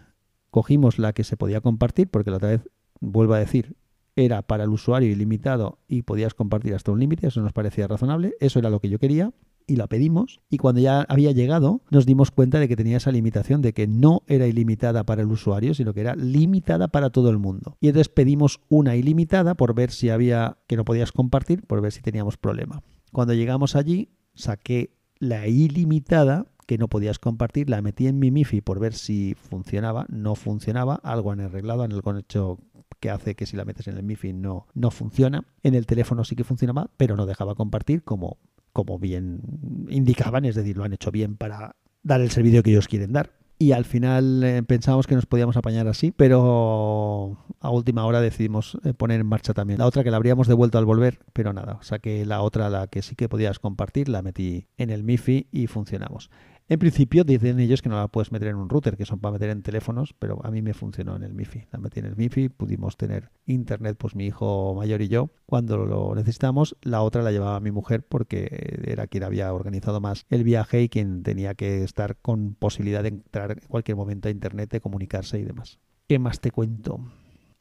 cogimos 0.52 1.00
la 1.00 1.14
que 1.14 1.24
se 1.24 1.38
podía 1.38 1.62
compartir, 1.62 2.10
porque 2.10 2.30
la 2.30 2.38
otra 2.38 2.50
vez, 2.50 2.70
vuelvo 3.00 3.34
a 3.34 3.40
decir, 3.40 3.76
era 4.16 4.42
para 4.44 4.64
el 4.64 4.70
usuario 4.70 5.12
ilimitado 5.12 5.80
y 5.88 6.04
podías 6.04 6.34
compartir 6.34 6.76
hasta 6.76 6.92
un 6.92 7.00
límite, 7.00 7.28
eso 7.28 7.42
nos 7.42 7.54
parecía 7.54 7.88
razonable, 7.88 8.36
eso 8.40 8.60
era 8.60 8.70
lo 8.70 8.80
que 8.80 8.90
yo 8.90 9.00
quería 9.00 9.34
y 9.68 9.76
la 9.76 9.88
pedimos 9.88 10.40
y 10.50 10.58
cuando 10.58 10.82
ya 10.82 11.02
había 11.02 11.32
llegado 11.32 11.82
nos 11.90 12.06
dimos 12.06 12.32
cuenta 12.32 12.60
de 12.60 12.68
que 12.68 12.76
tenía 12.76 12.98
esa 12.98 13.12
limitación 13.12 13.62
de 13.62 13.74
que 13.74 13.88
no 13.88 14.22
era 14.28 14.48
ilimitada 14.48 15.04
para 15.04 15.22
el 15.22 15.32
usuario, 15.32 15.74
sino 15.74 15.94
que 15.94 16.02
era 16.02 16.16
limitada 16.16 16.88
para 16.88 17.10
todo 17.10 17.30
el 17.30 17.38
mundo. 17.38 17.78
Y 17.82 17.88
entonces 17.88 18.10
pedimos 18.10 18.62
una 18.70 18.96
ilimitada 18.96 19.56
por 19.56 19.74
ver 19.74 19.92
si 19.92 20.10
había 20.10 20.58
que 20.68 20.78
no 20.78 20.86
podías 20.86 21.12
compartir, 21.12 21.66
por 21.66 21.82
ver 21.82 21.92
si 21.92 22.02
teníamos 22.02 22.38
problema. 22.38 22.84
Cuando 23.12 23.34
llegamos 23.34 23.76
allí, 23.76 24.10
saqué 24.34 24.92
la 25.20 25.48
ilimitada 25.48 26.48
que 26.66 26.78
no 26.78 26.88
podías 26.88 27.20
compartir, 27.20 27.70
la 27.70 27.82
metí 27.82 28.08
en 28.08 28.20
mi 28.20 28.32
MIFI 28.32 28.62
por 28.62 28.80
ver 28.80 28.94
si 28.94 29.36
funcionaba, 29.36 30.06
no 30.10 30.36
funcionaba, 30.36 30.96
algo 30.96 31.32
han 31.32 31.40
arreglado, 31.40 31.86
el 31.86 32.02
hecho 32.20 32.58
que 33.00 33.10
hace 33.10 33.36
que 33.36 33.46
si 33.46 33.56
la 33.56 33.66
metes 33.66 33.88
en 33.88 33.98
el 33.98 34.04
MIFI 34.04 34.34
no, 34.34 34.68
no 34.74 34.92
funciona. 34.92 35.46
En 35.64 35.76
el 35.76 35.86
teléfono 35.86 36.24
sí 36.24 36.36
que 36.36 36.44
funcionaba, 36.44 36.90
pero 36.98 37.16
no 37.16 37.26
dejaba 37.26 37.56
compartir 37.56 38.04
como, 38.04 38.38
como 38.76 39.00
bien 39.00 39.40
indicaban, 39.88 40.44
es 40.44 40.54
decir, 40.54 40.76
lo 40.76 40.84
han 40.84 40.92
hecho 40.92 41.10
bien 41.10 41.38
para 41.38 41.78
dar 42.04 42.20
el 42.20 42.30
servicio 42.30 42.62
que 42.62 42.72
ellos 42.72 42.90
quieren 42.90 43.14
dar. 43.14 43.32
Y 43.58 43.72
al 43.72 43.86
final 43.86 44.44
eh, 44.44 44.64
pensábamos 44.64 45.08
que 45.08 45.16
nos 45.16 45.26
podíamos 45.26 45.56
apañar 45.56 45.88
así, 45.88 46.12
pero 46.12 47.38
a 47.62 47.70
última 47.70 48.06
hora 48.06 48.20
decidimos 48.20 48.78
eh, 48.84 48.94
poner 48.94 49.22
en 49.22 49.28
marcha 49.28 49.54
también. 49.54 49.80
La 49.80 49.86
otra 49.86 50.04
que 50.04 50.12
la 50.12 50.18
habríamos 50.18 50.50
devuelto 50.50 50.78
al 50.78 50.84
volver, 50.84 51.20
pero 51.32 51.54
nada, 51.54 51.80
saqué 51.84 52.26
la 52.26 52.42
otra, 52.42 52.70
la 52.70 52.88
que 52.88 53.02
sí 53.02 53.16
que 53.16 53.30
podías 53.30 53.60
compartir, 53.60 54.10
la 54.10 54.22
metí 54.22 54.68
en 54.76 54.90
el 54.90 55.06
MIFI 55.06 55.48
y 55.54 55.68
funcionamos. 55.68 56.30
En 56.68 56.80
principio 56.80 57.24
dicen 57.24 57.60
ellos 57.60 57.84
que 57.84 57.90
no 57.90 57.98
la 57.98 58.08
puedes 58.08 58.32
meter 58.32 58.48
en 58.48 58.56
un 58.56 58.70
router, 58.70 58.98
que 58.98 59.06
son 59.06 59.20
para 59.20 59.34
meter 59.34 59.52
en 59.52 59.62
teléfonos, 59.62 60.16
pero 60.18 60.44
a 60.44 60.50
mí 60.50 60.64
me 60.64 60.74
funcionó 60.74 61.16
en 61.16 61.22
el 61.22 61.36
MIFI. 61.36 61.68
La 61.72 61.78
metí 61.78 62.00
en 62.00 62.08
el 62.08 62.16
MIFI, 62.16 62.50
pudimos 62.50 62.98
tener 62.98 63.30
internet, 63.46 63.96
pues 64.00 64.16
mi 64.16 64.26
hijo 64.26 64.74
mayor 64.74 65.04
y 65.04 65.08
yo, 65.08 65.30
cuando 65.46 65.86
lo 65.86 66.16
necesitamos. 66.16 66.76
La 66.82 67.04
otra 67.04 67.22
la 67.22 67.32
llevaba 67.32 67.60
mi 67.60 67.70
mujer 67.70 68.04
porque 68.04 68.80
era 68.84 69.06
quien 69.06 69.24
había 69.24 69.54
organizado 69.54 70.02
más 70.02 70.26
el 70.32 70.44
viaje 70.44 70.82
y 70.82 70.90
quien 70.90 71.22
tenía 71.22 71.54
que 71.54 71.84
estar 71.84 72.18
con 72.18 72.56
posibilidad 72.56 73.04
de 73.04 73.10
entrar 73.10 73.52
en 73.52 73.60
cualquier 73.68 73.96
momento 73.96 74.28
a 74.28 74.32
internet, 74.32 74.72
de 74.72 74.82
comunicarse 74.82 75.38
y 75.38 75.44
demás. 75.44 75.78
¿Qué 76.08 76.18
más 76.18 76.40
te 76.40 76.50
cuento? 76.50 77.00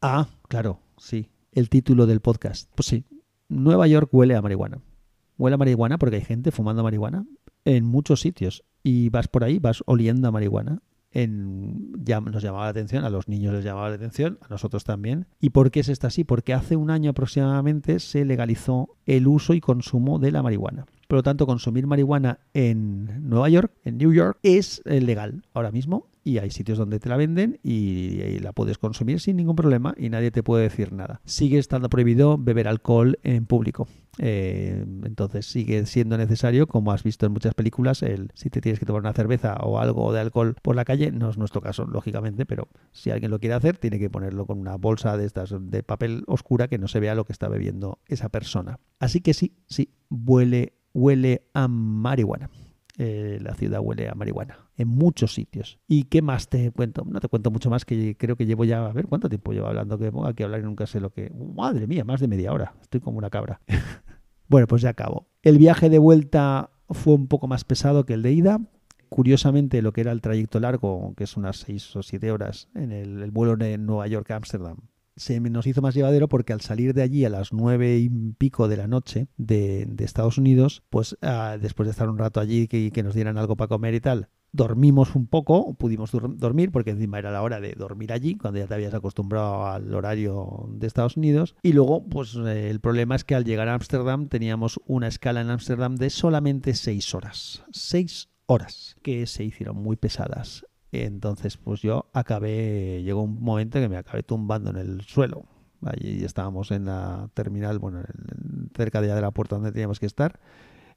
Ah, 0.00 0.28
claro, 0.48 0.80
sí. 0.96 1.28
El 1.52 1.68
título 1.68 2.06
del 2.06 2.20
podcast. 2.20 2.70
Pues 2.74 2.86
sí, 2.86 3.04
Nueva 3.50 3.86
York 3.86 4.08
huele 4.12 4.34
a 4.34 4.40
marihuana. 4.40 4.80
Huele 5.36 5.54
a 5.56 5.58
marihuana 5.58 5.98
porque 5.98 6.16
hay 6.16 6.22
gente 6.22 6.52
fumando 6.52 6.82
marihuana 6.82 7.26
en 7.64 7.84
muchos 7.84 8.20
sitios 8.20 8.64
y 8.82 9.08
vas 9.08 9.28
por 9.28 9.44
ahí, 9.44 9.58
vas 9.58 9.82
oliendo 9.86 10.28
a 10.28 10.30
marihuana. 10.30 10.82
En, 11.10 11.92
ya 12.04 12.20
nos 12.20 12.42
llamaba 12.42 12.64
la 12.64 12.70
atención, 12.70 13.04
a 13.04 13.10
los 13.10 13.28
niños 13.28 13.54
les 13.54 13.64
llamaba 13.64 13.88
la 13.88 13.94
atención, 13.94 14.38
a 14.42 14.48
nosotros 14.48 14.82
también. 14.82 15.26
¿Y 15.40 15.50
por 15.50 15.70
qué 15.70 15.80
es 15.80 15.88
esto 15.88 16.08
así? 16.08 16.24
Porque 16.24 16.54
hace 16.54 16.74
un 16.74 16.90
año 16.90 17.10
aproximadamente 17.10 18.00
se 18.00 18.24
legalizó 18.24 18.96
el 19.06 19.28
uso 19.28 19.54
y 19.54 19.60
consumo 19.60 20.18
de 20.18 20.32
la 20.32 20.42
marihuana. 20.42 20.86
Por 21.14 21.18
lo 21.18 21.22
tanto, 21.22 21.46
consumir 21.46 21.86
marihuana 21.86 22.40
en 22.54 23.28
Nueva 23.28 23.48
York, 23.48 23.72
en 23.84 23.98
New 23.98 24.12
York, 24.12 24.36
es 24.42 24.82
eh, 24.84 25.00
legal 25.00 25.44
ahora 25.54 25.70
mismo 25.70 26.08
y 26.24 26.38
hay 26.38 26.50
sitios 26.50 26.76
donde 26.76 26.98
te 26.98 27.08
la 27.08 27.16
venden 27.16 27.60
y, 27.62 28.40
la 28.40 28.52
puedes 28.52 28.78
consumir 28.78 29.20
sin 29.20 29.36
ningún 29.36 29.54
problema 29.54 29.94
y 29.96 30.08
nadie 30.08 30.32
te 30.32 30.42
puede 30.42 30.64
decir 30.64 30.92
nada. 30.92 31.20
Sigue 31.24 31.58
estando 31.58 31.88
prohibido 31.88 32.36
beber 32.36 32.66
alcohol 32.66 33.20
en 33.22 33.46
público. 33.46 33.86
Eh, 34.18 34.84
entonces 35.04 35.46
sigue 35.46 35.86
siendo 35.86 36.18
necesario, 36.18 36.66
como 36.66 36.90
has 36.90 37.04
visto 37.04 37.26
en 37.26 37.32
muchas 37.32 37.54
películas, 37.54 38.02
el 38.02 38.30
si 38.34 38.50
te 38.50 38.60
tienes 38.60 38.80
que 38.80 38.86
tomar 38.86 39.02
una 39.02 39.12
cerveza 39.12 39.54
o 39.60 39.78
algo 39.78 40.12
de 40.12 40.20
alcohol 40.20 40.56
por 40.62 40.74
la 40.74 40.84
calle, 40.84 41.12
no 41.12 41.30
es 41.30 41.38
nuestro 41.38 41.60
caso, 41.60 41.86
lógicamente, 41.86 42.44
pero 42.44 42.66
si 42.90 43.10
alguien 43.10 43.30
lo 43.30 43.38
quiere 43.38 43.54
hacer, 43.54 43.78
tiene 43.78 44.00
que 44.00 44.10
ponerlo 44.10 44.46
con 44.46 44.58
una 44.58 44.76
bolsa 44.76 45.16
de 45.16 45.26
estas 45.26 45.54
de 45.60 45.82
papel 45.84 46.24
oscura 46.26 46.66
que 46.66 46.78
no 46.78 46.88
se 46.88 46.98
vea 46.98 47.14
lo 47.14 47.24
que 47.24 47.32
está 47.32 47.48
bebiendo 47.48 48.00
esa 48.08 48.30
persona. 48.30 48.80
Así 48.98 49.20
que 49.20 49.32
sí, 49.32 49.56
sí, 49.66 49.90
huele, 50.10 50.74
huele 50.94 51.42
a 51.52 51.68
marihuana. 51.68 52.48
Eh, 52.96 53.38
la 53.42 53.54
ciudad 53.54 53.80
huele 53.82 54.08
a 54.08 54.14
marihuana 54.14 54.56
en 54.76 54.88
muchos 54.88 55.34
sitios. 55.34 55.78
¿Y 55.88 56.04
qué 56.04 56.22
más 56.22 56.48
te 56.48 56.70
cuento? 56.70 57.04
No 57.04 57.20
te 57.20 57.28
cuento 57.28 57.50
mucho 57.50 57.68
más 57.68 57.84
que 57.84 58.16
creo 58.16 58.36
que 58.36 58.46
llevo 58.46 58.64
ya, 58.64 58.86
a 58.86 58.92
ver, 58.92 59.06
¿cuánto 59.06 59.28
tiempo 59.28 59.52
llevo 59.52 59.66
hablando? 59.66 59.98
Que 59.98 60.12
aquí 60.26 60.42
hablar 60.44 60.60
y 60.60 60.64
nunca 60.64 60.86
sé 60.86 61.00
lo 61.00 61.10
que... 61.10 61.30
Madre 61.30 61.86
mía, 61.86 62.04
más 62.04 62.20
de 62.20 62.28
media 62.28 62.52
hora. 62.52 62.74
Estoy 62.80 63.00
como 63.00 63.18
una 63.18 63.30
cabra. 63.30 63.60
bueno, 64.48 64.66
pues 64.68 64.82
ya 64.82 64.90
acabo. 64.90 65.26
El 65.42 65.58
viaje 65.58 65.90
de 65.90 65.98
vuelta 65.98 66.70
fue 66.88 67.14
un 67.14 67.26
poco 67.26 67.48
más 67.48 67.64
pesado 67.64 68.06
que 68.06 68.14
el 68.14 68.22
de 68.22 68.32
ida. 68.32 68.60
Curiosamente, 69.08 69.82
lo 69.82 69.92
que 69.92 70.00
era 70.00 70.12
el 70.12 70.20
trayecto 70.20 70.60
largo, 70.60 71.14
que 71.16 71.24
es 71.24 71.36
unas 71.36 71.58
seis 71.58 71.94
o 71.96 72.02
siete 72.02 72.30
horas 72.32 72.68
en 72.74 72.92
el, 72.92 73.22
el 73.22 73.30
vuelo 73.30 73.56
de 73.56 73.78
Nueva 73.78 74.06
York 74.06 74.30
a 74.30 74.36
Ámsterdam, 74.36 74.78
se 75.16 75.40
nos 75.40 75.66
hizo 75.66 75.82
más 75.82 75.94
llevadero 75.94 76.28
porque 76.28 76.52
al 76.52 76.60
salir 76.60 76.94
de 76.94 77.02
allí 77.02 77.24
a 77.24 77.30
las 77.30 77.52
nueve 77.52 77.98
y 77.98 78.08
pico 78.08 78.68
de 78.68 78.76
la 78.76 78.86
noche 78.86 79.28
de, 79.36 79.88
Estados 79.98 80.38
Unidos, 80.38 80.82
pues 80.90 81.16
ah, 81.22 81.56
después 81.60 81.86
de 81.86 81.92
estar 81.92 82.08
un 82.08 82.18
rato 82.18 82.40
allí 82.40 82.68
que, 82.68 82.90
que 82.90 83.02
nos 83.02 83.14
dieran 83.14 83.38
algo 83.38 83.56
para 83.56 83.68
comer 83.68 83.94
y 83.94 84.00
tal, 84.00 84.28
dormimos 84.54 85.16
un 85.16 85.26
poco, 85.26 85.74
pudimos 85.74 86.12
dormir 86.12 86.70
porque 86.70 86.90
encima 86.90 87.18
era 87.18 87.32
la 87.32 87.42
hora 87.42 87.60
de 87.60 87.72
dormir 87.72 88.12
allí, 88.12 88.36
cuando 88.36 88.60
ya 88.60 88.68
te 88.68 88.74
habías 88.74 88.94
acostumbrado 88.94 89.66
al 89.66 89.92
horario 89.92 90.68
de 90.70 90.86
Estados 90.86 91.16
Unidos. 91.16 91.56
Y 91.62 91.72
luego, 91.72 92.06
pues 92.06 92.36
eh, 92.36 92.70
el 92.70 92.80
problema 92.80 93.16
es 93.16 93.24
que 93.24 93.34
al 93.34 93.44
llegar 93.44 93.68
a 93.68 93.74
Ámsterdam 93.74 94.28
teníamos 94.28 94.80
una 94.86 95.08
escala 95.08 95.40
en 95.40 95.50
Ámsterdam 95.50 95.96
de 95.96 96.08
solamente 96.08 96.74
seis 96.74 97.14
horas. 97.14 97.64
Seis 97.72 98.28
horas 98.46 98.96
que 99.02 99.26
se 99.26 99.42
hicieron 99.42 99.76
muy 99.76 99.96
pesadas. 99.96 100.64
Entonces, 101.02 101.56
pues 101.56 101.82
yo 101.82 102.06
acabé, 102.12 103.02
llegó 103.02 103.22
un 103.22 103.42
momento 103.42 103.80
que 103.80 103.88
me 103.88 103.96
acabé 103.96 104.22
tumbando 104.22 104.70
en 104.70 104.76
el 104.76 105.00
suelo. 105.02 105.44
Allí 105.84 106.24
estábamos 106.24 106.70
en 106.70 106.86
la 106.86 107.28
terminal, 107.34 107.78
bueno, 107.78 108.02
cerca 108.74 109.00
de, 109.00 109.08
ya 109.08 109.14
de 109.14 109.20
la 109.20 109.30
puerta 109.32 109.56
donde 109.56 109.72
teníamos 109.72 110.00
que 110.00 110.06
estar. 110.06 110.40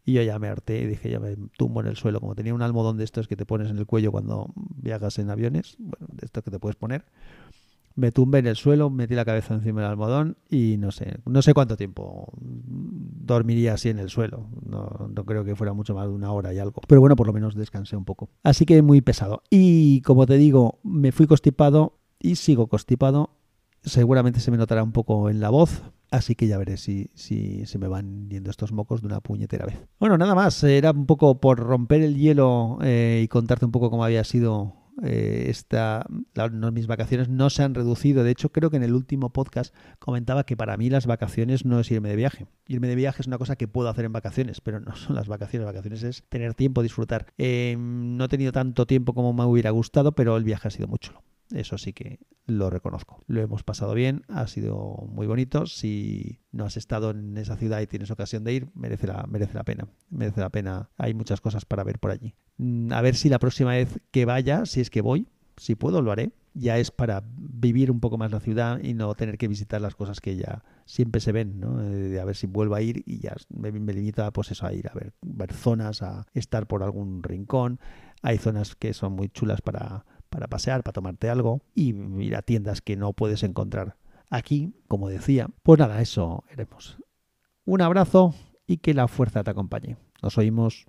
Y 0.06 0.14
yo 0.14 0.22
ya 0.22 0.40
me 0.40 0.48
harté 0.48 0.80
y 0.80 0.86
dije, 0.86 1.10
ya 1.10 1.20
me 1.20 1.36
tumbo 1.58 1.82
en 1.82 1.88
el 1.88 1.98
suelo. 1.98 2.22
Como 2.22 2.34
tenía 2.34 2.54
un 2.54 2.62
almohadón 2.62 2.98
de 2.98 3.04
estos 3.04 3.28
que 3.28 3.36
te 3.36 3.46
pones 3.46 3.70
en 3.70 3.78
el 3.78 3.86
cuello 3.86 4.12
cuando 4.12 4.54
viajas 4.56 5.20
en 5.20 5.30
aviones, 5.30 5.76
bueno, 5.80 6.08
de 6.14 6.26
estos 6.26 6.44
que 6.44 6.52
te 6.52 6.60
puedes 6.60 6.78
poner, 6.78 7.04
me 7.98 8.12
tumbé 8.12 8.40
en 8.40 8.48
el 8.48 8.56
suelo, 8.56 8.92
metí 8.92 9.16
la 9.16 9.26
cabeza 9.26 9.56
encima 9.56 9.82
del 9.82 9.90
almohadón 9.90 10.38
y 10.50 10.78
no 10.78 10.92
sé, 10.92 11.18
no 11.26 11.42
sé 11.42 11.56
cuánto 11.56 11.76
tiempo 11.76 12.32
dormiría 12.40 13.74
así 13.74 13.90
en 13.90 13.98
el 13.98 14.10
suelo. 14.10 14.48
No, 14.64 15.10
no, 15.14 15.26
creo 15.26 15.44
que 15.44 15.56
fuera 15.56 15.74
mucho 15.74 15.96
más 15.96 16.08
de 16.08 16.14
una 16.14 16.32
hora 16.32 16.54
y 16.54 16.60
algo. 16.60 16.80
Pero 16.88 17.02
bueno, 17.02 17.16
por 17.16 17.26
lo 17.26 17.34
menos 17.34 17.56
descansé 17.56 17.96
un 17.98 18.06
poco. 18.06 18.30
Así 18.44 18.66
que 18.68 18.84
muy 18.84 19.02
pesado. 19.02 19.42
Y 19.50 20.02
como 20.02 20.28
te 20.28 20.38
digo, 20.38 20.80
me 20.84 21.12
fui 21.12 21.26
constipado 21.26 21.98
y 22.20 22.36
sigo 22.36 22.68
constipado. 22.68 23.32
Seguramente 23.82 24.42
se 24.42 24.52
me 24.52 24.58
notará 24.58 24.84
un 24.84 24.92
poco 24.92 25.32
en 25.32 25.40
la 25.40 25.50
voz. 25.50 25.82
Así 26.12 26.36
que 26.36 26.48
ya 26.48 26.60
veré 26.60 26.78
si, 26.78 27.10
si 27.16 27.66
se 27.66 27.80
me 27.80 27.88
van 27.88 28.30
yendo 28.30 28.52
estos 28.52 28.72
mocos 28.72 29.02
de 29.02 29.08
una 29.08 29.22
puñetera 29.22 29.66
vez. 29.66 29.88
Bueno, 30.00 30.20
nada 30.20 30.36
más. 30.36 30.64
Era 30.64 30.92
un 30.92 31.08
poco 31.08 31.42
por 31.42 31.58
romper 31.60 32.04
el 32.04 32.16
hielo 32.16 32.78
eh, 32.84 33.22
y 33.24 33.28
contarte 33.28 33.66
un 33.66 33.72
poco 33.72 33.90
cómo 33.90 34.06
había 34.06 34.24
sido 34.24 34.87
Eh, 35.04 35.54
mis 36.74 36.88
vacaciones 36.88 37.30
no 37.30 37.50
se 37.50 37.64
han 37.64 37.76
reducido. 37.76 38.24
De 38.24 38.32
hecho, 38.32 38.50
creo 38.52 38.70
que 38.70 38.78
en 38.78 38.84
el 38.84 38.94
último 38.94 39.32
podcast 39.32 39.76
comentaba 40.00 40.46
que 40.46 40.58
para 40.58 40.78
mí 40.78 40.90
las 40.90 41.06
vacaciones 41.06 41.66
no 41.66 41.80
es 41.80 41.92
irme 41.92 42.10
de 42.10 42.16
viaje. 42.16 42.48
Irme 42.68 42.88
de 42.88 42.96
viaje 42.96 43.22
es 43.22 43.28
una 43.28 43.38
cosa 43.38 43.56
que 43.56 43.68
puedo 43.68 43.90
hacer 43.90 44.06
en 44.06 44.14
vacaciones, 44.14 44.62
pero 44.62 44.80
no 44.80 44.96
son 44.96 45.16
las 45.16 45.28
vacaciones. 45.28 45.66
Vacaciones 45.66 46.04
es 46.04 46.24
tener 46.30 46.54
tiempo, 46.54 46.82
disfrutar. 46.82 47.28
Em, 47.38 48.18
no 48.18 48.26
he 48.26 48.28
tenido 48.28 48.52
tanto 48.52 48.86
tiempo 48.86 49.14
como 49.14 49.34
me 49.34 49.46
hubiera 49.46 49.72
gustado, 49.72 50.14
pero 50.14 50.38
el 50.38 50.44
viaje 50.44 50.68
ha 50.68 50.72
sido 50.72 50.88
muy 50.88 51.00
chulo. 51.00 51.24
Eso 51.54 51.78
sí 51.78 51.94
que 51.94 52.20
lo 52.46 52.70
reconozco. 52.70 53.24
Lo 53.28 53.42
hemos 53.42 53.64
pasado 53.64 53.94
bien, 53.94 54.24
ha 54.28 54.48
sido 54.48 55.08
muy 55.10 55.28
bonito. 55.28 55.66
Si 55.66 56.40
no 56.52 56.66
has 56.66 56.78
estado 56.78 57.12
en 57.12 57.38
esa 57.38 57.58
ciudad 57.58 57.82
y 57.82 57.88
tienes 57.88 58.12
ocasión 58.12 58.44
de 58.44 58.54
ir, 58.54 58.68
merece 58.74 59.08
la, 59.08 59.26
merece 59.28 59.54
la 59.54 59.64
pena. 59.64 59.88
Merece 60.10 60.42
la 60.42 60.50
pena. 60.50 60.90
Hay 60.98 61.14
muchas 61.14 61.42
cosas 61.42 61.66
para 61.66 61.84
ver 61.84 62.00
por 62.00 62.12
allí. 62.12 62.36
Mm, 62.58 62.92
a 62.92 63.02
ver 63.02 63.16
si 63.16 63.30
la 63.30 63.40
próxima 63.40 63.72
vez 63.72 64.00
que 64.12 64.26
vaya, 64.26 64.66
si 64.66 64.82
es 64.82 64.90
que 64.90 65.02
voy, 65.02 65.28
si 65.58 65.76
puedo, 65.76 66.02
lo 66.02 66.12
haré. 66.12 66.32
Ya 66.54 66.80
es 66.80 66.90
para 66.90 67.24
vivir 67.38 67.92
un 67.92 68.00
poco 68.00 68.18
más 68.18 68.32
la 68.32 68.40
ciudad 68.40 68.80
y 68.82 68.96
no 68.96 69.14
tener 69.14 69.38
que 69.38 69.48
visitar 69.48 69.80
las 69.80 69.96
cosas 69.96 70.22
que 70.22 70.36
ya 70.36 70.64
siempre 70.86 71.22
se 71.22 71.32
ven, 71.32 71.60
¿no? 71.60 71.84
Eh, 71.84 72.20
a 72.20 72.26
ver 72.26 72.36
si 72.36 72.48
vuelvo 72.48 72.74
a 72.74 72.82
ir 72.82 73.04
y 73.06 73.20
ya 73.20 73.36
me, 73.50 73.72
me 73.72 73.94
limita 73.94 74.32
pues 74.32 74.50
eso 74.50 74.66
a 74.66 74.74
ir 74.74 74.88
a 74.88 74.94
ver, 74.94 75.14
ver 75.22 75.54
zonas, 75.54 76.02
a 76.02 76.26
estar 76.34 76.66
por 76.66 76.82
algún 76.82 77.22
rincón. 77.22 77.80
Hay 78.24 78.40
zonas 78.40 78.76
que 78.76 78.94
son 78.94 79.14
muy 79.14 79.30
chulas 79.30 79.62
para 79.62 80.06
para 80.30 80.48
pasear, 80.48 80.84
para 80.84 80.94
tomarte 80.94 81.30
algo 81.30 81.62
y 81.74 81.96
ir 82.24 82.36
a 82.36 82.42
tiendas 82.42 82.82
que 82.82 82.96
no 82.96 83.14
puedes 83.14 83.44
encontrar 83.44 83.98
aquí, 84.30 84.74
como 84.88 85.10
decía. 85.10 85.50
Pues 85.64 85.80
nada, 85.80 86.02
eso 86.02 86.44
haremos. 86.52 86.98
Un 87.66 87.82
abrazo 87.82 88.36
y 88.66 88.78
que 88.78 88.94
la 88.94 89.08
fuerza 89.08 89.44
te 89.44 89.52
acompañe. 89.52 89.98
Nos 90.22 90.38
oímos. 90.38 90.86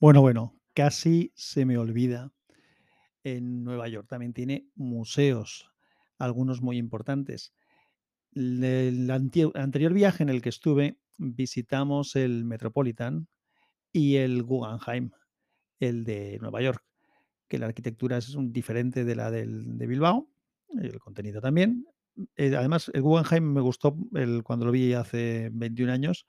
Bueno, 0.00 0.20
bueno, 0.20 0.58
casi 0.74 1.32
se 1.34 1.64
me 1.64 1.78
olvida. 1.78 2.32
En 3.24 3.62
Nueva 3.62 3.88
York 3.88 4.08
también 4.08 4.32
tiene 4.32 4.66
museos, 4.74 5.70
algunos 6.18 6.60
muy 6.60 6.76
importantes. 6.76 7.54
El 8.34 9.10
anterior 9.10 9.92
viaje 9.92 10.22
en 10.22 10.28
el 10.28 10.42
que 10.42 10.48
estuve 10.48 10.98
visitamos 11.18 12.16
el 12.16 12.44
Metropolitan 12.44 13.28
y 13.92 14.16
el 14.16 14.42
Guggenheim 14.42 15.12
el 15.88 16.04
de 16.04 16.38
Nueva 16.40 16.62
York, 16.62 16.84
que 17.48 17.58
la 17.58 17.66
arquitectura 17.66 18.16
es 18.16 18.34
un 18.34 18.52
diferente 18.52 19.04
de 19.04 19.16
la 19.16 19.30
del, 19.30 19.76
de 19.76 19.86
Bilbao, 19.86 20.28
el 20.80 20.98
contenido 21.00 21.40
también. 21.40 21.86
Eh, 22.36 22.54
además, 22.56 22.90
el 22.94 23.02
Guggenheim 23.02 23.52
me 23.52 23.60
gustó 23.60 23.96
el, 24.14 24.42
cuando 24.44 24.66
lo 24.66 24.72
vi 24.72 24.92
hace 24.92 25.50
21 25.52 25.92
años, 25.92 26.26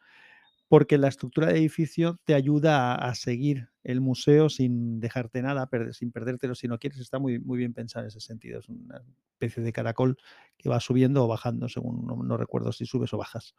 porque 0.68 0.97
la 0.97 1.08
estructura 1.08 1.47
de 1.47 1.60
edificio 1.60 2.20
te 2.24 2.34
ayuda 2.34 2.95
a, 2.95 3.14
seguir 3.14 3.70
el 3.84 4.01
museo 4.01 4.49
sin 4.49 4.99
dejarte 4.99 5.43
nada, 5.43 5.70
sin 5.91 6.12
perdértelo 6.12 6.56
si 6.56 6.68
no 6.68 6.80
quieres. 6.80 6.99
Está 6.99 7.20
muy, 7.20 7.38
muy 7.38 7.60
bien 7.60 7.74
pensado 7.74 8.06
en 8.06 8.08
ese 8.08 8.22
sentido. 8.22 8.60
Es 8.60 8.70
una 8.70 9.04
especie 9.34 9.62
de 9.62 9.72
caracol 9.72 10.18
que 10.58 10.70
va 10.70 10.80
subiendo 10.80 11.26
o 11.26 11.28
bajando, 11.28 11.70
según 11.70 12.08
no, 12.08 12.38
recuerdo 12.38 12.72
si 12.72 12.88
subes 12.88 13.14
o 13.14 13.18
bajas. 13.18 13.54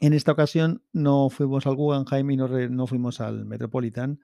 En 0.00 0.12
esta 0.12 0.32
ocasión 0.32 0.82
no 0.92 1.30
fuimos 1.30 1.66
al 1.66 1.76
Guggenheim 1.76 2.30
y 2.30 2.36
no, 2.36 2.48
no 2.48 2.86
fuimos 2.86 3.20
al 3.20 3.44
Metropolitan, 3.44 4.20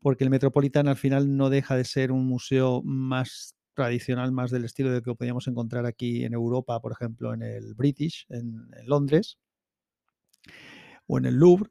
porque 0.00 0.24
el 0.24 0.30
Metropolitan 0.30 0.88
al 0.88 0.96
final 0.96 1.36
no 1.36 1.50
deja 1.50 1.76
de 1.76 1.84
ser 1.84 2.12
un 2.12 2.26
museo 2.26 2.82
más 2.82 3.56
tradicional, 3.74 4.32
más 4.32 4.50
del 4.50 4.64
estilo 4.64 4.90
de 4.90 5.02
que 5.02 5.14
podíamos 5.14 5.46
encontrar 5.46 5.86
aquí 5.86 6.24
en 6.24 6.34
Europa, 6.34 6.80
por 6.80 6.92
ejemplo, 6.92 7.32
en 7.32 7.42
el 7.42 7.74
British, 7.74 8.26
en, 8.28 8.68
Londres, 8.84 9.38
o 11.06 11.18
en 11.18 11.26
el 11.26 11.36
Louvre. 11.36 11.70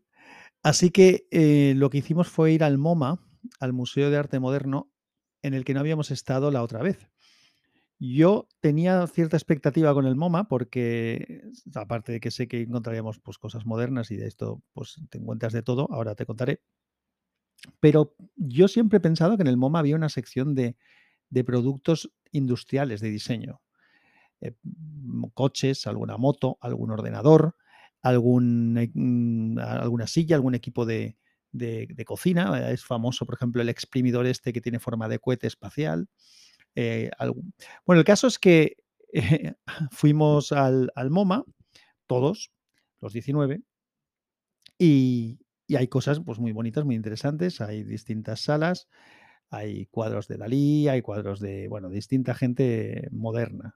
Así 0.64 0.90
que 0.90 1.28
eh, 1.32 1.74
lo 1.76 1.90
que 1.90 2.00
hicimos 2.00 2.30
fue 2.30 2.54
ir 2.54 2.64
al 2.64 2.78
MoMA, 2.78 3.20
al 3.60 3.74
Museo 3.74 4.10
de 4.10 4.18
Arte 4.18 4.40
Moderno, 4.40 4.90
en 5.42 5.54
el 5.54 5.66
que 5.66 5.74
no 5.74 5.82
habíamos 5.82 6.10
estado 6.12 6.50
la 6.50 6.64
otra 6.64 6.82
vez. 6.82 7.10
Yo 8.00 8.48
tenía 8.60 9.08
cierta 9.08 9.38
expectativa 9.38 9.94
con 9.94 10.06
el 10.06 10.16
MoMA 10.16 10.48
porque, 10.48 11.42
aparte 11.74 12.12
de 12.12 12.20
que 12.20 12.30
sé 12.30 12.48
que 12.48 12.62
encontraríamos 12.62 13.20
pues, 13.20 13.40
cosas 13.40 13.66
modernas 13.66 14.12
y 14.12 14.18
de 14.18 14.28
esto 14.28 14.62
pues, 14.74 15.02
te 15.10 15.18
encuentras 15.18 15.52
de 15.54 15.64
todo, 15.64 15.88
ahora 15.92 16.14
te 16.14 16.26
contaré. 16.26 16.62
Pero 17.80 18.16
yo 18.36 18.68
siempre 18.68 18.98
he 18.98 19.02
pensado 19.02 19.36
que 19.36 19.42
en 19.42 19.48
el 19.48 19.58
MoMA 19.58 19.80
había 19.80 19.96
una 19.96 20.10
sección 20.10 20.54
de, 20.54 20.76
productos 21.46 22.12
industriales 22.32 23.02
de 23.02 23.10
diseño. 23.10 23.62
Eh, 24.42 24.54
coches, 25.34 25.88
alguna 25.88 26.18
moto, 26.18 26.60
algún 26.62 26.92
ordenador, 26.92 27.56
algún, 28.04 28.78
e, 28.78 28.92
mm, 28.94 29.58
alguna 29.58 30.06
silla, 30.06 30.36
algún 30.36 30.54
equipo 30.56 30.86
de, 30.86 31.18
cocina. 32.06 32.70
Es 32.72 32.86
famoso, 32.86 33.26
por 33.26 33.36
ejemplo, 33.36 33.62
el 33.62 33.70
exprimidor 33.70 34.28
este 34.28 34.54
que 34.54 34.62
tiene 34.62 34.80
forma 34.80 35.10
de 35.10 35.18
cohete 35.18 35.48
espacial. 35.48 36.08
Eh, 36.80 37.10
bueno, 37.88 38.00
el 38.02 38.06
caso 38.06 38.28
es 38.28 38.38
que 38.38 38.78
fuimos 39.92 40.52
al, 40.52 40.92
MoMA, 41.10 41.44
todos, 42.06 42.52
los 43.02 43.14
19, 43.14 43.64
y, 44.78 45.40
hay 45.76 45.88
cosas 45.88 46.22
pues, 46.24 46.38
muy 46.38 46.52
bonitas, 46.52 46.86
muy 46.86 46.94
interesantes. 46.94 47.62
Hay 47.62 47.84
distintas 47.84 48.42
salas, 48.42 48.88
hay 49.50 49.88
cuadros 49.88 50.28
de 50.28 50.38
Dalí, 50.38 50.88
hay 50.88 51.02
cuadros 51.02 51.40
de, 51.40 51.68
bueno, 51.68 51.90
distinta 51.90 52.36
gente 52.36 53.08
moderna. 53.12 53.76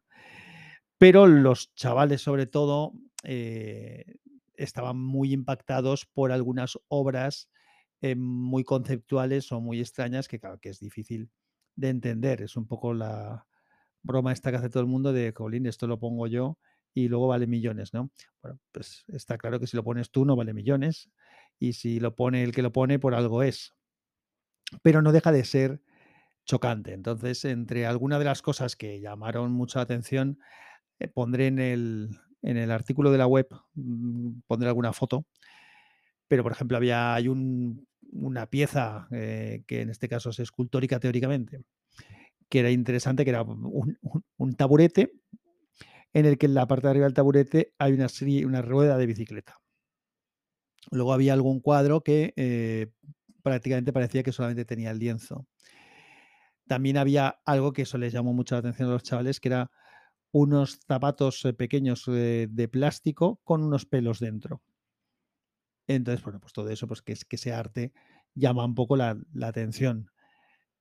Pero 1.00 1.26
los 1.26 1.74
chavales, 1.74 2.22
sobre 2.22 2.46
todo, 2.46 2.94
eh, 3.24 4.06
estaban 4.54 4.98
muy 4.98 5.34
impactados 5.34 6.06
por 6.06 6.32
algunas 6.32 6.78
obras 6.88 7.50
eh, 8.02 8.16
muy 8.16 8.64
conceptuales 8.64 9.52
o 9.52 9.60
muy 9.60 9.80
extrañas 9.80 10.28
que, 10.28 10.40
claro, 10.40 10.60
que 10.60 10.70
es 10.70 10.80
difícil 10.80 11.32
de 11.76 11.90
entender. 11.90 12.42
Es 12.42 12.56
un 12.56 12.68
poco 12.68 12.94
la 12.94 13.46
broma 14.04 14.32
esta 14.34 14.52
que 14.52 14.58
hace 14.58 14.70
todo 14.70 14.82
el 14.82 14.90
mundo 14.90 15.14
de, 15.14 15.34
Colín, 15.34 15.66
esto 15.66 15.88
lo 15.88 16.00
pongo 16.00 16.28
yo 16.28 16.58
y 16.94 17.08
luego 17.08 17.28
vale 17.28 17.48
millones, 17.48 17.94
¿no? 17.94 18.12
Bueno, 18.42 18.60
pues 18.72 19.06
está 19.08 19.38
claro 19.38 19.60
que 19.60 19.68
si 19.68 19.78
lo 19.78 19.84
pones 19.84 20.12
tú 20.12 20.26
no 20.26 20.36
vale 20.36 20.54
millones 20.54 21.10
y 21.60 21.74
si 21.74 22.00
lo 22.00 22.16
pone 22.16 22.44
el 22.44 22.52
que 22.54 22.62
lo 22.62 22.72
pone 22.72 23.00
por 23.00 23.16
algo 23.16 23.44
es. 23.44 23.74
Pero 24.82 25.02
no 25.02 25.12
deja 25.12 25.32
de 25.32 25.46
ser 25.46 25.82
chocante. 26.46 26.94
Entonces, 26.94 27.46
entre 27.46 27.86
algunas 27.86 28.20
de 28.20 28.26
las 28.26 28.42
cosas 28.42 28.76
que 28.76 29.00
llamaron 29.00 29.52
mucha 29.52 29.82
atención, 29.82 30.40
eh, 31.00 31.08
pondré 31.08 31.48
en 31.48 31.60
el, 31.60 32.10
en 32.42 32.58
el 32.58 32.72
artículo 32.72 33.12
de 33.12 33.18
la 33.18 33.28
web, 33.28 33.48
mm, 33.76 34.42
pondré 34.48 34.68
alguna 34.68 34.94
foto. 34.94 35.26
Pero, 36.28 36.44
por 36.44 36.52
ejemplo, 36.54 36.78
había 36.78 37.14
hay 37.14 37.28
un 37.28 37.88
una 38.12 38.48
pieza 38.50 39.08
eh, 39.12 39.64
que 39.68 39.82
en 39.82 39.90
este 39.90 40.08
caso 40.08 40.30
es 40.30 40.40
escultórica 40.40 41.00
teóricamente, 41.00 41.62
que 42.50 42.60
era 42.60 42.72
interesante, 42.72 43.24
que 43.24 43.30
era 43.32 43.44
un, 43.44 44.56
taburete 44.56 45.14
en 46.14 46.26
el 46.26 46.38
que 46.38 46.48
en 46.48 46.54
la 46.54 46.68
parte 46.68 46.88
de 46.88 46.92
arriba 46.92 47.06
del 47.06 47.14
taburete 47.14 47.74
hay 47.78 47.94
una, 47.94 48.08
una 48.46 48.62
rueda 48.62 48.98
de 48.98 49.06
bicicleta. 49.06 49.58
Luego 50.92 51.14
había 51.14 51.34
algún 51.34 51.62
cuadro 51.62 52.02
que 52.02 52.34
eh, 52.36 52.92
prácticamente 53.44 53.94
parecía 53.94 54.24
que 54.24 54.32
solamente 54.32 54.66
tenía 54.66 54.92
el 54.92 55.00
lienzo. 55.00 55.48
También 56.68 56.98
había 56.98 57.40
algo 57.46 57.72
que 57.72 57.84
eso 57.84 57.98
les 57.98 58.14
llamó 58.14 58.34
mucho 58.34 58.56
la 58.56 58.60
atención 58.60 58.90
a 58.90 58.94
los 58.94 59.04
chavales, 59.04 59.40
que 59.40 59.50
era 59.50 59.72
unos 60.32 60.80
zapatos 60.88 61.46
eh, 61.46 61.54
pequeños 61.54 62.06
de 62.06 62.70
plástico 62.72 63.40
con 63.44 63.64
unos 63.64 63.86
pelos 63.86 64.20
dentro. 64.20 64.62
Entonces, 65.96 66.24
bueno, 66.24 66.40
pues 66.40 66.54
todo 66.54 66.70
eso, 66.70 66.88
pues 66.88 67.02
que, 67.02 67.16
que 67.28 67.36
ese 67.36 67.54
arte 67.54 67.94
llama 68.36 68.66
un 68.66 68.76
poco 68.76 68.96
la, 68.96 69.18
atención. 69.42 70.10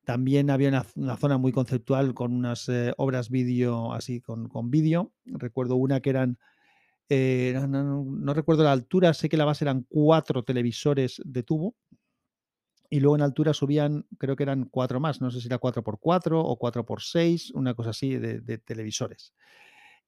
También 0.04 0.50
había 0.50 0.68
una, 0.94 1.16
zona 1.16 1.38
muy 1.38 1.52
conceptual 1.52 2.14
con 2.14 2.32
unas 2.32 2.68
eh, 2.68 2.92
obras 2.96 3.30
vídeo, 3.30 3.92
así 3.92 4.20
con, 4.20 4.48
con 4.48 4.70
vídeo. 4.70 5.12
Recuerdo 5.24 5.76
una 5.76 6.00
que 6.00 6.10
eran, 6.10 6.38
eh, 7.08 7.58
no, 7.68 8.34
recuerdo 8.34 8.64
la 8.64 8.72
altura, 8.72 9.14
sé 9.14 9.28
que 9.28 9.36
la 9.36 9.44
base 9.44 9.64
eran 9.64 9.86
cuatro 9.88 10.42
televisores 10.42 11.20
de 11.24 11.42
tubo. 11.42 11.76
Y 12.92 12.98
luego 12.98 13.14
en 13.14 13.22
altura 13.22 13.54
subían, 13.54 14.06
creo 14.18 14.34
que 14.34 14.42
eran 14.42 14.64
cuatro 14.64 14.98
más, 14.98 15.20
no 15.20 15.30
sé 15.30 15.40
si 15.40 15.46
era 15.46 15.60
4x4 15.60 16.42
o 16.44 16.58
4x6, 16.58 17.52
una 17.54 17.74
cosa 17.74 17.90
así 17.90 18.16
de 18.16 18.58
televisores. 18.58 19.32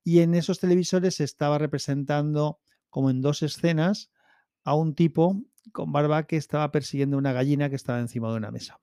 Y 0.02 0.18
en 0.18 0.34
esos 0.34 0.58
televisores 0.58 1.14
se 1.14 1.24
estaba 1.24 1.58
representando 1.58 2.58
como 2.90 3.08
en 3.08 3.22
dos 3.22 3.44
escenas 3.44 4.10
a 4.64 4.74
un 4.74 4.94
tipo 4.94 5.40
con 5.72 5.92
barba 5.92 6.24
que 6.26 6.36
estaba 6.36 6.70
persiguiendo 6.72 7.16
una 7.16 7.32
gallina 7.32 7.70
que 7.70 7.76
estaba 7.76 8.00
encima 8.00 8.30
de 8.30 8.36
una 8.36 8.50
mesa. 8.50 8.80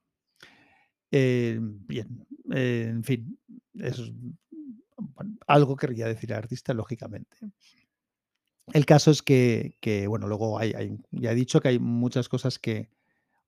Eh, 1.11 1.59
bien, 1.61 2.25
eh, 2.53 2.87
en 2.89 3.03
fin, 3.03 3.39
es 3.73 4.11
algo 5.47 5.75
querría 5.75 6.07
decir 6.07 6.31
el 6.31 6.37
artista, 6.37 6.73
lógicamente. 6.73 7.37
El 8.73 8.85
caso 8.85 9.11
es 9.11 9.21
que, 9.23 10.05
bueno, 10.07 10.27
luego 10.27 10.59
hay, 10.59 10.99
ya 11.11 11.31
he 11.31 11.35
dicho 11.35 11.59
que 11.59 11.69
hay 11.69 11.79
muchas 11.79 12.29
cosas 12.29 12.59
que 12.59 12.91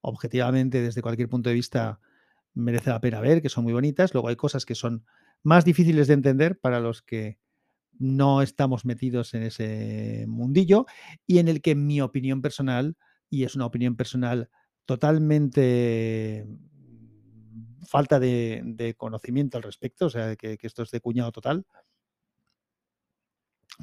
objetivamente, 0.01 0.81
desde 0.81 1.01
cualquier 1.01 1.29
punto 1.29 1.49
de 1.49 1.55
vista, 1.55 1.99
merece 2.53 2.89
la 2.89 2.99
pena 2.99 3.21
ver, 3.21 3.41
que 3.41 3.49
son 3.49 3.63
muy 3.63 3.73
bonitas. 3.73 4.13
Luego 4.13 4.29
hay 4.29 4.35
cosas 4.35 4.65
que 4.65 4.73
son 4.73 5.05
más 5.43 5.63
difíciles 5.63 6.07
de 6.07 6.15
entender 6.15 6.59
para 6.59 6.79
los 6.79 7.01
que 7.03 7.37
no 8.01 8.41
estamos 8.41 8.83
metidos 8.83 9.33
en 9.33 9.43
ese 9.43 10.25
mundillo 10.27 10.85
y 11.27 11.37
en 11.37 11.47
el 11.47 11.61
que, 11.61 11.75
mi 11.75 12.01
opinión 12.01 12.41
personal, 12.41 12.97
y 13.29 13.43
es 13.43 13.55
una 13.55 13.67
opinión 13.67 13.95
personal 13.95 14.49
totalmente 14.85 16.47
falta 17.87 18.19
de, 18.19 18.95
conocimiento 18.97 19.57
al 19.57 19.63
respecto, 19.63 20.07
o 20.07 20.09
sea, 20.09 20.35
que, 20.35 20.57
esto 20.61 20.83
es 20.83 20.91
de 20.91 20.99
cuñado 20.99 21.31
total. 21.31 21.65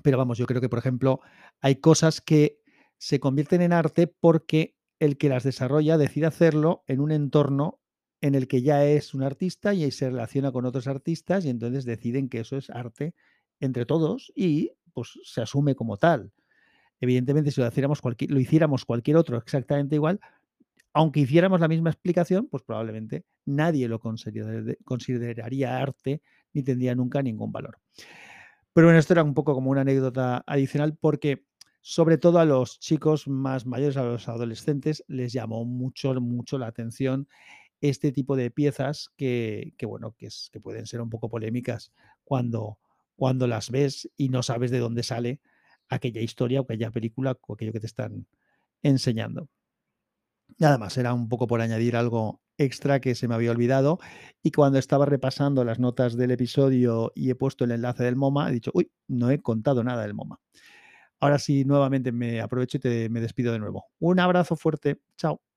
Pero 0.03 0.19
vamos, 0.19 0.39
yo 0.39 0.47
creo 0.47 0.61
que, 0.61 0.69
por 0.69 0.79
ejemplo, 0.79 1.21
hay 1.61 1.77
cosas 1.77 2.21
que 2.21 2.61
se 2.99 3.21
convierten 3.21 3.63
en 3.63 3.73
arte 3.73 4.07
porque 4.07 4.77
el 4.99 5.17
que 5.17 5.29
las 5.29 5.45
desarrolla 5.45 5.97
decide 5.97 6.27
hacerlo 6.27 6.83
en 6.87 7.01
un 7.01 7.13
entorno 7.13 7.81
en 8.21 8.35
el 8.35 8.49
que 8.49 8.63
ya 8.63 8.85
es 8.85 9.15
un 9.15 9.23
artista 9.23 9.75
y 9.75 9.91
se 9.93 10.11
relaciona 10.11 10.51
con 10.51 10.67
otros 10.67 10.89
artistas 10.89 11.45
y 11.45 11.51
entonces 11.51 11.85
deciden 11.85 12.29
que 12.29 12.41
eso 12.41 12.57
es 12.57 12.69
arte 12.71 13.15
entre 13.61 13.87
todos 13.87 14.33
y 14.35 14.73
pues 14.93 15.19
se 15.25 15.43
asume 15.43 15.75
como 15.75 15.97
tal. 15.97 16.33
Evidentemente, 17.01 17.51
si 17.51 17.61
lo, 17.61 17.69
hiciéramos 18.41 18.85
cualquier, 18.85 19.17
otro 19.17 19.39
exactamente 19.39 19.95
igual, 19.95 20.21
aunque 20.93 21.21
hiciéramos 21.21 21.61
la 21.61 21.69
misma 21.69 21.91
explicación, 21.91 22.49
pues 22.49 22.63
probablemente 22.65 23.25
nadie 23.45 23.87
lo 23.87 24.01
consideraría 24.01 25.79
arte 25.79 26.23
ni 26.53 26.63
tendría 26.63 26.95
nunca 26.95 27.23
ningún 27.23 27.53
valor. 27.53 27.79
Pero 28.73 28.89
bueno, 28.89 28.99
esto 28.99 29.13
era 29.15 29.23
un 29.23 29.35
poco 29.35 29.55
como 29.55 29.71
una 29.71 29.83
anécdota 29.83 30.43
adicional 30.47 30.97
porque 31.01 31.45
sobre 31.81 32.19
todo 32.19 32.39
a 32.39 32.45
los 32.45 32.81
chicos 32.81 33.29
más 33.29 33.65
mayores, 33.65 33.97
a 33.97 34.03
los 34.03 34.29
adolescentes, 34.29 35.05
les 35.07 35.33
llamó 35.33 35.65
mucho, 35.65 36.13
mucho 36.21 36.59
la 36.59 36.67
atención 36.67 37.29
este 37.81 38.13
tipo 38.13 38.37
de 38.37 38.51
piezas 38.51 39.11
que, 39.17 39.73
bueno, 39.83 40.15
que 40.19 40.61
pueden 40.61 40.87
ser 40.87 41.01
un 41.01 41.11
poco 41.11 41.31
polémicas 41.31 41.93
cuando, 42.25 42.79
cuando 43.19 43.49
las 43.49 43.71
ves 43.71 44.09
y 44.17 44.29
no 44.29 44.45
sabes 44.45 44.71
de 44.71 44.79
dónde 44.79 45.03
sale 45.03 45.41
aquella 45.89 46.21
historia 46.21 46.61
o 46.61 46.65
aquella 46.65 46.93
película 46.93 47.37
o 47.49 47.55
aquello 47.55 47.73
que 47.73 47.81
te 47.81 47.87
están 47.87 48.29
enseñando. 48.81 49.49
Nada 50.59 50.79
más, 50.79 50.97
era 50.97 51.13
un 51.13 51.29
poco 51.29 51.49
por 51.49 51.61
añadir 51.61 51.97
algo 51.97 52.41
extra 52.59 53.01
que 53.01 53.17
se 53.17 53.27
me 53.27 53.35
había 53.35 53.51
olvidado 53.51 53.99
y 54.41 54.53
cuando 54.53 54.79
estaba 54.79 55.05
repasando 55.05 55.65
las 55.65 55.81
notas 55.81 56.17
del 56.17 56.31
episodio 56.31 57.11
y 57.17 57.31
he 57.31 57.35
puesto 57.35 57.65
el 57.65 57.73
enlace 57.73 58.05
del 58.05 58.15
MoMA, 58.15 58.51
he 58.51 58.53
dicho, 58.53 58.71
uy, 58.73 58.91
no 59.09 59.31
he 59.31 59.41
contado 59.43 59.83
nada 59.83 60.03
del 60.03 60.15
MoMA. 60.15 60.39
Ahora 61.19 61.39
sí, 61.41 61.65
nuevamente 61.65 62.13
me 62.13 62.41
aprovecho 62.41 62.77
y 62.77 62.81
te, 62.81 63.09
me 63.09 63.21
despido 63.21 63.53
de 63.53 63.59
nuevo. 63.59 63.87
Un 63.99 64.21
abrazo 64.21 64.55
fuerte. 64.55 65.01
Chao. 65.17 65.48